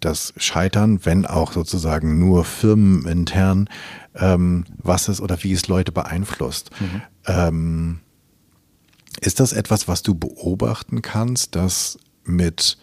das 0.00 0.32
Scheitern, 0.36 1.04
wenn 1.04 1.26
auch 1.26 1.52
sozusagen 1.52 2.18
nur 2.18 2.44
firmenintern, 2.44 3.68
ähm, 4.14 4.64
was 4.78 5.08
es 5.08 5.20
oder 5.20 5.42
wie 5.42 5.52
es 5.52 5.68
Leute 5.68 5.92
beeinflusst. 5.92 6.70
Mhm. 6.80 7.02
Ähm, 7.26 7.98
ist 9.20 9.40
das 9.40 9.52
etwas, 9.52 9.88
was 9.88 10.02
du 10.02 10.14
beobachten 10.14 11.02
kannst, 11.02 11.56
dass 11.56 11.98
mit 12.24 12.78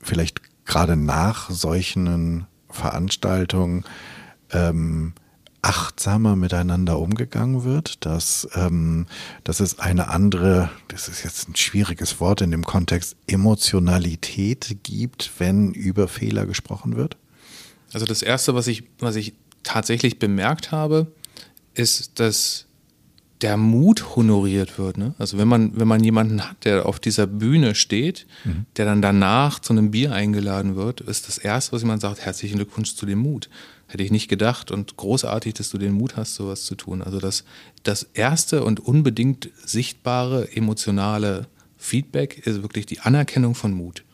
vielleicht 0.00 0.40
gerade 0.64 0.96
nach 0.96 1.50
solchen 1.50 2.46
Veranstaltungen 2.70 3.84
ähm, 4.52 5.14
achtsamer 5.62 6.36
miteinander 6.36 6.98
umgegangen 6.98 7.64
wird, 7.64 8.04
dass, 8.06 8.48
ähm, 8.54 9.06
dass 9.44 9.60
es 9.60 9.78
eine 9.78 10.08
andere, 10.08 10.70
das 10.88 11.08
ist 11.08 11.24
jetzt 11.24 11.48
ein 11.48 11.56
schwieriges 11.56 12.20
Wort 12.20 12.40
in 12.40 12.50
dem 12.50 12.64
Kontext, 12.64 13.16
Emotionalität 13.26 14.78
gibt, 14.84 15.32
wenn 15.38 15.72
über 15.72 16.06
Fehler 16.06 16.46
gesprochen 16.46 16.96
wird? 16.96 17.16
Also 17.92 18.06
das 18.06 18.22
Erste, 18.22 18.54
was 18.54 18.66
ich, 18.66 18.84
was 19.00 19.16
ich 19.16 19.34
tatsächlich 19.62 20.18
bemerkt 20.18 20.70
habe, 20.70 21.08
ist, 21.74 22.20
dass 22.20 22.67
der 23.42 23.56
Mut 23.56 24.16
honoriert 24.16 24.78
wird. 24.78 24.98
Ne? 24.98 25.14
Also 25.18 25.38
wenn 25.38 25.48
man, 25.48 25.78
wenn 25.78 25.86
man 25.86 26.02
jemanden 26.02 26.42
hat, 26.42 26.64
der 26.64 26.86
auf 26.86 26.98
dieser 26.98 27.26
Bühne 27.26 27.74
steht, 27.74 28.26
mhm. 28.44 28.66
der 28.76 28.84
dann 28.84 29.00
danach 29.00 29.60
zu 29.60 29.72
einem 29.72 29.90
Bier 29.90 30.12
eingeladen 30.12 30.74
wird, 30.74 31.00
ist 31.00 31.28
das 31.28 31.38
Erste, 31.38 31.72
was 31.72 31.82
jemand 31.82 32.00
sagt, 32.00 32.20
herzlichen 32.20 32.56
Glückwunsch 32.56 32.94
zu 32.94 33.06
dem 33.06 33.20
Mut. 33.20 33.48
Hätte 33.86 34.02
ich 34.02 34.10
nicht 34.10 34.28
gedacht 34.28 34.70
und 34.70 34.96
großartig, 34.96 35.54
dass 35.54 35.70
du 35.70 35.78
den 35.78 35.92
Mut 35.92 36.16
hast, 36.16 36.34
sowas 36.34 36.64
zu 36.64 36.74
tun. 36.74 37.00
Also 37.00 37.20
das, 37.20 37.44
das 37.84 38.02
erste 38.12 38.64
und 38.64 38.80
unbedingt 38.80 39.50
sichtbare 39.64 40.50
emotionale 40.54 41.46
Feedback 41.78 42.38
ist 42.46 42.62
wirklich 42.62 42.86
die 42.86 43.00
Anerkennung 43.00 43.54
von 43.54 43.72
Mut. 43.72 44.04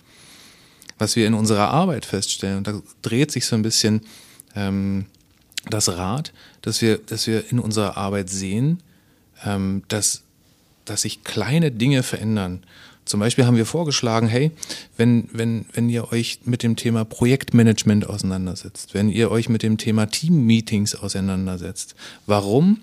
Was 0.99 1.17
wir 1.17 1.27
in 1.27 1.35
unserer 1.35 1.71
Arbeit 1.71 2.05
feststellen, 2.05 2.59
und 2.59 2.67
da 2.67 2.81
dreht 3.03 3.33
sich 3.33 3.47
so 3.47 3.57
ein 3.57 3.63
bisschen 3.63 4.03
ähm, 4.55 5.07
das 5.69 5.89
Rad, 5.89 6.33
dass 6.63 6.83
wir, 6.83 6.99
dass 6.99 7.27
wir 7.27 7.51
in 7.51 7.59
unserer 7.59 7.97
Arbeit 7.97 8.29
sehen, 8.31 8.81
dass, 9.89 10.23
dass 10.85 11.03
sich 11.03 11.25
kleine 11.25 11.71
Dinge 11.71 12.03
verändern. 12.03 12.65
Zum 13.05 13.21
Beispiel 13.21 13.45
haben 13.45 13.57
wir 13.57 13.67
vorgeschlagen, 13.67 14.29
hey, 14.29 14.51
wenn, 14.97 15.29
wenn, 15.33 15.67
wenn 15.73 15.91
ihr 15.91 16.11
euch 16.11 16.41
mit 16.45 16.63
dem 16.63 16.77
Thema 16.77 17.05
Projektmanagement 17.05 18.09
auseinandersetzt, 18.09 18.95
wenn 18.95 19.11
ihr 19.11 19.31
euch 19.31 19.49
mit 19.49 19.63
dem 19.63 19.77
Thema 19.77 20.07
Team-Meetings 20.07 20.95
auseinandersetzt, 20.95 21.95
warum 22.27 22.79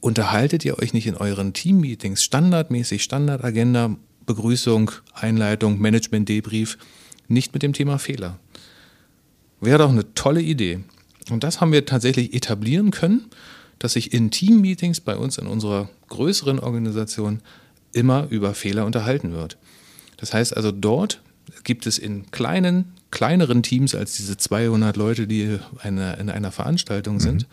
unterhaltet 0.00 0.64
ihr 0.64 0.78
euch 0.80 0.92
nicht 0.92 1.06
in 1.06 1.16
euren 1.16 1.52
Team-Meetings 1.52 2.24
standardmäßig, 2.24 3.04
Standardagenda, 3.04 3.96
Begrüßung, 4.26 4.90
Einleitung, 5.14 5.78
Management-Debrief, 5.78 6.78
nicht 7.28 7.54
mit 7.54 7.62
dem 7.62 7.72
Thema 7.72 7.98
Fehler? 7.98 8.40
Wäre 9.60 9.78
doch 9.78 9.90
eine 9.90 10.12
tolle 10.14 10.42
Idee. 10.42 10.80
Und 11.30 11.44
das 11.44 11.60
haben 11.60 11.70
wir 11.70 11.86
tatsächlich 11.86 12.34
etablieren 12.34 12.90
können 12.90 13.26
dass 13.82 13.94
sich 13.94 14.12
in 14.14 14.30
Team-Meetings 14.30 15.00
bei 15.00 15.16
uns 15.16 15.38
in 15.38 15.48
unserer 15.48 15.88
größeren 16.08 16.60
Organisation 16.60 17.40
immer 17.92 18.28
über 18.30 18.54
Fehler 18.54 18.86
unterhalten 18.86 19.32
wird. 19.32 19.58
Das 20.18 20.32
heißt 20.32 20.56
also, 20.56 20.70
dort 20.70 21.20
gibt 21.64 21.86
es 21.88 21.98
in 21.98 22.30
kleinen, 22.30 22.92
kleineren 23.10 23.64
Teams 23.64 23.96
als 23.96 24.14
diese 24.14 24.36
200 24.36 24.96
Leute, 24.96 25.26
die 25.26 25.58
eine, 25.80 26.14
in 26.14 26.30
einer 26.30 26.52
Veranstaltung 26.52 27.18
sind, 27.18 27.42
mhm. 27.42 27.46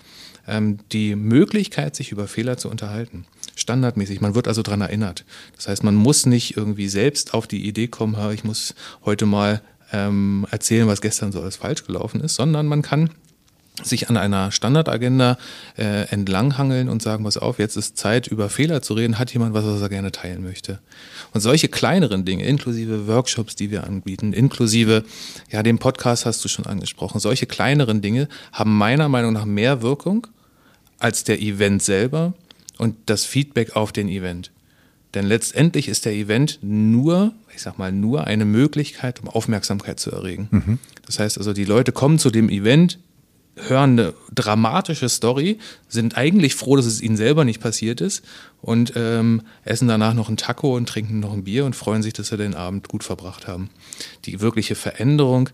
ähm, 0.48 0.78
die 0.92 1.16
Möglichkeit, 1.16 1.96
sich 1.96 2.12
über 2.12 2.28
Fehler 2.28 2.58
zu 2.58 2.70
unterhalten. 2.70 3.26
Standardmäßig. 3.56 4.22
Man 4.22 4.36
wird 4.36 4.48
also 4.48 4.62
daran 4.62 4.82
erinnert. 4.82 5.26
Das 5.56 5.68
heißt, 5.68 5.84
man 5.84 5.96
muss 5.96 6.28
nicht 6.28 6.56
irgendwie 6.56 6.90
selbst 6.90 7.34
auf 7.34 7.48
die 7.48 7.68
Idee 7.68 7.88
kommen, 7.88 8.16
ich 8.34 8.44
muss 8.44 8.76
heute 9.04 9.26
mal 9.26 9.64
ähm, 9.92 10.46
erzählen, 10.52 10.88
was 10.88 11.02
gestern 11.02 11.32
so 11.32 11.42
alles 11.42 11.56
falsch 11.56 11.86
gelaufen 11.86 12.22
ist, 12.22 12.36
sondern 12.36 12.68
man 12.68 12.84
kann 12.84 13.10
sich 13.84 14.10
an 14.10 14.18
einer 14.18 14.52
Standardagenda 14.52 15.38
äh, 15.78 16.08
entlanghangeln 16.10 16.90
und 16.90 17.02
sagen, 17.02 17.24
pass 17.24 17.38
auf, 17.38 17.60
jetzt 17.60 17.78
ist 17.78 17.98
Zeit, 17.98 18.28
über 18.28 18.50
Fehler 18.50 18.82
zu 18.82 18.94
reden, 18.94 19.20
hat 19.20 19.32
jemand 19.34 19.54
was, 19.54 19.66
was 19.66 19.82
er 19.82 19.90
gerne 19.90 20.12
teilen 20.12 20.44
möchte. 20.44 20.80
Und 21.34 21.42
solche 21.42 21.68
kleineren 21.68 22.26
Dinge, 22.26 22.46
inklusive 22.46 23.08
Workshops, 23.08 23.56
die 23.56 23.72
wir 23.72 23.84
anbieten, 23.84 24.34
inklusive, 24.34 25.04
ja, 25.52 25.64
den 25.64 25.80
Podcast 25.80 26.26
hast 26.26 26.44
du 26.44 26.50
schon 26.50 26.66
angesprochen, 26.66 27.20
solche 27.20 27.46
kleineren 27.46 28.02
Dinge 28.02 28.28
haben 28.52 28.78
meiner 28.78 29.10
Meinung 29.10 29.34
nach 29.34 29.46
mehr 29.46 29.82
Wirkung 29.82 30.28
als 30.98 31.24
der 31.24 31.42
Event 31.42 31.82
selber 31.82 32.34
und 32.78 32.96
das 33.06 33.26
Feedback 33.26 33.76
auf 33.76 33.92
den 33.92 34.10
Event. 34.10 34.52
Denn 35.14 35.26
letztendlich 35.26 35.88
ist 35.88 36.06
der 36.06 36.14
Event 36.14 36.60
nur, 36.62 37.34
ich 37.54 37.62
sag 37.62 37.80
mal, 37.80 37.92
nur 37.92 38.26
eine 38.26 38.46
Möglichkeit, 38.46 39.22
um 39.22 39.28
Aufmerksamkeit 39.28 40.00
zu 40.00 40.12
erregen. 40.12 40.48
Mhm. 40.52 40.80
Das 41.06 41.20
heißt 41.20 41.38
also, 41.40 41.54
die 41.54 41.66
Leute 41.66 41.92
kommen 41.92 42.20
zu 42.20 42.30
dem 42.30 42.50
Event, 42.50 43.00
hören 43.68 44.00
eine 44.00 44.14
dramatische 44.34 45.10
Story, 45.10 45.60
sind 45.88 46.18
eigentlich 46.18 46.56
froh, 46.56 46.76
dass 46.76 46.86
es 46.86 47.02
ihnen 47.02 47.18
selber 47.18 47.46
nicht 47.46 47.62
passiert 47.62 48.02
ist 48.02 48.24
und 48.62 48.94
ähm, 48.96 49.42
essen 49.64 49.88
danach 49.88 50.14
noch 50.14 50.30
ein 50.30 50.38
Taco 50.38 50.76
und 50.76 50.88
trinken 50.88 51.20
noch 51.20 51.34
ein 51.34 51.44
Bier 51.44 51.66
und 51.66 51.76
freuen 51.76 52.04
sich, 52.04 52.14
dass 52.14 52.28
sie 52.28 52.38
den 52.38 52.56
Abend 52.56 52.88
gut 52.88 53.04
verbracht 53.04 53.48
haben. 53.48 53.70
Die 54.26 54.42
wirkliche 54.42 54.76
Veränderung 54.76 55.50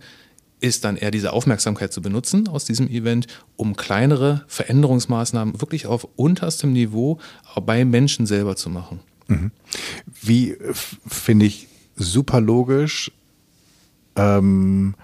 ist 0.59 0.85
dann 0.85 0.97
eher 0.97 1.11
diese 1.11 1.33
Aufmerksamkeit 1.33 1.91
zu 1.93 2.01
benutzen 2.01 2.47
aus 2.47 2.65
diesem 2.65 2.89
Event, 2.89 3.27
um 3.55 3.75
kleinere 3.75 4.45
Veränderungsmaßnahmen 4.47 5.61
wirklich 5.61 5.85
auf 5.85 6.07
unterstem 6.15 6.73
Niveau 6.73 7.19
bei 7.65 7.85
Menschen 7.85 8.25
selber 8.25 8.55
zu 8.55 8.69
machen. 8.69 8.99
Mhm. 9.27 9.51
Wie 10.21 10.55
finde 11.07 11.45
ich 11.45 11.67
super 11.95 12.41
logisch. 12.41 13.11
Ähm 14.15 14.95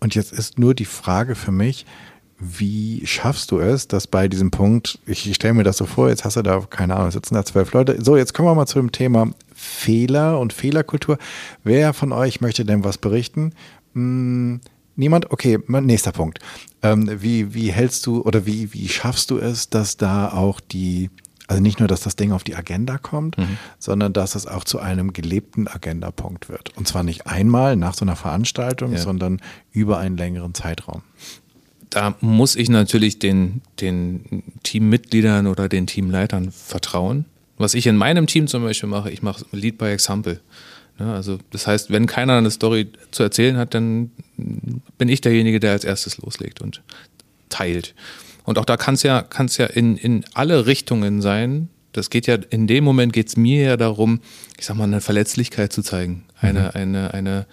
und 0.00 0.14
jetzt 0.14 0.32
ist 0.32 0.58
nur 0.58 0.74
die 0.74 0.84
Frage 0.84 1.34
für 1.34 1.52
mich, 1.52 1.86
wie 2.40 3.06
schaffst 3.06 3.50
du 3.50 3.58
es, 3.60 3.86
dass 3.86 4.06
bei 4.06 4.26
diesem 4.26 4.50
Punkt, 4.50 4.98
ich, 5.06 5.34
stelle 5.34 5.54
mir 5.54 5.62
das 5.62 5.76
so 5.76 5.84
vor, 5.84 6.08
jetzt 6.08 6.24
hast 6.24 6.36
du 6.36 6.42
da, 6.42 6.60
keine 6.68 6.96
Ahnung, 6.96 7.10
sitzen 7.10 7.34
da 7.34 7.44
zwölf 7.44 7.72
Leute. 7.74 8.02
So, 8.02 8.16
jetzt 8.16 8.32
kommen 8.32 8.48
wir 8.48 8.54
mal 8.54 8.66
zu 8.66 8.78
dem 8.78 8.92
Thema 8.92 9.30
Fehler 9.54 10.40
und 10.40 10.54
Fehlerkultur. 10.54 11.18
Wer 11.64 11.92
von 11.92 12.12
euch 12.12 12.40
möchte 12.40 12.64
denn 12.64 12.82
was 12.82 12.96
berichten? 12.96 13.52
Hm, 13.92 14.60
niemand? 14.96 15.30
Okay, 15.30 15.58
nächster 15.68 16.12
Punkt. 16.12 16.38
Ähm, 16.82 17.10
wie, 17.20 17.52
wie 17.52 17.70
hältst 17.70 18.06
du 18.06 18.22
oder 18.22 18.46
wie, 18.46 18.72
wie 18.72 18.88
schaffst 18.88 19.30
du 19.30 19.36
es, 19.36 19.68
dass 19.68 19.98
da 19.98 20.32
auch 20.32 20.60
die 20.60 21.10
also 21.50 21.60
nicht 21.60 21.80
nur, 21.80 21.88
dass 21.88 22.02
das 22.02 22.14
Ding 22.14 22.30
auf 22.30 22.44
die 22.44 22.54
Agenda 22.54 22.96
kommt, 22.96 23.36
mhm. 23.36 23.58
sondern 23.80 24.12
dass 24.12 24.36
es 24.36 24.46
auch 24.46 24.62
zu 24.62 24.78
einem 24.78 25.12
gelebten 25.12 25.66
Agendapunkt 25.66 26.48
wird. 26.48 26.76
Und 26.76 26.86
zwar 26.86 27.02
nicht 27.02 27.26
einmal 27.26 27.74
nach 27.74 27.94
so 27.94 28.04
einer 28.04 28.14
Veranstaltung, 28.14 28.92
ja. 28.92 28.98
sondern 28.98 29.40
über 29.72 29.98
einen 29.98 30.16
längeren 30.16 30.54
Zeitraum. 30.54 31.02
Da 31.90 32.14
muss 32.20 32.54
ich 32.54 32.68
natürlich 32.68 33.18
den, 33.18 33.62
den 33.80 34.44
Teammitgliedern 34.62 35.48
oder 35.48 35.68
den 35.68 35.88
Teamleitern 35.88 36.52
vertrauen. 36.52 37.24
Was 37.58 37.74
ich 37.74 37.88
in 37.88 37.96
meinem 37.96 38.28
Team 38.28 38.46
zum 38.46 38.62
Beispiel 38.62 38.88
mache, 38.88 39.10
ich 39.10 39.22
mache 39.22 39.44
Lead 39.50 39.76
by 39.76 39.86
Example. 39.86 40.38
Ja, 41.00 41.14
also 41.14 41.38
das 41.50 41.66
heißt, 41.66 41.90
wenn 41.90 42.06
keiner 42.06 42.38
eine 42.38 42.52
Story 42.52 42.92
zu 43.10 43.24
erzählen 43.24 43.56
hat, 43.56 43.74
dann 43.74 44.12
bin 44.98 45.08
ich 45.08 45.20
derjenige, 45.20 45.58
der 45.58 45.72
als 45.72 45.82
erstes 45.82 46.18
loslegt 46.18 46.60
und 46.60 46.80
teilt. 47.48 47.96
Und 48.50 48.58
auch 48.58 48.64
da 48.64 48.76
kann 48.76 48.94
es 48.94 49.04
ja, 49.04 49.22
kann's 49.22 49.58
ja 49.58 49.66
in, 49.66 49.96
in 49.96 50.24
alle 50.34 50.66
Richtungen 50.66 51.22
sein. 51.22 51.68
Das 51.92 52.10
geht 52.10 52.26
ja, 52.26 52.36
in 52.50 52.66
dem 52.66 52.82
Moment 52.82 53.12
geht 53.12 53.28
es 53.28 53.36
mir 53.36 53.62
ja 53.62 53.76
darum, 53.76 54.18
ich 54.58 54.66
sag 54.66 54.76
mal, 54.76 54.82
eine 54.82 55.00
Verletzlichkeit 55.00 55.72
zu 55.72 55.82
zeigen. 55.82 56.24
Eine, 56.40 56.62
mhm. 56.62 56.70
eine, 56.74 57.14
eine, 57.14 57.46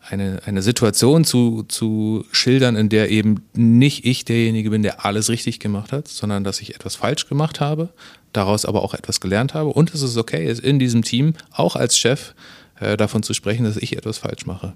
eine, 0.00 0.40
eine 0.44 0.62
Situation 0.62 1.22
zu, 1.22 1.62
zu 1.68 2.24
schildern, 2.32 2.74
in 2.74 2.88
der 2.88 3.08
eben 3.12 3.44
nicht 3.54 4.04
ich 4.04 4.24
derjenige 4.24 4.70
bin, 4.70 4.82
der 4.82 5.04
alles 5.04 5.28
richtig 5.28 5.60
gemacht 5.60 5.92
hat, 5.92 6.08
sondern 6.08 6.42
dass 6.42 6.60
ich 6.60 6.74
etwas 6.74 6.96
falsch 6.96 7.28
gemacht 7.28 7.60
habe, 7.60 7.90
daraus 8.32 8.64
aber 8.64 8.82
auch 8.82 8.94
etwas 8.94 9.20
gelernt 9.20 9.54
habe 9.54 9.68
und 9.68 9.94
es 9.94 10.02
ist 10.02 10.16
okay 10.16 10.44
ist, 10.44 10.58
in 10.58 10.80
diesem 10.80 11.02
Team 11.02 11.34
auch 11.52 11.76
als 11.76 11.96
Chef 11.96 12.34
äh, 12.80 12.96
davon 12.96 13.22
zu 13.22 13.32
sprechen, 13.32 13.62
dass 13.62 13.76
ich 13.76 13.96
etwas 13.96 14.18
falsch 14.18 14.44
mache. 14.44 14.72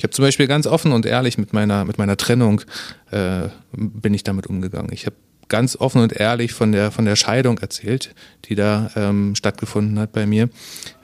Ich 0.00 0.04
habe 0.04 0.14
zum 0.14 0.24
Beispiel 0.24 0.46
ganz 0.46 0.66
offen 0.66 0.92
und 0.92 1.04
ehrlich 1.04 1.36
mit 1.36 1.52
meiner, 1.52 1.84
mit 1.84 1.98
meiner 1.98 2.16
Trennung 2.16 2.62
äh, 3.10 3.48
bin 3.72 4.14
ich 4.14 4.24
damit 4.24 4.46
umgegangen. 4.46 4.90
Ich 4.94 5.04
habe 5.04 5.14
ganz 5.48 5.76
offen 5.76 6.00
und 6.00 6.14
ehrlich 6.14 6.54
von 6.54 6.72
der, 6.72 6.90
von 6.90 7.04
der 7.04 7.16
Scheidung 7.16 7.58
erzählt, 7.58 8.14
die 8.46 8.54
da 8.54 8.90
ähm, 8.96 9.34
stattgefunden 9.34 9.98
hat 9.98 10.12
bei 10.12 10.24
mir. 10.24 10.48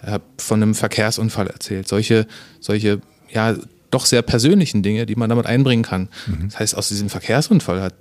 Ich 0.01 0.09
habe 0.09 0.25
von 0.39 0.63
einem 0.63 0.75
Verkehrsunfall 0.75 1.47
erzählt. 1.47 1.87
Solche, 1.87 2.27
solche, 2.59 3.03
ja, 3.29 3.55
doch 3.91 4.07
sehr 4.07 4.23
persönlichen 4.23 4.83
Dinge, 4.83 5.05
die 5.05 5.15
man 5.15 5.29
damit 5.29 5.45
einbringen 5.45 5.85
kann. 5.85 6.09
Mhm. 6.27 6.49
Das 6.49 6.59
heißt, 6.59 6.75
aus 6.75 6.89
diesem 6.89 7.11
Verkehrsunfall 7.11 7.83
hat 7.83 7.97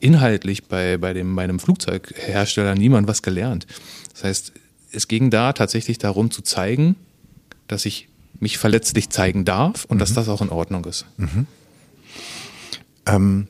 inhaltlich 0.00 0.64
bei, 0.64 0.96
bei, 0.96 1.12
dem, 1.12 1.36
bei 1.36 1.44
einem 1.44 1.60
Flugzeughersteller 1.60 2.74
niemand 2.74 3.06
was 3.06 3.22
gelernt. 3.22 3.68
Das 4.12 4.24
heißt, 4.24 4.52
es 4.90 5.06
ging 5.06 5.30
da 5.30 5.52
tatsächlich 5.52 5.98
darum 5.98 6.32
zu 6.32 6.42
zeigen, 6.42 6.96
dass 7.68 7.86
ich 7.86 8.08
mich 8.42 8.58
verletzlich 8.58 9.08
zeigen 9.08 9.44
darf 9.44 9.84
und 9.84 9.96
mhm. 9.96 10.00
dass 10.00 10.14
das 10.14 10.28
auch 10.28 10.42
in 10.42 10.50
Ordnung 10.50 10.84
ist. 10.84 11.06
Mhm. 11.16 11.46
Ähm, 13.06 13.48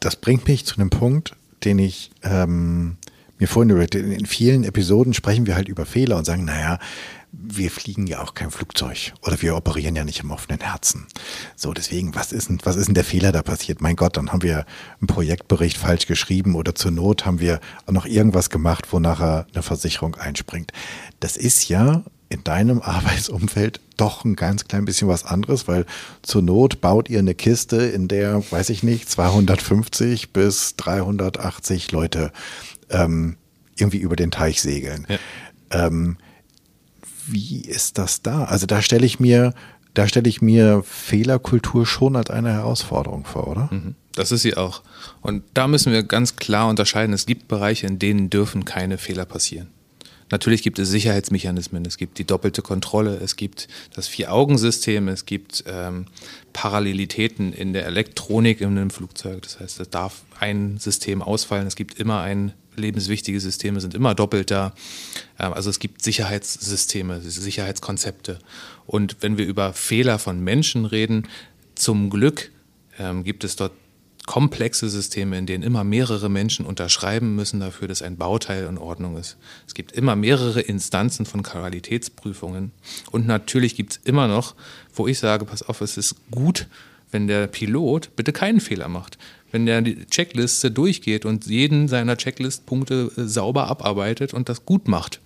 das 0.00 0.16
bringt 0.16 0.48
mich 0.48 0.64
zu 0.64 0.76
einem 0.76 0.90
Punkt, 0.90 1.36
den 1.62 1.78
ich 1.78 2.10
ähm, 2.22 2.96
mir 3.38 3.46
vorhin 3.46 3.70
überlegt 3.70 3.94
In 3.94 4.26
vielen 4.26 4.64
Episoden 4.64 5.12
sprechen 5.14 5.46
wir 5.46 5.54
halt 5.54 5.68
über 5.68 5.84
Fehler 5.84 6.16
und 6.16 6.24
sagen, 6.24 6.46
naja, 6.46 6.78
wir 7.32 7.70
fliegen 7.70 8.06
ja 8.06 8.22
auch 8.22 8.34
kein 8.34 8.50
Flugzeug 8.50 9.12
oder 9.22 9.40
wir 9.40 9.54
operieren 9.54 9.94
ja 9.94 10.04
nicht 10.04 10.20
im 10.20 10.30
offenen 10.30 10.60
Herzen. 10.60 11.06
So, 11.54 11.72
deswegen, 11.72 12.14
was 12.14 12.32
ist 12.32 12.48
denn, 12.48 12.58
was 12.64 12.76
ist 12.76 12.86
denn 12.86 12.94
der 12.94 13.04
Fehler 13.04 13.32
da 13.32 13.42
passiert? 13.42 13.80
Mein 13.80 13.96
Gott, 13.96 14.16
dann 14.16 14.32
haben 14.32 14.42
wir 14.42 14.66
einen 14.98 15.06
Projektbericht 15.06 15.76
falsch 15.76 16.06
geschrieben 16.06 16.54
oder 16.54 16.74
zur 16.74 16.90
Not 16.90 17.26
haben 17.26 17.38
wir 17.38 17.60
noch 17.88 18.06
irgendwas 18.06 18.50
gemacht, 18.50 18.86
wo 18.90 18.98
nachher 18.98 19.46
eine 19.52 19.62
Versicherung 19.62 20.16
einspringt. 20.16 20.72
Das 21.20 21.36
ist 21.36 21.68
ja 21.68 22.02
in 22.30 22.42
deinem 22.44 22.80
Arbeitsumfeld 22.82 23.80
doch 23.98 24.24
ein 24.24 24.36
ganz 24.36 24.64
klein 24.64 24.86
bisschen 24.86 25.08
was 25.08 25.24
anderes, 25.24 25.68
weil 25.68 25.84
zur 26.22 26.40
Not 26.40 26.80
baut 26.80 27.10
ihr 27.10 27.18
eine 27.18 27.34
Kiste, 27.34 27.76
in 27.76 28.08
der, 28.08 28.42
weiß 28.50 28.70
ich 28.70 28.82
nicht, 28.82 29.10
250 29.10 30.32
bis 30.32 30.76
380 30.76 31.92
Leute 31.92 32.32
ähm, 32.88 33.36
irgendwie 33.76 33.98
über 33.98 34.16
den 34.16 34.30
Teich 34.30 34.62
segeln. 34.62 35.06
Ja. 35.08 35.18
Ähm, 35.86 36.16
wie 37.26 37.60
ist 37.60 37.98
das 37.98 38.22
da? 38.22 38.44
Also 38.44 38.66
da 38.66 38.80
stelle 38.80 39.04
ich 39.04 39.20
mir, 39.20 39.54
da 39.94 40.08
stelle 40.08 40.28
ich 40.28 40.40
mir 40.40 40.82
Fehlerkultur 40.84 41.86
schon 41.86 42.16
als 42.16 42.30
eine 42.30 42.52
Herausforderung 42.52 43.24
vor, 43.24 43.48
oder? 43.48 43.68
Mhm. 43.70 43.94
Das 44.14 44.32
ist 44.32 44.42
sie 44.42 44.56
auch. 44.56 44.82
Und 45.20 45.44
da 45.54 45.68
müssen 45.68 45.92
wir 45.92 46.02
ganz 46.02 46.36
klar 46.36 46.68
unterscheiden. 46.68 47.12
Es 47.12 47.26
gibt 47.26 47.48
Bereiche, 47.48 47.86
in 47.86 47.98
denen 47.98 48.30
dürfen 48.30 48.64
keine 48.64 48.98
Fehler 48.98 49.24
passieren. 49.24 49.68
Natürlich 50.30 50.62
gibt 50.62 50.78
es 50.78 50.88
Sicherheitsmechanismen, 50.88 51.84
es 51.84 51.96
gibt 51.96 52.18
die 52.18 52.24
doppelte 52.24 52.62
Kontrolle, 52.62 53.16
es 53.16 53.36
gibt 53.36 53.68
das 53.94 54.08
Vier-Augen-System, 54.08 55.08
es 55.08 55.26
gibt 55.26 55.64
ähm, 55.66 56.06
Parallelitäten 56.52 57.52
in 57.52 57.72
der 57.72 57.86
Elektronik 57.86 58.60
in 58.60 58.68
einem 58.68 58.90
Flugzeug. 58.90 59.42
Das 59.42 59.60
heißt, 59.60 59.80
es 59.80 59.90
darf 59.90 60.22
ein 60.38 60.78
System 60.78 61.22
ausfallen, 61.22 61.66
es 61.66 61.76
gibt 61.76 61.98
immer 61.98 62.20
ein 62.20 62.52
lebenswichtige 62.76 63.40
Systeme 63.40 63.80
sind 63.80 63.94
immer 63.94 64.14
doppelt 64.14 64.50
da. 64.50 64.72
Ähm, 65.38 65.52
also 65.52 65.70
es 65.70 65.78
gibt 65.78 66.02
Sicherheitssysteme, 66.02 67.20
Sicherheitskonzepte. 67.20 68.38
Und 68.86 69.16
wenn 69.20 69.38
wir 69.38 69.46
über 69.46 69.72
Fehler 69.72 70.18
von 70.18 70.40
Menschen 70.40 70.84
reden, 70.84 71.28
zum 71.74 72.10
Glück 72.10 72.50
ähm, 72.98 73.24
gibt 73.24 73.44
es 73.44 73.56
dort 73.56 73.72
komplexe 74.26 74.88
Systeme, 74.88 75.38
in 75.38 75.46
denen 75.46 75.64
immer 75.64 75.84
mehrere 75.84 76.28
Menschen 76.28 76.66
unterschreiben 76.66 77.34
müssen 77.34 77.60
dafür, 77.60 77.88
dass 77.88 78.02
ein 78.02 78.16
Bauteil 78.16 78.66
in 78.66 78.78
Ordnung 78.78 79.16
ist. 79.16 79.36
Es 79.66 79.74
gibt 79.74 79.92
immer 79.92 80.16
mehrere 80.16 80.60
Instanzen 80.60 81.26
von 81.26 81.42
Qualitätsprüfungen. 81.42 82.72
Und 83.10 83.26
natürlich 83.26 83.74
gibt 83.74 83.92
es 83.92 84.00
immer 84.04 84.28
noch, 84.28 84.54
wo 84.94 85.06
ich 85.06 85.18
sage, 85.18 85.44
pass 85.44 85.62
auf, 85.62 85.80
es 85.80 85.96
ist 85.96 86.16
gut, 86.30 86.68
wenn 87.10 87.26
der 87.26 87.46
Pilot 87.46 88.14
bitte 88.16 88.32
keinen 88.32 88.60
Fehler 88.60 88.88
macht. 88.88 89.18
Wenn 89.52 89.66
der 89.66 89.82
die 89.82 90.06
Checkliste 90.06 90.70
durchgeht 90.70 91.24
und 91.24 91.46
jeden 91.46 91.88
seiner 91.88 92.16
Checklistpunkte 92.16 93.10
äh, 93.16 93.22
sauber 93.24 93.66
abarbeitet 93.66 94.32
und 94.32 94.48
das 94.48 94.64
gut 94.64 94.86
macht. 94.86 95.20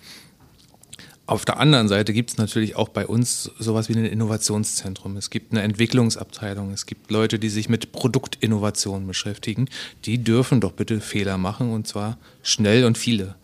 Auf 1.27 1.47
der 1.47 1.59
anderen 1.59 1.89
Seite 1.89 2.13
gibt 2.13 2.31
es 2.31 2.37
natürlich 2.37 2.77
auch 2.77 2.91
bei 2.91 3.07
uns 3.07 3.51
sowas 3.59 3.89
wie 3.89 3.95
ein 3.95 4.05
Innovationszentrum. 4.05 5.17
Es 5.17 5.31
gibt 5.31 5.53
eine 5.53 5.63
Entwicklungsabteilung. 5.63 6.71
Es 6.71 6.85
gibt 6.85 7.11
Leute, 7.11 7.39
die 7.39 7.49
sich 7.49 7.71
mit 7.71 7.93
Produktinnovationen 7.93 9.07
beschäftigen. 9.07 9.69
Die 10.05 10.23
dürfen 10.23 10.61
doch 10.61 10.73
bitte 10.73 11.01
Fehler 11.01 11.39
machen 11.39 11.73
und 11.73 11.87
zwar 11.87 12.19
schnell 12.43 12.85
und 12.85 12.99
viele. 12.99 13.37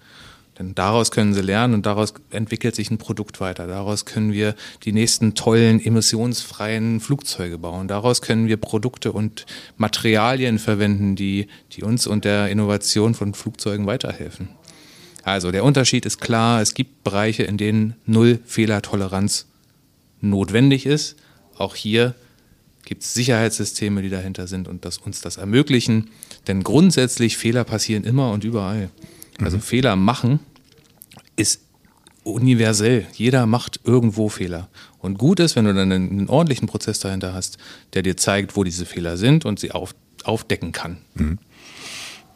Denn 0.59 0.74
daraus 0.74 1.11
können 1.11 1.33
sie 1.33 1.41
lernen 1.41 1.72
und 1.72 1.87
daraus 1.87 2.12
entwickelt 2.28 2.74
sich 2.74 2.91
ein 2.91 2.99
Produkt 2.99 3.41
weiter. 3.41 3.66
Daraus 3.66 4.05
können 4.05 4.35
wir 4.35 4.55
die 4.85 4.93
nächsten 4.93 5.35
tollen 5.35 5.83
emissionsfreien 5.83 7.01
Flugzeuge 7.01 7.57
bauen. 7.57 7.89
Daraus 7.89 8.20
können 8.20 8.47
wir 8.47 8.59
Produkte 8.59 9.12
und 9.12 9.47
Materialien 9.78 10.59
verwenden, 10.59 11.16
die, 11.16 11.47
die 11.72 11.83
uns 11.83 12.07
und 12.07 12.26
der 12.26 12.51
Innovation 12.51 13.14
von 13.14 13.33
Flugzeugen 13.33 13.87
weiterhelfen. 13.87 14.51
Also 15.23 15.51
der 15.51 15.64
Unterschied 15.64 16.07
ist 16.07 16.21
klar, 16.21 16.61
es 16.61 16.75
gibt 16.75 17.05
Bereiche, 17.05 17.43
in 17.43 17.57
denen 17.57 17.95
null 18.07 18.41
Fehlertoleranz 18.45 19.47
notwendig 20.21 20.87
ist. 20.87 21.16
Auch 21.57 21.75
hier 21.75 22.14
gibt 22.85 23.03
es 23.03 23.14
Sicherheitssysteme, 23.14 24.03
die 24.03 24.09
dahinter 24.09 24.47
sind 24.47 24.66
und 24.66 24.85
das 24.85 24.99
uns 24.99 25.21
das 25.21 25.37
ermöglichen. 25.37 26.11
Denn 26.47 26.62
grundsätzlich 26.62 27.37
Fehler 27.37 27.64
passieren 27.64 28.05
immer 28.05 28.33
und 28.33 28.45
überall. 28.45 28.91
Also 29.41 29.59
mhm. 29.59 29.62
Fehler 29.62 29.97
machen 29.97 30.41
ist 31.37 31.62
universell. 32.23 33.07
Jeder 33.14 33.47
macht 33.47 33.81
irgendwo 33.85 34.29
Fehler. 34.29 34.68
Und 34.99 35.18
gut 35.18 35.41
ist, 35.41 35.57
wenn 35.57 35.64
du 35.64 35.75
dann 35.75 35.93
einen, 35.93 36.11
einen, 36.11 36.29
ordentlichen 36.29 36.68
Prozess 36.68 36.99
dahinter 36.99 37.33
hast, 37.33 37.59
der 37.95 38.03
dir 38.03 38.16
zeigt, 38.16 38.57
wo 38.57 38.64
diese 38.64 38.85
Fehler 38.85 39.16
sind 39.16 39.45
und 39.45 39.59
sie 39.59 39.73
auf, 39.73 39.95
aufdecken 40.25 40.73
kann. 40.73 40.99
Mhm. 41.14 41.39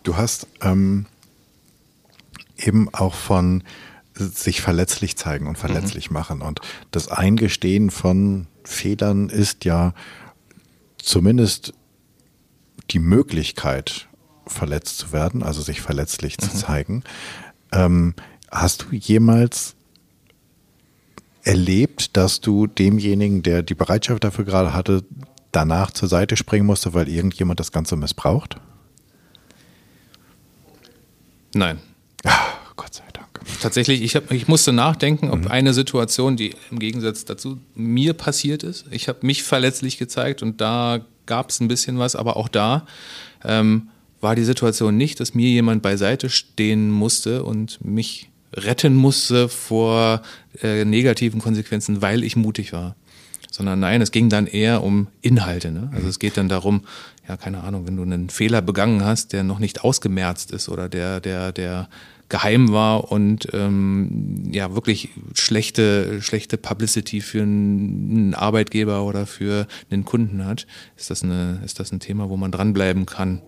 Du 0.02 0.16
hast 0.16 0.46
ähm, 0.62 1.06
eben 2.56 2.92
auch 2.92 3.14
von 3.14 3.62
sich 4.16 4.62
verletzlich 4.62 5.16
zeigen 5.16 5.46
und 5.46 5.58
verletzlich 5.58 6.10
mhm. 6.10 6.14
machen. 6.14 6.42
Und 6.42 6.60
das 6.90 7.08
Eingestehen 7.08 7.90
von 7.90 8.46
Fehlern 8.62 9.28
ist 9.28 9.64
ja 9.64 9.92
zumindest 10.98 11.74
die 12.90 12.98
Möglichkeit, 12.98 14.08
verletzt 14.46 14.98
zu 14.98 15.12
werden, 15.12 15.42
also 15.42 15.62
sich 15.62 15.80
verletzlich 15.80 16.36
mhm. 16.38 16.42
zu 16.42 16.56
zeigen. 16.56 17.04
Ähm, 17.72 18.14
hast 18.50 18.82
du 18.82 18.94
jemals 18.94 19.74
erlebt, 21.42 22.16
dass 22.16 22.40
du 22.40 22.66
demjenigen, 22.66 23.42
der 23.42 23.62
die 23.62 23.74
Bereitschaft 23.74 24.24
dafür 24.24 24.44
gerade 24.44 24.72
hatte, 24.72 25.04
danach 25.52 25.90
zur 25.90 26.08
Seite 26.08 26.36
springen 26.36 26.66
musste, 26.66 26.94
weil 26.94 27.08
irgendjemand 27.08 27.60
das 27.60 27.72
Ganze 27.72 27.96
missbraucht? 27.96 28.56
Nein. 31.54 31.78
Ach, 32.24 32.76
Gott 32.76 32.94
sei 32.94 33.04
Dank. 33.12 33.28
Tatsächlich, 33.60 34.02
ich, 34.02 34.16
hab, 34.16 34.30
ich 34.30 34.48
musste 34.48 34.72
nachdenken, 34.72 35.30
ob 35.30 35.40
mhm. 35.40 35.48
eine 35.48 35.74
Situation, 35.74 36.36
die 36.36 36.54
im 36.70 36.78
Gegensatz 36.78 37.24
dazu 37.24 37.58
mir 37.74 38.14
passiert 38.14 38.62
ist. 38.62 38.86
Ich 38.90 39.08
habe 39.08 39.20
mich 39.22 39.42
verletzlich 39.42 39.98
gezeigt 39.98 40.42
und 40.42 40.60
da 40.60 41.00
gab 41.26 41.50
es 41.50 41.60
ein 41.60 41.68
bisschen 41.68 41.98
was, 41.98 42.16
aber 42.16 42.36
auch 42.36 42.48
da 42.48 42.86
ähm, 43.44 43.88
war 44.20 44.34
die 44.34 44.44
Situation 44.44 44.96
nicht, 44.96 45.20
dass 45.20 45.34
mir 45.34 45.48
jemand 45.48 45.82
beiseite 45.82 46.30
stehen 46.30 46.90
musste 46.90 47.44
und 47.44 47.84
mich 47.84 48.30
retten 48.54 48.94
musste 48.94 49.48
vor 49.48 50.22
äh, 50.62 50.84
negativen 50.84 51.40
Konsequenzen, 51.40 52.02
weil 52.02 52.24
ich 52.24 52.36
mutig 52.36 52.72
war. 52.72 52.96
Sondern 53.50 53.80
nein, 53.80 54.02
es 54.02 54.10
ging 54.10 54.28
dann 54.30 54.46
eher 54.46 54.82
um 54.82 55.06
Inhalte. 55.22 55.70
Ne? 55.70 55.90
Also 55.94 56.08
es 56.08 56.18
geht 56.18 56.36
dann 56.36 56.48
darum, 56.48 56.82
ja, 57.28 57.36
keine 57.36 57.62
Ahnung, 57.62 57.86
wenn 57.86 57.96
du 57.96 58.02
einen 58.02 58.30
Fehler 58.30 58.62
begangen 58.62 59.04
hast, 59.04 59.32
der 59.32 59.44
noch 59.44 59.58
nicht 59.60 59.84
ausgemerzt 59.84 60.50
ist 60.50 60.68
oder 60.68 60.88
der, 60.88 61.20
der, 61.20 61.52
der 61.52 61.88
geheim 62.28 62.72
war 62.72 63.12
und 63.12 63.48
ähm, 63.52 64.48
ja 64.50 64.74
wirklich 64.74 65.10
schlechte 65.34 66.22
schlechte 66.22 66.56
Publicity 66.56 67.20
für 67.20 67.42
einen 67.42 68.34
Arbeitgeber 68.34 69.04
oder 69.04 69.26
für 69.26 69.66
einen 69.90 70.04
Kunden 70.04 70.44
hat, 70.44 70.66
ist 70.96 71.10
das 71.10 71.22
eine 71.22 71.60
ist 71.64 71.80
das 71.80 71.92
ein 71.92 72.00
Thema, 72.00 72.28
wo 72.28 72.36
man 72.36 72.50
dranbleiben 72.50 73.06
kann. 73.06 73.42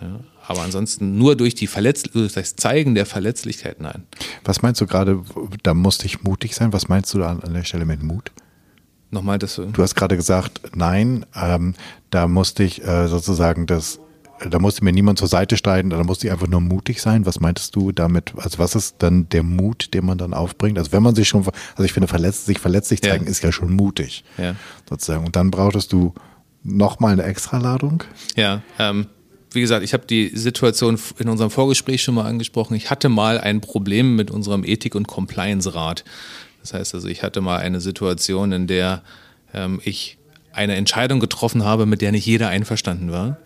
Ja, 0.00 0.20
aber 0.46 0.62
ansonsten 0.62 1.18
nur 1.18 1.36
durch 1.36 1.54
die 1.54 1.66
Verletz 1.66 2.02
durch 2.04 2.32
das 2.32 2.56
Zeigen 2.56 2.94
der 2.94 3.06
Verletzlichkeit, 3.06 3.80
nein. 3.80 4.04
Was 4.44 4.62
meinst 4.62 4.80
du 4.80 4.86
gerade, 4.86 5.22
da 5.62 5.74
musste 5.74 6.06
ich 6.06 6.22
mutig 6.22 6.54
sein? 6.54 6.72
Was 6.72 6.88
meinst 6.88 7.12
du 7.12 7.18
da 7.18 7.28
an 7.30 7.54
der 7.54 7.64
Stelle 7.64 7.84
mit 7.84 8.02
Mut? 8.02 8.32
Nochmal 9.10 9.38
das. 9.38 9.56
Du 9.56 9.82
hast 9.82 9.94
gerade 9.94 10.16
gesagt, 10.16 10.60
nein, 10.74 11.26
ähm, 11.34 11.74
da 12.10 12.28
musste 12.28 12.62
ich 12.62 12.84
äh, 12.84 13.08
sozusagen 13.08 13.66
das, 13.66 14.00
da 14.48 14.58
musste 14.58 14.84
mir 14.84 14.92
niemand 14.92 15.18
zur 15.18 15.28
Seite 15.28 15.56
steigen, 15.56 15.90
da 15.90 16.02
musste 16.02 16.26
ich 16.26 16.32
einfach 16.32 16.46
nur 16.46 16.60
mutig 16.60 17.02
sein. 17.02 17.26
Was 17.26 17.40
meintest 17.40 17.76
du 17.76 17.92
damit? 17.92 18.32
Also 18.36 18.58
was 18.58 18.74
ist 18.74 18.96
dann 18.98 19.28
der 19.28 19.42
Mut, 19.42 19.92
den 19.92 20.06
man 20.06 20.18
dann 20.18 20.32
aufbringt? 20.32 20.78
Also 20.78 20.92
wenn 20.92 21.02
man 21.02 21.14
sich 21.14 21.28
schon, 21.28 21.46
also 21.46 21.84
ich 21.84 21.92
finde, 21.92 22.08
verletzt, 22.08 22.46
sich 22.46 22.58
verletzlich 22.58 23.02
zeigen 23.02 23.24
ja. 23.24 23.30
ist 23.30 23.42
ja 23.42 23.52
schon 23.52 23.74
mutig. 23.74 24.24
Ja. 24.38 24.54
Sozusagen. 24.88 25.26
Und 25.26 25.36
dann 25.36 25.50
brauchtest 25.50 25.92
du 25.92 26.14
nochmal 26.62 27.12
eine 27.12 27.24
Extraladung? 27.24 28.04
Ja, 28.36 28.62
ähm, 28.78 29.06
wie 29.52 29.60
gesagt, 29.60 29.84
ich 29.84 29.92
habe 29.92 30.06
die 30.06 30.28
Situation 30.34 30.98
in 31.18 31.28
unserem 31.28 31.50
Vorgespräch 31.50 32.02
schon 32.02 32.14
mal 32.14 32.26
angesprochen. 32.26 32.74
Ich 32.74 32.90
hatte 32.90 33.08
mal 33.08 33.38
ein 33.38 33.60
Problem 33.60 34.16
mit 34.16 34.30
unserem 34.30 34.64
Ethik- 34.64 34.94
und 34.94 35.08
Compliance-Rat. 35.08 36.04
Das 36.60 36.72
heißt 36.72 36.94
also, 36.94 37.08
ich 37.08 37.22
hatte 37.22 37.40
mal 37.40 37.58
eine 37.58 37.80
Situation, 37.80 38.52
in 38.52 38.66
der 38.66 39.02
ähm, 39.52 39.80
ich 39.84 40.18
eine 40.52 40.76
Entscheidung 40.76 41.20
getroffen 41.20 41.64
habe, 41.64 41.86
mit 41.86 42.00
der 42.00 42.12
nicht 42.12 42.26
jeder 42.26 42.48
einverstanden 42.48 43.12
war. 43.12 43.38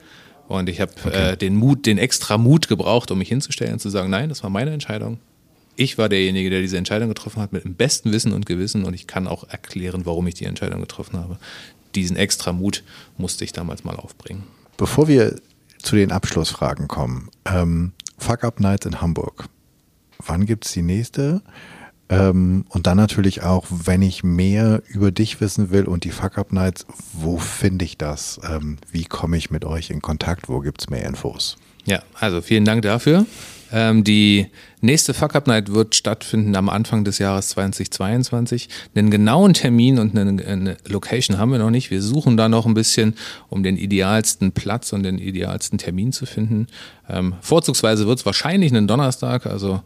Und 0.48 0.68
ich 0.68 0.80
habe 0.80 0.92
okay. 1.04 1.32
äh, 1.32 1.36
den 1.36 1.56
Mut, 1.56 1.86
den 1.86 1.98
extra 1.98 2.38
Mut 2.38 2.68
gebraucht, 2.68 3.10
um 3.10 3.18
mich 3.18 3.28
hinzustellen 3.28 3.74
und 3.74 3.78
zu 3.80 3.90
sagen, 3.90 4.10
nein, 4.10 4.28
das 4.28 4.42
war 4.42 4.50
meine 4.50 4.72
Entscheidung. 4.72 5.18
Ich 5.76 5.98
war 5.98 6.08
derjenige, 6.08 6.50
der 6.50 6.60
diese 6.60 6.76
Entscheidung 6.76 7.08
getroffen 7.08 7.42
hat, 7.42 7.52
mit 7.52 7.64
dem 7.64 7.74
besten 7.74 8.12
Wissen 8.12 8.32
und 8.32 8.46
Gewissen. 8.46 8.84
Und 8.84 8.94
ich 8.94 9.06
kann 9.06 9.26
auch 9.26 9.48
erklären, 9.48 10.06
warum 10.06 10.26
ich 10.26 10.34
die 10.34 10.44
Entscheidung 10.44 10.80
getroffen 10.80 11.18
habe. 11.18 11.38
Diesen 11.94 12.16
extra 12.16 12.52
Mut 12.52 12.84
musste 13.16 13.44
ich 13.44 13.52
damals 13.52 13.84
mal 13.84 13.96
aufbringen. 13.96 14.44
Bevor 14.76 15.08
wir 15.08 15.36
zu 15.78 15.96
den 15.96 16.12
Abschlussfragen 16.12 16.88
kommen. 16.88 17.28
Ähm, 17.44 17.92
Fuck 18.18 18.44
Up 18.44 18.60
Nights 18.60 18.86
in 18.86 19.00
Hamburg. 19.00 19.48
Wann 20.18 20.46
gibt 20.46 20.64
es 20.66 20.72
die 20.72 20.82
nächste? 20.82 21.42
Ähm, 22.08 22.64
und 22.68 22.86
dann 22.86 22.96
natürlich 22.96 23.42
auch, 23.42 23.66
wenn 23.70 24.02
ich 24.02 24.22
mehr 24.22 24.82
über 24.88 25.10
dich 25.10 25.40
wissen 25.40 25.70
will 25.70 25.84
und 25.84 26.04
die 26.04 26.10
Fuck 26.10 26.38
Up 26.38 26.52
Nights, 26.52 26.86
wo 27.12 27.38
finde 27.38 27.84
ich 27.84 27.96
das? 27.96 28.40
Ähm, 28.48 28.78
wie 28.90 29.04
komme 29.04 29.36
ich 29.36 29.50
mit 29.50 29.64
euch 29.64 29.90
in 29.90 30.02
Kontakt? 30.02 30.48
Wo 30.48 30.60
gibt 30.60 30.82
es 30.82 30.90
mehr 30.90 31.04
Infos? 31.06 31.56
Ja, 31.86 32.02
also 32.18 32.40
vielen 32.40 32.64
Dank 32.64 32.82
dafür. 32.82 33.26
Ähm, 33.72 34.04
die 34.04 34.46
nächste 34.82 35.14
Fuck 35.14 35.34
Up 35.34 35.46
Night 35.46 35.72
wird 35.72 35.94
stattfinden 35.94 36.54
am 36.54 36.68
Anfang 36.68 37.04
des 37.04 37.18
Jahres 37.18 37.48
2022. 37.48 38.68
Einen 38.94 39.10
genauen 39.10 39.52
Termin 39.52 39.98
und 39.98 40.16
eine, 40.16 40.44
eine, 40.44 40.76
Location 40.86 41.38
haben 41.38 41.50
wir 41.50 41.58
noch 41.58 41.70
nicht. 41.70 41.90
Wir 41.90 42.00
suchen 42.00 42.36
da 42.36 42.48
noch 42.48 42.66
ein 42.66 42.74
bisschen, 42.74 43.14
um 43.48 43.62
den 43.62 43.76
idealsten 43.76 44.52
Platz 44.52 44.92
und 44.92 45.02
den 45.02 45.18
idealsten 45.18 45.78
Termin 45.78 46.12
zu 46.12 46.24
finden. 46.24 46.68
Ähm, 47.08 47.34
vorzugsweise 47.40 48.06
wird 48.06 48.20
es 48.20 48.26
wahrscheinlich 48.26 48.70
einen 48.70 48.86
Donnerstag, 48.86 49.46
also 49.46 49.82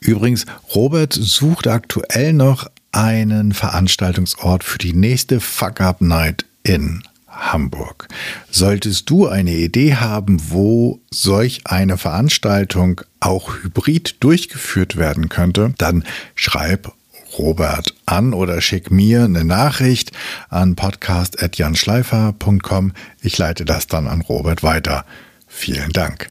Übrigens, 0.00 0.46
Robert 0.74 1.14
sucht 1.14 1.66
aktuell 1.66 2.32
noch 2.32 2.70
einen 2.92 3.52
Veranstaltungsort 3.52 4.62
für 4.62 4.78
die 4.78 4.92
nächste 4.92 5.40
Fuck 5.40 5.80
Up 5.80 6.00
Night 6.00 6.44
in 6.62 7.02
Hamburg. 7.26 8.06
Solltest 8.50 9.08
du 9.10 9.26
eine 9.26 9.52
Idee 9.52 9.96
haben, 9.96 10.40
wo 10.50 11.00
solch 11.10 11.62
eine 11.64 11.98
Veranstaltung 11.98 13.00
auch 13.20 13.56
hybrid 13.62 14.16
durchgeführt 14.20 14.96
werden 14.96 15.28
könnte, 15.28 15.74
dann 15.78 16.04
schreib 16.34 16.92
Robert 17.38 17.94
an 18.06 18.32
oder 18.32 18.60
schick 18.60 18.92
mir 18.92 19.24
eine 19.24 19.44
Nachricht 19.44 20.12
an 20.48 20.76
podcast.janschleifer.com. 20.76 22.92
Ich 23.20 23.36
leite 23.38 23.64
das 23.64 23.88
dann 23.88 24.06
an 24.06 24.20
Robert 24.20 24.62
weiter. 24.62 25.04
Vielen 25.48 25.90
Dank. 25.90 26.28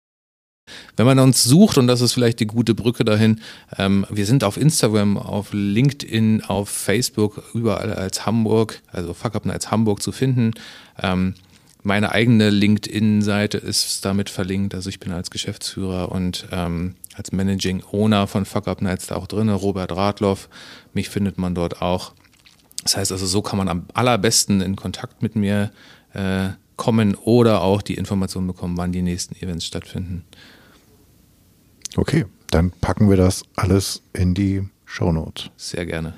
Wenn 0.97 1.05
man 1.05 1.19
uns 1.19 1.43
sucht, 1.43 1.77
und 1.77 1.87
das 1.87 2.01
ist 2.01 2.13
vielleicht 2.13 2.39
die 2.39 2.47
gute 2.47 2.73
Brücke 2.73 3.03
dahin, 3.05 3.41
ähm, 3.77 4.05
wir 4.09 4.25
sind 4.25 4.43
auf 4.43 4.57
Instagram, 4.57 5.17
auf 5.17 5.49
LinkedIn, 5.51 6.43
auf 6.45 6.69
Facebook, 6.69 7.43
überall 7.53 7.93
als 7.93 8.25
Hamburg, 8.25 8.81
also 8.91 9.13
Fuck 9.13 9.35
Up 9.35 9.45
als 9.47 9.71
Hamburg 9.71 10.01
zu 10.01 10.11
finden. 10.11 10.51
Ähm, 11.01 11.35
meine 11.83 12.13
eigene 12.13 12.49
LinkedIn-Seite 12.49 13.57
ist 13.57 14.05
damit 14.05 14.29
verlinkt. 14.29 14.73
Also 14.73 14.89
ich 14.89 14.99
bin 15.01 15.11
als 15.11 15.29
Geschäftsführer 15.29 16.11
und 16.11 16.47
ähm, 16.51 16.95
als 17.15 17.33
Managing 17.33 17.83
Owner 17.91 18.25
von 18.27 18.45
Fuck 18.45 18.67
Up 18.67 18.81
Nights 18.81 19.07
da 19.07 19.15
auch 19.15 19.27
drin. 19.27 19.49
Robert 19.49 19.91
Radloff, 19.91 20.47
mich 20.93 21.09
findet 21.09 21.37
man 21.37 21.53
dort 21.53 21.81
auch. 21.81 22.13
Das 22.83 22.97
heißt 22.97 23.11
also, 23.11 23.25
so 23.25 23.41
kann 23.41 23.57
man 23.57 23.67
am 23.67 23.85
allerbesten 23.93 24.61
in 24.61 24.75
Kontakt 24.75 25.21
mit 25.21 25.35
mir 25.35 25.71
äh, 26.13 26.49
kommen 26.77 27.15
oder 27.15 27.61
auch 27.61 27.81
die 27.81 27.95
Informationen 27.95 28.47
bekommen, 28.47 28.77
wann 28.77 28.91
die 28.91 29.01
nächsten 29.01 29.35
Events 29.35 29.65
stattfinden. 29.65 30.23
Okay, 31.95 32.25
dann 32.49 32.71
packen 32.71 33.09
wir 33.09 33.17
das 33.17 33.43
alles 33.55 34.01
in 34.13 34.33
die 34.33 34.67
Shownotes. 34.85 35.49
Sehr 35.57 35.85
gerne. 35.85 36.13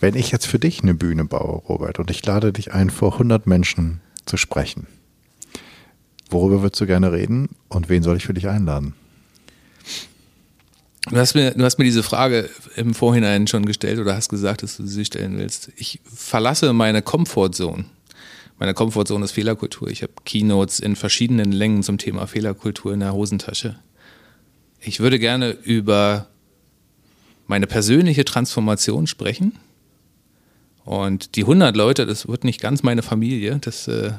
Wenn 0.00 0.14
ich 0.16 0.30
jetzt 0.32 0.46
für 0.46 0.58
dich 0.58 0.82
eine 0.82 0.94
Bühne 0.94 1.24
baue, 1.24 1.62
Robert, 1.68 1.98
und 1.98 2.10
ich 2.10 2.24
lade 2.26 2.52
dich 2.52 2.72
ein, 2.72 2.90
vor 2.90 3.12
100 3.12 3.46
Menschen 3.46 4.00
zu 4.26 4.36
sprechen, 4.36 4.86
worüber 6.28 6.62
würdest 6.62 6.80
du 6.80 6.86
gerne 6.86 7.12
reden 7.12 7.50
und 7.68 7.88
wen 7.88 8.02
soll 8.02 8.16
ich 8.16 8.26
für 8.26 8.34
dich 8.34 8.48
einladen? 8.48 8.94
Du 11.10 11.16
hast, 11.16 11.34
mir, 11.34 11.50
du 11.52 11.64
hast 11.64 11.78
mir 11.78 11.84
diese 11.84 12.02
Frage 12.02 12.48
im 12.76 12.94
Vorhinein 12.94 13.46
schon 13.48 13.66
gestellt 13.66 13.98
oder 13.98 14.14
hast 14.14 14.28
gesagt, 14.28 14.62
dass 14.62 14.76
du 14.76 14.86
sie 14.86 15.04
stellen 15.04 15.36
willst. 15.36 15.72
Ich 15.76 16.00
verlasse 16.04 16.72
meine 16.72 17.02
Comfortzone. 17.02 17.84
Meine 18.58 18.74
Comfortzone 18.74 19.24
ist 19.24 19.32
Fehlerkultur. 19.32 19.88
Ich 19.88 20.02
habe 20.02 20.12
Keynotes 20.24 20.78
in 20.78 20.94
verschiedenen 20.94 21.50
Längen 21.50 21.82
zum 21.82 21.98
Thema 21.98 22.26
Fehlerkultur 22.26 22.94
in 22.94 23.00
der 23.00 23.12
Hosentasche. 23.12 23.76
Ich 24.84 25.00
würde 25.00 25.18
gerne 25.18 25.50
über 25.50 26.26
meine 27.46 27.66
persönliche 27.66 28.24
Transformation 28.24 29.06
sprechen. 29.06 29.58
Und 30.84 31.36
die 31.36 31.42
100 31.42 31.76
Leute, 31.76 32.06
das 32.06 32.26
wird 32.26 32.42
nicht 32.42 32.60
ganz 32.60 32.82
meine 32.82 33.02
Familie, 33.02 33.58
das, 33.60 33.86
äh, 33.86 34.12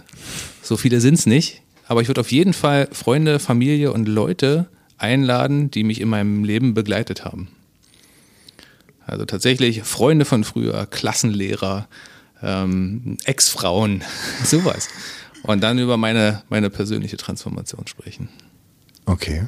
so 0.61 0.77
viele 0.77 1.01
sind 1.01 1.15
es 1.15 1.25
nicht. 1.25 1.61
Aber 1.87 2.01
ich 2.01 2.07
würde 2.07 2.21
auf 2.21 2.31
jeden 2.31 2.53
Fall 2.53 2.87
Freunde, 2.93 3.39
Familie 3.39 3.91
und 3.91 4.07
Leute 4.07 4.69
einladen, 4.97 5.69
die 5.69 5.83
mich 5.83 5.99
in 5.99 6.07
meinem 6.07 6.45
Leben 6.45 6.73
begleitet 6.73 7.25
haben. 7.25 7.49
Also 9.05 9.25
tatsächlich 9.25 9.83
Freunde 9.83 10.23
von 10.23 10.45
früher, 10.45 10.85
Klassenlehrer, 10.85 11.89
ähm, 12.41 13.17
Ex-Frauen, 13.25 14.03
sowas. 14.45 14.87
Und 15.43 15.61
dann 15.61 15.77
über 15.77 15.97
meine, 15.97 16.43
meine 16.47 16.69
persönliche 16.69 17.17
Transformation 17.17 17.85
sprechen. 17.87 18.29
Okay. 19.05 19.47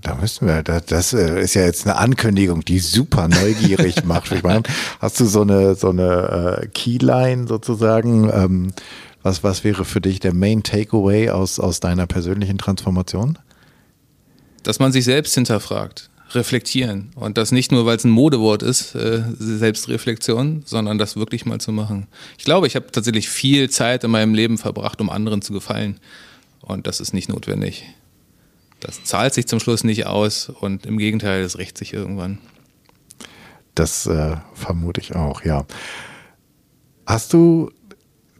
Da 0.00 0.16
müssen 0.16 0.46
wir, 0.46 0.62
das, 0.62 0.86
das 0.86 1.12
äh, 1.12 1.40
ist 1.40 1.54
ja 1.54 1.62
jetzt 1.62 1.86
eine 1.86 1.96
Ankündigung, 1.96 2.64
die 2.64 2.78
super 2.78 3.28
neugierig 3.28 4.04
macht. 4.04 4.32
Ich 4.32 4.42
meine, 4.42 4.62
hast 5.00 5.20
du 5.20 5.26
so 5.26 5.42
eine, 5.42 5.74
so 5.74 5.90
eine 5.90 6.62
äh, 6.62 6.66
Keyline 6.68 7.46
sozusagen? 7.46 8.30
Ähm, 8.32 8.72
was, 9.22 9.42
was 9.42 9.64
wäre 9.64 9.84
für 9.84 10.00
dich 10.00 10.20
der 10.20 10.34
Main 10.34 10.62
Takeaway 10.62 11.30
aus, 11.30 11.58
aus 11.58 11.80
deiner 11.80 12.06
persönlichen 12.06 12.58
Transformation? 12.58 13.38
Dass 14.62 14.78
man 14.78 14.92
sich 14.92 15.04
selbst 15.04 15.34
hinterfragt, 15.34 16.10
reflektieren. 16.32 17.10
Und 17.14 17.38
das 17.38 17.50
nicht 17.50 17.72
nur, 17.72 17.86
weil 17.86 17.96
es 17.96 18.04
ein 18.04 18.10
Modewort 18.10 18.62
ist, 18.62 18.94
äh, 18.94 19.22
Selbstreflexion, 19.38 20.62
sondern 20.66 20.98
das 20.98 21.16
wirklich 21.16 21.46
mal 21.46 21.60
zu 21.60 21.72
machen. 21.72 22.06
Ich 22.36 22.44
glaube, 22.44 22.66
ich 22.66 22.76
habe 22.76 22.90
tatsächlich 22.92 23.28
viel 23.28 23.70
Zeit 23.70 24.04
in 24.04 24.10
meinem 24.10 24.34
Leben 24.34 24.58
verbracht, 24.58 25.00
um 25.00 25.08
anderen 25.08 25.40
zu 25.40 25.52
gefallen. 25.52 26.00
Und 26.60 26.86
das 26.86 27.00
ist 27.00 27.14
nicht 27.14 27.28
notwendig. 27.28 27.84
Das 28.84 29.02
zahlt 29.02 29.34
sich 29.34 29.46
zum 29.46 29.60
Schluss 29.60 29.82
nicht 29.82 30.06
aus 30.06 30.48
und 30.48 30.86
im 30.86 30.98
Gegenteil, 30.98 31.42
das 31.42 31.58
rächt 31.58 31.78
sich 31.78 31.92
irgendwann. 31.92 32.38
Das 33.74 34.06
äh, 34.06 34.36
vermute 34.54 35.00
ich 35.00 35.16
auch, 35.16 35.44
ja. 35.44 35.66
Hast 37.06 37.32
du 37.32 37.70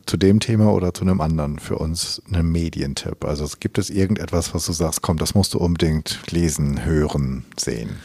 zu 0.07 0.17
dem 0.17 0.41
Thema 0.41 0.73
oder 0.73 0.93
zu 0.93 1.03
einem 1.03 1.21
anderen 1.21 1.59
für 1.59 1.77
uns 1.79 2.23
einen 2.29 2.53
Medientipp? 2.53 3.25
Also 3.25 3.49
gibt 3.59 3.79
es 3.79 3.91
irgendetwas, 3.91 4.55
was 4.55 4.67
du 4.67 4.73
sagst, 4.73 5.03
komm, 5.03 5.17
das 5.17 5.35
musst 5.35 5.55
du 5.55 5.59
unbedingt 5.59 6.21
lesen, 6.31 6.85
hören, 6.85 7.45
sehen? 7.57 7.97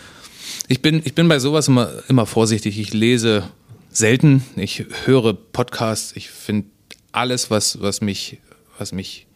Ich 0.67 0.81
bin, 0.81 1.01
ich 1.03 1.13
bin 1.13 1.27
bei 1.27 1.39
sowas 1.39 1.67
immer, 1.67 1.91
immer 2.07 2.25
vorsichtig. 2.25 2.79
Ich 2.79 2.93
lese 2.93 3.49
selten, 3.91 4.43
ich 4.55 4.85
höre 5.05 5.33
Podcasts, 5.33 6.13
ich 6.15 6.29
finde 6.29 6.69
alles, 7.11 7.51
was, 7.51 7.81
was 7.81 8.01
mich, 8.01 8.39
was 8.77 8.91
mich 8.91 9.27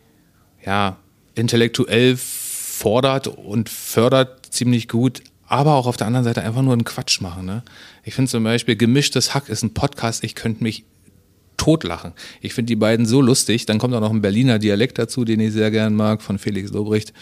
ja, 0.66 0.98
intellektuell 1.36 2.18
fordert 2.74 3.28
und 3.28 3.70
fördert 3.70 4.48
ziemlich 4.54 4.88
gut, 4.88 5.22
aber 5.48 5.76
auch 5.76 5.86
auf 5.86 5.96
der 5.96 6.08
anderen 6.08 6.24
Seite 6.24 6.42
einfach 6.42 6.64
nur 6.64 6.74
einen 6.74 6.84
Quatsch 6.84 7.22
machen. 7.22 7.46
Ne? 7.46 7.64
Ich 8.04 8.16
finde 8.16 8.32
zum 8.32 8.44
Beispiel 8.44 8.76
Gemischtes 8.76 9.34
Hack 9.34 9.48
ist 9.48 9.64
ein 9.64 9.74
Podcast, 9.74 10.24
ich 10.24 10.34
könnte 10.34 10.64
mich 10.64 10.84
totlachen. 11.56 12.14
Ich 12.42 12.54
finde 12.56 12.70
die 12.70 12.76
beiden 12.76 13.06
so 13.06 13.22
lustig. 13.22 13.68
Dann 13.68 13.78
kommt 13.78 13.94
auch 13.94 14.02
noch 14.02 14.10
ein 14.10 14.22
Berliner 14.22 14.58
Dialekt 14.58 14.98
dazu, 14.98 15.24
den 15.24 15.40
ich 15.40 15.54
sehr 15.54 15.70
gern 15.70 15.96
mag, 15.96 16.24
von 16.24 16.40
Felix 16.40 16.72
Lobrecht. 16.72 17.14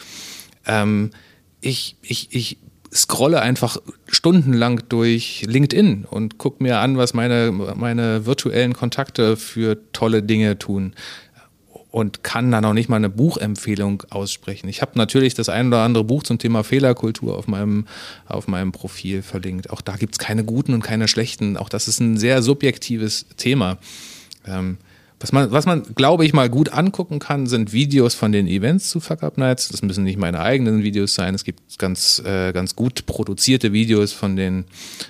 Ähm, 0.66 1.12
ich, 1.60 1.98
ich, 2.02 2.34
ich 2.34 2.58
scrolle 2.94 3.42
einfach 3.42 3.78
stundenlang 4.08 4.84
durch 4.88 5.44
LinkedIn 5.48 6.06
und 6.06 6.38
gucke 6.38 6.64
mir 6.64 6.80
an, 6.80 6.98
was 6.98 7.14
meine, 7.14 7.52
meine 7.52 8.26
virtuellen 8.26 8.74
Kontakte 8.74 9.36
für 9.36 9.78
tolle 9.92 10.24
Dinge 10.24 10.58
tun 10.58 10.96
und 11.92 12.24
kann 12.24 12.52
dann 12.52 12.64
auch 12.64 12.74
nicht 12.74 12.90
mal 12.90 12.96
eine 12.96 13.10
Buchempfehlung 13.10 14.04
aussprechen. 14.10 14.70
Ich 14.70 14.82
habe 14.82 14.94
natürlich 14.96 15.34
das 15.34 15.50
ein 15.50 15.68
oder 15.68 15.84
andere 15.84 16.06
Buch 16.06 16.24
zum 16.24 16.40
Thema 16.40 16.64
Fehlerkultur 16.64 17.38
auf 17.38 17.48
meinem, 17.48 17.86
auf 18.28 18.48
meinem 18.48 18.72
Profil 18.72 19.22
verlinkt. 19.22 19.70
Auch 19.70 19.82
da 19.82 19.98
gibt 19.98 20.16
es 20.16 20.20
keine 20.20 20.46
guten 20.46 20.74
und 20.74 20.82
keine 20.82 21.10
schlechten. 21.10 21.58
Auch 21.58 21.70
das 21.70 21.90
ist 21.90 22.00
ein 22.00 22.18
sehr 22.18 22.42
subjektives 22.42 23.26
Thema. 23.36 23.78
Ähm, 24.48 24.78
was 25.22 25.32
man, 25.32 25.52
was 25.52 25.68
man, 25.68 25.84
glaube 25.96 26.26
ich, 26.26 26.34
mal 26.34 26.50
gut 26.50 26.74
angucken 26.74 27.20
kann, 27.20 27.46
sind 27.46 27.74
Videos 27.74 28.16
von 28.16 28.32
den 28.32 28.48
Events 28.48 28.90
zu 28.90 29.00
Fuck 29.00 29.22
Up 29.22 29.38
Nights. 29.38 29.70
Das 29.70 29.84
müssen 29.84 30.04
nicht 30.04 30.18
meine 30.18 30.40
eigenen 30.40 30.82
Videos 30.82 31.14
sein. 31.14 31.36
Es 31.36 31.44
gibt 31.44 31.78
ganz, 31.78 32.20
äh, 32.26 32.52
ganz 32.54 32.76
gut 32.76 33.06
produzierte 33.06 33.72
Videos 33.72 34.14
von 34.14 34.36
den, 34.36 34.66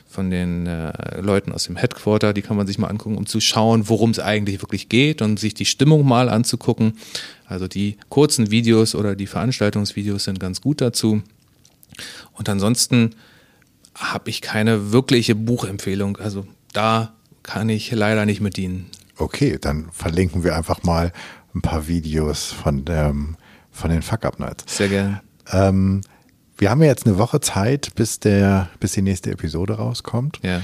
von 0.09 0.29
den 0.29 0.67
äh, 0.67 1.21
Leuten 1.21 1.53
aus 1.53 1.63
dem 1.63 1.77
Headquarter. 1.77 2.33
Die 2.33 2.41
kann 2.41 2.57
man 2.57 2.67
sich 2.67 2.77
mal 2.77 2.89
angucken, 2.89 3.17
um 3.17 3.25
zu 3.25 3.39
schauen, 3.39 3.87
worum 3.87 4.11
es 4.11 4.19
eigentlich 4.19 4.61
wirklich 4.61 4.89
geht 4.89 5.21
und 5.21 5.39
sich 5.39 5.53
die 5.53 5.65
Stimmung 5.65 6.05
mal 6.05 6.27
anzugucken. 6.27 6.97
Also 7.45 7.69
die 7.69 7.95
kurzen 8.09 8.51
Videos 8.51 8.95
oder 8.95 9.15
die 9.15 9.27
Veranstaltungsvideos 9.27 10.25
sind 10.25 10.41
ganz 10.41 10.59
gut 10.59 10.81
dazu. 10.81 11.21
Und 12.33 12.49
ansonsten 12.49 13.15
habe 13.95 14.29
ich 14.29 14.41
keine 14.41 14.91
wirkliche 14.91 15.35
Buchempfehlung. 15.35 16.17
Also 16.17 16.45
da 16.73 17.13
kann 17.43 17.69
ich 17.69 17.91
leider 17.91 18.25
nicht 18.25 18.41
mit 18.41 18.57
dienen. 18.57 18.87
Okay, 19.21 19.57
dann 19.61 19.89
verlinken 19.91 20.43
wir 20.43 20.55
einfach 20.55 20.83
mal 20.83 21.13
ein 21.53 21.61
paar 21.61 21.87
Videos 21.87 22.51
von, 22.51 22.85
dem, 22.85 23.37
von 23.71 23.91
den 23.91 24.01
Fuck 24.01 24.25
Up 24.25 24.39
Nights. 24.39 24.77
Sehr 24.77 24.89
gerne. 24.89 25.21
Ähm, 25.51 26.01
wir 26.57 26.69
haben 26.69 26.81
ja 26.81 26.87
jetzt 26.87 27.05
eine 27.05 27.17
Woche 27.17 27.39
Zeit, 27.39 27.93
bis, 27.95 28.19
der, 28.19 28.69
bis 28.79 28.93
die 28.93 29.01
nächste 29.01 29.31
Episode 29.31 29.73
rauskommt. 29.73 30.39
Ja. 30.41 30.61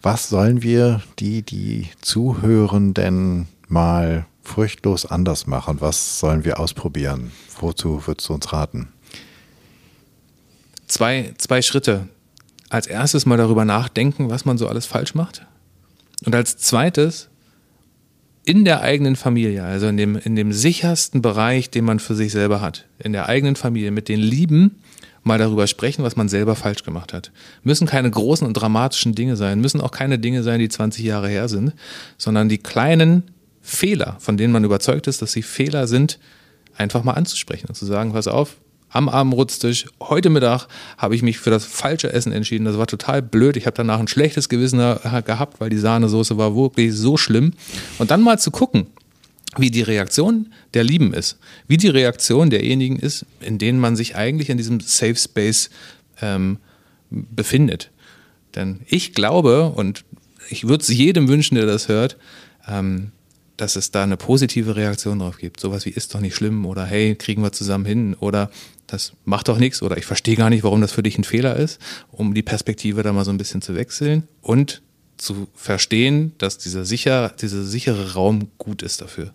Was 0.00 0.28
sollen 0.28 0.62
wir 0.62 1.02
die, 1.18 1.42
die 1.42 1.88
zuhören, 2.00 2.94
denn 2.94 3.46
mal 3.68 4.26
furchtlos 4.42 5.04
anders 5.04 5.46
machen? 5.46 5.80
Was 5.80 6.18
sollen 6.20 6.44
wir 6.44 6.60
ausprobieren? 6.60 7.32
Wozu 7.60 8.06
würdest 8.06 8.28
du 8.28 8.34
uns 8.34 8.52
raten? 8.52 8.88
Zwei, 10.86 11.34
zwei 11.36 11.60
Schritte. 11.60 12.08
Als 12.70 12.86
erstes 12.86 13.26
mal 13.26 13.36
darüber 13.36 13.64
nachdenken, 13.64 14.30
was 14.30 14.44
man 14.44 14.56
so 14.56 14.68
alles 14.68 14.86
falsch 14.86 15.14
macht. 15.14 15.46
Und 16.24 16.34
als 16.34 16.56
zweites 16.56 17.28
in 18.48 18.64
der 18.64 18.80
eigenen 18.80 19.14
Familie, 19.14 19.62
also 19.62 19.88
in 19.88 19.98
dem, 19.98 20.16
in 20.16 20.34
dem 20.34 20.52
sichersten 20.52 21.20
Bereich, 21.20 21.68
den 21.68 21.84
man 21.84 21.98
für 21.98 22.14
sich 22.14 22.32
selber 22.32 22.62
hat, 22.62 22.86
in 22.98 23.12
der 23.12 23.28
eigenen 23.28 23.56
Familie, 23.56 23.90
mit 23.90 24.08
den 24.08 24.20
Lieben, 24.20 24.76
mal 25.22 25.36
darüber 25.36 25.66
sprechen, 25.66 26.02
was 26.02 26.16
man 26.16 26.30
selber 26.30 26.56
falsch 26.56 26.82
gemacht 26.82 27.12
hat. 27.12 27.30
Müssen 27.62 27.86
keine 27.86 28.10
großen 28.10 28.46
und 28.46 28.54
dramatischen 28.54 29.14
Dinge 29.14 29.36
sein, 29.36 29.60
müssen 29.60 29.82
auch 29.82 29.90
keine 29.90 30.18
Dinge 30.18 30.42
sein, 30.42 30.60
die 30.60 30.70
20 30.70 31.04
Jahre 31.04 31.28
her 31.28 31.46
sind, 31.50 31.74
sondern 32.16 32.48
die 32.48 32.56
kleinen 32.56 33.24
Fehler, 33.60 34.16
von 34.18 34.38
denen 34.38 34.54
man 34.54 34.64
überzeugt 34.64 35.08
ist, 35.08 35.20
dass 35.20 35.32
sie 35.32 35.42
Fehler 35.42 35.86
sind, 35.86 36.18
einfach 36.74 37.04
mal 37.04 37.12
anzusprechen 37.12 37.66
und 37.68 37.74
zu 37.74 37.84
sagen, 37.84 38.14
pass 38.14 38.28
auf, 38.28 38.56
am 38.90 39.08
Abendrutstisch, 39.08 39.86
heute 40.00 40.30
Mittag 40.30 40.66
habe 40.96 41.14
ich 41.14 41.22
mich 41.22 41.38
für 41.38 41.50
das 41.50 41.64
falsche 41.64 42.12
Essen 42.12 42.32
entschieden. 42.32 42.64
Das 42.64 42.78
war 42.78 42.86
total 42.86 43.22
blöd. 43.22 43.56
Ich 43.56 43.66
habe 43.66 43.76
danach 43.76 44.00
ein 44.00 44.08
schlechtes 44.08 44.48
Gewissen 44.48 44.78
gehabt, 44.78 45.60
weil 45.60 45.70
die 45.70 45.78
Sahnesoße 45.78 46.38
war 46.38 46.56
wirklich 46.56 46.94
so 46.94 47.16
schlimm. 47.16 47.52
Und 47.98 48.10
dann 48.10 48.22
mal 48.22 48.38
zu 48.38 48.50
gucken, 48.50 48.86
wie 49.56 49.70
die 49.70 49.82
Reaktion 49.82 50.52
der 50.74 50.84
Lieben 50.84 51.12
ist, 51.12 51.38
wie 51.66 51.76
die 51.76 51.88
Reaktion 51.88 52.50
derjenigen 52.50 52.98
ist, 52.98 53.26
in 53.40 53.58
denen 53.58 53.78
man 53.78 53.96
sich 53.96 54.16
eigentlich 54.16 54.50
in 54.50 54.56
diesem 54.56 54.80
Safe 54.80 55.16
Space 55.16 55.70
ähm, 56.20 56.58
befindet. 57.10 57.90
Denn 58.54 58.80
ich 58.86 59.14
glaube, 59.14 59.70
und 59.70 60.04
ich 60.48 60.66
würde 60.66 60.82
es 60.82 60.88
jedem 60.88 61.28
wünschen, 61.28 61.56
der 61.56 61.66
das 61.66 61.88
hört, 61.88 62.16
ähm, 62.66 63.12
dass 63.56 63.76
es 63.76 63.90
da 63.90 64.02
eine 64.02 64.16
positive 64.16 64.76
Reaktion 64.76 65.18
drauf 65.18 65.38
gibt. 65.38 65.60
Sowas 65.60 65.84
wie 65.84 65.90
ist 65.90 66.14
doch 66.14 66.20
nicht 66.20 66.36
schlimm 66.36 66.64
oder 66.64 66.84
hey, 66.84 67.16
kriegen 67.16 67.42
wir 67.42 67.52
zusammen 67.52 67.84
hin 67.84 68.14
oder 68.14 68.50
das 68.88 69.12
macht 69.24 69.48
doch 69.48 69.58
nichts 69.58 69.82
oder 69.82 69.96
ich 69.96 70.06
verstehe 70.06 70.34
gar 70.34 70.50
nicht, 70.50 70.64
warum 70.64 70.80
das 70.80 70.92
für 70.92 71.02
dich 71.02 71.16
ein 71.16 71.24
Fehler 71.24 71.56
ist, 71.56 71.80
um 72.10 72.34
die 72.34 72.42
Perspektive 72.42 73.02
da 73.02 73.12
mal 73.12 73.24
so 73.24 73.30
ein 73.30 73.38
bisschen 73.38 73.62
zu 73.62 73.76
wechseln 73.76 74.26
und 74.42 74.82
zu 75.18 75.48
verstehen, 75.54 76.32
dass 76.38 76.58
dieser, 76.58 76.84
sicher, 76.84 77.32
dieser 77.40 77.62
sichere 77.62 78.14
Raum 78.14 78.48
gut 78.58 78.82
ist 78.82 79.00
dafür 79.00 79.34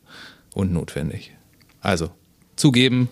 und 0.54 0.74
notwendig. 0.74 1.36
Also 1.82 2.10
zugeben, 2.56 3.10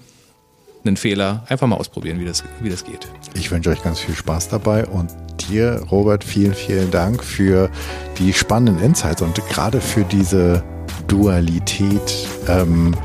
einen 0.84 0.98
Fehler, 0.98 1.46
einfach 1.48 1.68
mal 1.68 1.76
ausprobieren, 1.76 2.20
wie 2.20 2.26
das, 2.26 2.44
wie 2.62 2.70
das 2.70 2.84
geht. 2.84 3.08
Ich 3.36 3.52
wünsche 3.52 3.70
euch 3.70 3.84
ganz 3.84 4.00
viel 4.00 4.16
Spaß 4.16 4.50
dabei 4.50 4.88
und 4.88 5.12
dir, 5.48 5.84
Robert, 5.92 6.24
vielen, 6.24 6.56
vielen 6.56 6.90
Dank 6.90 7.24
für 7.24 7.70
die 8.18 8.34
spannenden 8.34 8.84
Insights 8.84 9.22
und 9.22 9.36
gerade 9.50 9.80
für 9.80 10.04
diese 10.04 10.64
Dualität 11.08 12.28
ähm, 12.48 12.96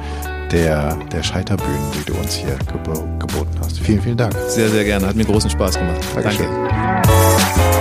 der, 0.52 0.96
der 1.12 1.22
Scheiterbühnen, 1.22 1.92
die 1.98 2.04
du 2.04 2.14
uns 2.14 2.34
hier 2.34 2.56
gebo 2.72 3.06
geboten 3.18 3.58
hast. 3.60 3.78
Vielen, 3.80 4.02
vielen 4.02 4.16
Dank. 4.16 4.34
Sehr, 4.48 4.68
sehr 4.68 4.84
gerne. 4.84 5.06
Hat 5.06 5.16
mir 5.16 5.24
großen 5.24 5.50
Spaß 5.50 5.78
gemacht. 5.78 6.00
Dankeschön. 6.14 6.46
Danke. 6.46 7.76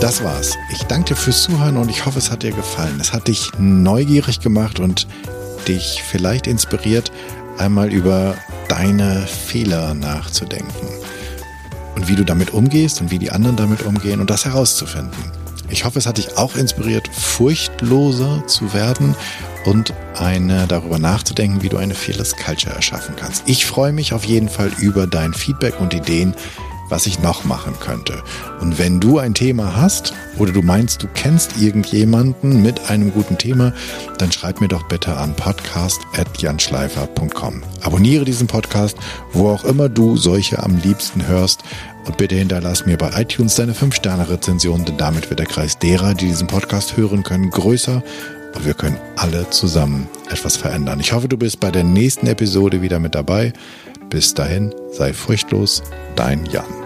Das 0.00 0.22
war's. 0.22 0.56
Ich 0.72 0.84
danke 0.84 1.10
dir 1.10 1.16
fürs 1.16 1.42
Zuhören 1.42 1.76
und 1.76 1.90
ich 1.90 2.06
hoffe, 2.06 2.18
es 2.18 2.30
hat 2.30 2.42
dir 2.42 2.52
gefallen. 2.52 2.98
Es 3.00 3.12
hat 3.12 3.28
dich 3.28 3.50
neugierig 3.58 4.40
gemacht 4.40 4.80
und 4.80 5.06
dich 5.66 6.02
vielleicht 6.02 6.46
inspiriert, 6.46 7.12
einmal 7.58 7.92
über 7.92 8.34
deine 8.68 9.26
Fehler 9.26 9.94
nachzudenken 9.94 10.88
und 11.96 12.08
wie 12.08 12.14
du 12.14 12.24
damit 12.24 12.54
umgehst 12.54 13.00
und 13.00 13.10
wie 13.10 13.18
die 13.18 13.30
anderen 13.30 13.56
damit 13.56 13.82
umgehen 13.82 14.20
und 14.20 14.30
das 14.30 14.44
herauszufinden. 14.44 15.18
Ich 15.68 15.84
hoffe, 15.84 15.98
es 15.98 16.06
hat 16.06 16.16
dich 16.16 16.38
auch 16.38 16.56
inspiriert, 16.56 17.08
furchtloser 17.08 18.46
zu 18.46 18.72
werden 18.72 19.14
und 19.68 19.92
eine 20.14 20.66
darüber 20.66 20.98
nachzudenken, 20.98 21.62
wie 21.62 21.68
du 21.68 21.76
eine 21.76 21.94
Fearless 21.94 22.34
Culture 22.36 22.74
erschaffen 22.74 23.14
kannst. 23.16 23.42
Ich 23.46 23.66
freue 23.66 23.92
mich 23.92 24.14
auf 24.14 24.24
jeden 24.24 24.48
Fall 24.48 24.72
über 24.78 25.06
dein 25.06 25.34
Feedback 25.34 25.78
und 25.78 25.92
Ideen, 25.92 26.34
was 26.88 27.04
ich 27.04 27.20
noch 27.20 27.44
machen 27.44 27.74
könnte. 27.78 28.22
Und 28.62 28.78
wenn 28.78 28.98
du 28.98 29.18
ein 29.18 29.34
Thema 29.34 29.76
hast 29.76 30.14
oder 30.38 30.52
du 30.52 30.62
meinst, 30.62 31.02
du 31.02 31.08
kennst 31.12 31.60
irgendjemanden 31.60 32.62
mit 32.62 32.88
einem 32.88 33.12
guten 33.12 33.36
Thema, 33.36 33.74
dann 34.16 34.32
schreib 34.32 34.62
mir 34.62 34.68
doch 34.68 34.88
bitte 34.88 35.18
an 35.18 35.36
podcast.janschleifer.com. 35.36 37.62
Abonniere 37.82 38.24
diesen 38.24 38.46
Podcast, 38.46 38.96
wo 39.34 39.50
auch 39.50 39.64
immer 39.64 39.90
du 39.90 40.16
solche 40.16 40.62
am 40.62 40.78
liebsten 40.78 41.26
hörst 41.26 41.60
und 42.06 42.16
bitte 42.16 42.36
hinterlass 42.36 42.86
mir 42.86 42.96
bei 42.96 43.10
iTunes 43.20 43.56
deine 43.56 43.74
5-Sterne-Rezension, 43.74 44.86
denn 44.86 44.96
damit 44.96 45.28
wird 45.28 45.40
der 45.40 45.46
Kreis 45.46 45.78
derer, 45.78 46.14
die 46.14 46.28
diesen 46.28 46.46
Podcast 46.46 46.96
hören 46.96 47.22
können, 47.22 47.50
größer 47.50 48.02
und 48.54 48.66
wir 48.66 48.74
können 48.74 48.98
alle 49.16 49.48
zusammen 49.50 50.08
etwas 50.30 50.56
verändern. 50.56 51.00
Ich 51.00 51.12
hoffe, 51.12 51.28
du 51.28 51.36
bist 51.36 51.60
bei 51.60 51.70
der 51.70 51.84
nächsten 51.84 52.26
Episode 52.26 52.82
wieder 52.82 52.98
mit 52.98 53.14
dabei. 53.14 53.52
Bis 54.10 54.34
dahin, 54.34 54.74
sei 54.92 55.12
furchtlos, 55.12 55.82
dein 56.16 56.46
Jan. 56.46 56.77